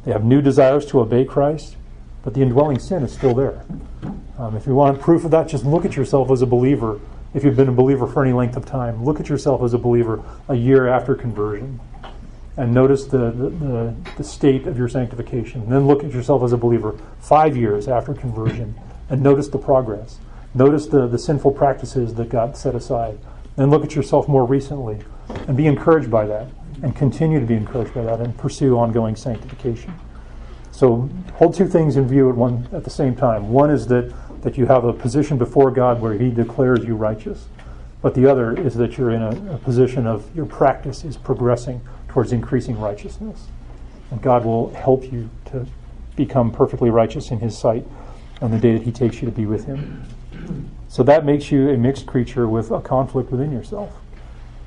They 0.04 0.12
have 0.12 0.26
new 0.26 0.42
desires 0.42 0.86
to 0.88 1.00
obey 1.00 1.24
Christ, 1.24 1.78
but 2.24 2.34
the 2.34 2.42
indwelling 2.42 2.80
sin 2.80 3.04
is 3.04 3.14
still 3.14 3.34
there. 3.34 3.64
Um, 4.38 4.56
if 4.56 4.66
you 4.66 4.76
want 4.76 5.00
proof 5.00 5.26
of 5.26 5.32
that, 5.32 5.48
just 5.48 5.66
look 5.66 5.86
at 5.86 5.96
yourself 5.96 6.32
as 6.32 6.42
a 6.42 6.46
believer 6.46 7.00
if 7.34 7.44
you've 7.44 7.56
been 7.56 7.70
a 7.70 7.74
believer 7.74 8.08
for 8.08 8.24
any 8.24 8.34
length 8.34 8.58
of 8.58 8.66
time, 8.66 9.04
look 9.04 9.20
at 9.20 9.30
yourself 9.30 9.62
as 9.62 9.74
a 9.74 9.78
believer 9.78 10.24
a 10.48 10.56
year 10.56 10.88
after 10.88 11.14
conversion 11.14 11.80
and 12.58 12.74
notice 12.74 13.06
the, 13.06 13.32
the, 13.32 13.96
the, 14.18 14.24
state 14.24 14.68
of 14.68 14.78
your 14.78 14.90
sanctification. 14.90 15.62
And 15.62 15.72
then 15.72 15.88
look 15.88 16.04
at 16.04 16.12
yourself 16.12 16.44
as 16.44 16.52
a 16.52 16.58
believer 16.58 17.00
five 17.20 17.56
years 17.56 17.88
after 17.88 18.14
conversion 18.14 18.76
and 19.10 19.22
notice 19.22 19.48
the 19.48 19.60
progress. 19.60 20.18
Notice 20.54 20.88
the, 20.88 21.08
the 21.08 21.20
sinful 21.20 21.52
practices 21.52 22.16
that 22.16 22.30
got 22.30 22.58
set 22.58 22.76
aside. 22.76 23.18
Then 23.56 23.70
look 23.70 23.84
at 23.84 23.96
yourself 23.96 24.28
more 24.28 24.46
recently 24.46 25.00
and 25.48 25.56
be 25.56 25.68
encouraged 25.68 26.10
by 26.10 26.26
that 26.26 26.48
and 26.82 26.96
continue 26.96 27.40
to 27.40 27.46
be 27.46 27.54
encouraged 27.54 27.94
by 27.94 28.04
that 28.04 28.20
and 28.20 28.36
pursue 28.38 28.78
ongoing 28.78 29.16
sanctification. 29.16 29.94
So 30.72 31.10
hold 31.34 31.56
two 31.56 31.68
things 31.68 31.98
in 31.98 32.08
view 32.08 32.30
at 32.30 32.36
one 32.36 32.68
at 32.72 32.84
the 32.84 32.90
same 32.90 33.16
time. 33.16 33.50
One 33.50 33.70
is 33.70 33.88
that 33.88 34.14
that 34.42 34.58
you 34.58 34.66
have 34.66 34.86
a 34.86 34.94
position 34.94 35.38
before 35.38 35.72
God 35.72 36.02
where 36.02 36.14
He 36.14 36.30
declares 36.30 36.84
you 36.86 36.96
righteous. 36.96 37.48
But 38.02 38.16
the 38.16 38.26
other 38.26 38.58
is 38.58 38.76
that 38.76 38.98
you're 38.98 39.12
in 39.12 39.22
a, 39.22 39.56
a 39.56 39.58
position 39.58 40.08
of 40.08 40.34
your 40.36 40.46
practice 40.46 41.04
is 41.04 41.18
progressing 41.18 41.82
towards 42.08 42.32
increasing 42.32 42.80
righteousness. 42.80 43.48
And 44.12 44.22
God 44.22 44.46
will 44.46 44.74
help 44.74 45.12
you 45.12 45.30
to 45.46 45.68
become 46.16 46.52
perfectly 46.52 46.90
righteous 46.90 47.32
in 47.32 47.40
His 47.40 47.58
sight 47.58 47.86
on 48.42 48.52
the 48.52 48.58
day 48.58 48.74
that 48.74 48.84
He 48.84 48.92
takes 48.92 49.22
you 49.22 49.26
to 49.26 49.36
be 49.36 49.46
with 49.46 49.66
Him. 49.66 50.06
So 50.88 51.04
that 51.04 51.26
makes 51.26 51.52
you 51.52 51.70
a 51.70 51.78
mixed 51.78 52.08
creature 52.08 52.48
with 52.48 52.72
a 52.72 52.82
conflict 52.82 53.32
within 53.32 53.52
yourself. 53.52 53.94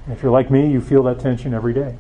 And 0.05 0.15
if 0.15 0.23
you're 0.23 0.33
like 0.33 0.51
me, 0.51 0.71
you 0.71 0.81
feel 0.81 1.03
that 1.05 1.19
tension 1.19 1.55
every 1.55 1.73
day. 1.73 1.97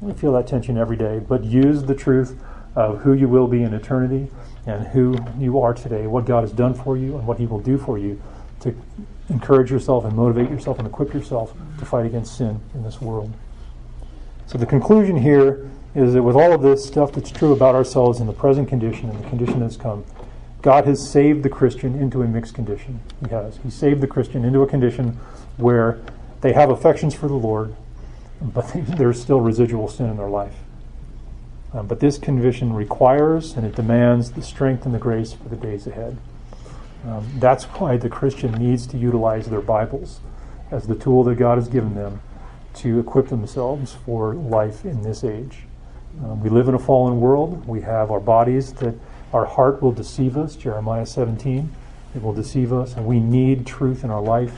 We 0.00 0.12
feel 0.12 0.32
that 0.32 0.46
tension 0.46 0.76
every 0.76 0.96
day, 0.96 1.18
but 1.18 1.44
use 1.44 1.84
the 1.84 1.94
truth 1.94 2.40
of 2.76 3.00
who 3.00 3.12
you 3.12 3.28
will 3.28 3.46
be 3.46 3.62
in 3.62 3.72
eternity 3.72 4.28
and 4.66 4.86
who 4.88 5.16
you 5.38 5.60
are 5.60 5.74
today, 5.74 6.06
what 6.06 6.24
God 6.24 6.40
has 6.40 6.52
done 6.52 6.74
for 6.74 6.96
you 6.96 7.16
and 7.16 7.26
what 7.26 7.38
He 7.38 7.46
will 7.46 7.60
do 7.60 7.78
for 7.78 7.98
you 7.98 8.20
to 8.60 8.74
encourage 9.28 9.70
yourself 9.70 10.04
and 10.04 10.14
motivate 10.16 10.50
yourself 10.50 10.78
and 10.78 10.86
equip 10.86 11.12
yourself 11.12 11.54
to 11.78 11.84
fight 11.84 12.06
against 12.06 12.36
sin 12.36 12.60
in 12.74 12.82
this 12.82 13.00
world. 13.00 13.32
So 14.46 14.58
the 14.58 14.66
conclusion 14.66 15.16
here 15.16 15.70
is 15.94 16.14
that 16.14 16.22
with 16.22 16.36
all 16.36 16.52
of 16.52 16.62
this 16.62 16.84
stuff 16.84 17.12
that's 17.12 17.30
true 17.30 17.52
about 17.52 17.74
ourselves 17.74 18.20
in 18.20 18.26
the 18.26 18.32
present 18.32 18.68
condition 18.68 19.08
and 19.08 19.22
the 19.22 19.28
condition 19.28 19.60
that's 19.60 19.76
come, 19.76 20.04
God 20.60 20.86
has 20.86 21.06
saved 21.06 21.42
the 21.42 21.48
Christian 21.48 21.94
into 21.94 22.22
a 22.22 22.26
mixed 22.26 22.54
condition. 22.54 23.00
He 23.22 23.30
has. 23.30 23.58
He 23.58 23.70
saved 23.70 24.00
the 24.00 24.06
Christian 24.06 24.44
into 24.44 24.62
a 24.62 24.66
condition 24.66 25.18
where 25.56 26.00
they 26.40 26.52
have 26.52 26.70
affections 26.70 27.14
for 27.14 27.28
the 27.28 27.34
Lord, 27.34 27.74
but 28.40 28.70
there's 28.74 29.20
still 29.20 29.40
residual 29.40 29.88
sin 29.88 30.06
in 30.06 30.16
their 30.16 30.28
life. 30.28 30.54
Um, 31.74 31.88
but 31.88 31.98
this 31.98 32.18
condition 32.18 32.72
requires 32.72 33.54
and 33.56 33.66
it 33.66 33.74
demands 33.74 34.32
the 34.32 34.42
strength 34.42 34.86
and 34.86 34.94
the 34.94 34.98
grace 34.98 35.32
for 35.32 35.48
the 35.48 35.56
days 35.56 35.86
ahead. 35.86 36.16
Um, 37.04 37.26
that's 37.38 37.64
why 37.64 37.96
the 37.96 38.08
Christian 38.08 38.52
needs 38.52 38.86
to 38.86 38.96
utilize 38.96 39.46
their 39.46 39.60
Bibles 39.60 40.20
as 40.70 40.86
the 40.86 40.94
tool 40.94 41.24
that 41.24 41.34
God 41.34 41.58
has 41.58 41.68
given 41.68 41.94
them 41.94 42.22
to 42.74 42.98
equip 42.98 43.28
themselves 43.28 43.94
for 44.06 44.34
life 44.34 44.84
in 44.84 45.02
this 45.02 45.24
age. 45.24 45.64
Um, 46.22 46.40
we 46.40 46.48
live 46.48 46.68
in 46.68 46.74
a 46.74 46.78
fallen 46.78 47.20
world. 47.20 47.66
We 47.66 47.80
have 47.82 48.10
our 48.10 48.20
bodies 48.20 48.72
that 48.74 48.94
our 49.32 49.44
heart 49.44 49.82
will 49.82 49.92
deceive 49.92 50.36
us, 50.36 50.54
Jeremiah 50.54 51.06
17. 51.06 51.72
It 52.14 52.22
will 52.22 52.32
deceive 52.32 52.72
us, 52.72 52.94
and 52.94 53.04
we 53.04 53.18
need 53.18 53.66
truth 53.66 54.04
in 54.04 54.10
our 54.10 54.22
life. 54.22 54.56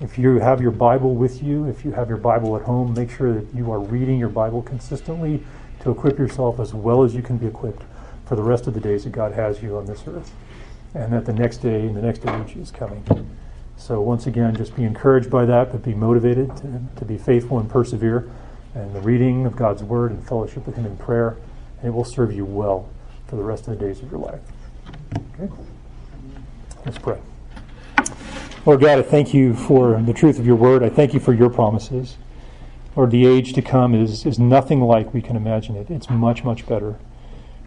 If 0.00 0.16
you 0.16 0.38
have 0.38 0.60
your 0.60 0.70
Bible 0.70 1.14
with 1.14 1.42
you, 1.42 1.66
if 1.66 1.84
you 1.84 1.92
have 1.92 2.08
your 2.08 2.18
Bible 2.18 2.56
at 2.56 2.62
home, 2.62 2.94
make 2.94 3.10
sure 3.10 3.32
that 3.32 3.52
you 3.54 3.70
are 3.72 3.80
reading 3.80 4.18
your 4.18 4.28
Bible 4.28 4.62
consistently 4.62 5.42
to 5.82 5.90
equip 5.90 6.18
yourself 6.18 6.60
as 6.60 6.72
well 6.74 7.02
as 7.02 7.14
you 7.14 7.22
can 7.22 7.38
be 7.38 7.46
equipped 7.46 7.82
for 8.24 8.36
the 8.36 8.42
rest 8.42 8.66
of 8.66 8.74
the 8.74 8.80
days 8.80 9.04
that 9.04 9.10
God 9.10 9.32
has 9.32 9.62
you 9.62 9.76
on 9.76 9.86
this 9.86 10.02
earth. 10.06 10.32
And 10.94 11.12
that 11.12 11.24
the 11.24 11.32
next 11.32 11.58
day 11.58 11.86
and 11.86 11.96
the 11.96 12.02
next 12.02 12.26
age 12.26 12.56
is 12.56 12.70
coming. 12.70 13.04
So, 13.76 14.00
once 14.00 14.26
again, 14.26 14.54
just 14.54 14.76
be 14.76 14.84
encouraged 14.84 15.30
by 15.30 15.44
that, 15.46 15.72
but 15.72 15.82
be 15.82 15.94
motivated 15.94 16.54
to, 16.58 16.80
to 16.96 17.04
be 17.04 17.18
faithful 17.18 17.58
and 17.58 17.68
persevere 17.68 18.30
and 18.74 18.94
the 18.94 19.00
reading 19.00 19.44
of 19.44 19.56
God's 19.56 19.82
Word 19.82 20.12
and 20.12 20.26
fellowship 20.26 20.66
with 20.66 20.76
Him 20.76 20.86
in 20.86 20.96
prayer, 20.96 21.36
and 21.78 21.88
it 21.88 21.90
will 21.90 22.04
serve 22.04 22.32
you 22.32 22.44
well 22.44 22.88
for 23.26 23.36
the 23.36 23.42
rest 23.42 23.68
of 23.68 23.78
the 23.78 23.84
days 23.84 24.00
of 24.00 24.10
your 24.10 24.20
life. 24.20 24.40
Okay? 25.34 25.52
Let's 26.84 26.98
pray. 26.98 27.18
Lord 28.64 28.80
God, 28.80 28.98
I 28.98 29.02
thank 29.02 29.34
you 29.34 29.54
for 29.54 30.00
the 30.00 30.12
truth 30.12 30.38
of 30.38 30.46
your 30.46 30.56
Word. 30.56 30.82
I 30.82 30.88
thank 30.88 31.12
you 31.12 31.20
for 31.20 31.32
your 31.32 31.50
promises. 31.50 32.16
Lord, 32.94 33.10
the 33.10 33.26
age 33.26 33.54
to 33.54 33.62
come 33.62 33.94
is, 33.94 34.26
is 34.26 34.38
nothing 34.38 34.82
like 34.82 35.14
we 35.14 35.22
can 35.22 35.34
imagine 35.34 35.76
it. 35.76 35.90
It's 35.90 36.10
much, 36.10 36.44
much 36.44 36.66
better. 36.66 36.98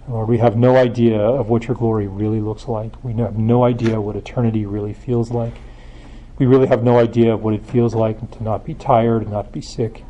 Lord, 0.07 0.29
we 0.29 0.37
have 0.37 0.55
no 0.55 0.75
idea 0.75 1.19
of 1.19 1.49
what 1.49 1.67
your 1.67 1.75
glory 1.75 2.05
really 2.05 2.41
looks 2.41 2.67
like. 2.67 3.03
We 3.03 3.13
have 3.13 3.37
no 3.37 3.63
idea 3.63 3.99
what 3.99 4.15
eternity 4.15 4.67
really 4.67 4.93
feels 4.93 5.31
like. 5.31 5.53
We 6.37 6.45
really 6.45 6.67
have 6.67 6.83
no 6.83 6.99
idea 6.99 7.33
of 7.33 7.43
what 7.43 7.55
it 7.55 7.65
feels 7.65 7.95
like 7.95 8.31
to 8.31 8.43
not 8.43 8.65
be 8.65 8.75
tired 8.75 9.23
and 9.23 9.31
not 9.31 9.51
be 9.51 9.61
sick. 9.61 10.03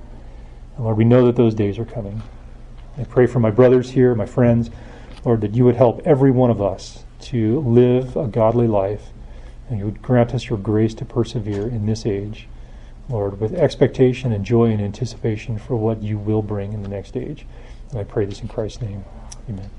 And 0.75 0.83
Lord, 0.83 0.97
we 0.97 1.05
know 1.05 1.25
that 1.27 1.37
those 1.37 1.55
days 1.55 1.79
are 1.79 1.85
coming. 1.85 2.21
I 2.97 3.05
pray 3.05 3.25
for 3.25 3.39
my 3.39 3.51
brothers 3.51 3.91
here, 3.91 4.15
my 4.15 4.25
friends, 4.25 4.69
Lord, 5.23 5.39
that 5.41 5.55
you 5.55 5.63
would 5.63 5.75
help 5.75 6.01
every 6.03 6.31
one 6.31 6.49
of 6.49 6.61
us 6.61 7.05
to 7.21 7.61
live 7.61 8.17
a 8.17 8.27
godly 8.27 8.67
life, 8.67 9.13
and 9.69 9.79
you 9.79 9.85
would 9.85 10.01
grant 10.01 10.33
us 10.33 10.49
your 10.49 10.59
grace 10.59 10.93
to 10.95 11.05
persevere 11.05 11.67
in 11.67 11.85
this 11.85 12.05
age, 12.05 12.47
Lord, 13.09 13.39
with 13.39 13.53
expectation 13.53 14.31
and 14.31 14.43
joy 14.43 14.71
and 14.71 14.81
anticipation 14.81 15.57
for 15.57 15.75
what 15.75 16.01
you 16.01 16.17
will 16.17 16.41
bring 16.41 16.73
in 16.73 16.81
the 16.81 16.89
next 16.89 17.15
age. 17.15 17.45
And 17.91 17.99
I 17.99 18.03
pray 18.03 18.25
this 18.25 18.41
in 18.41 18.47
Christ's 18.47 18.81
name. 18.81 19.05
Amen. 19.47 19.69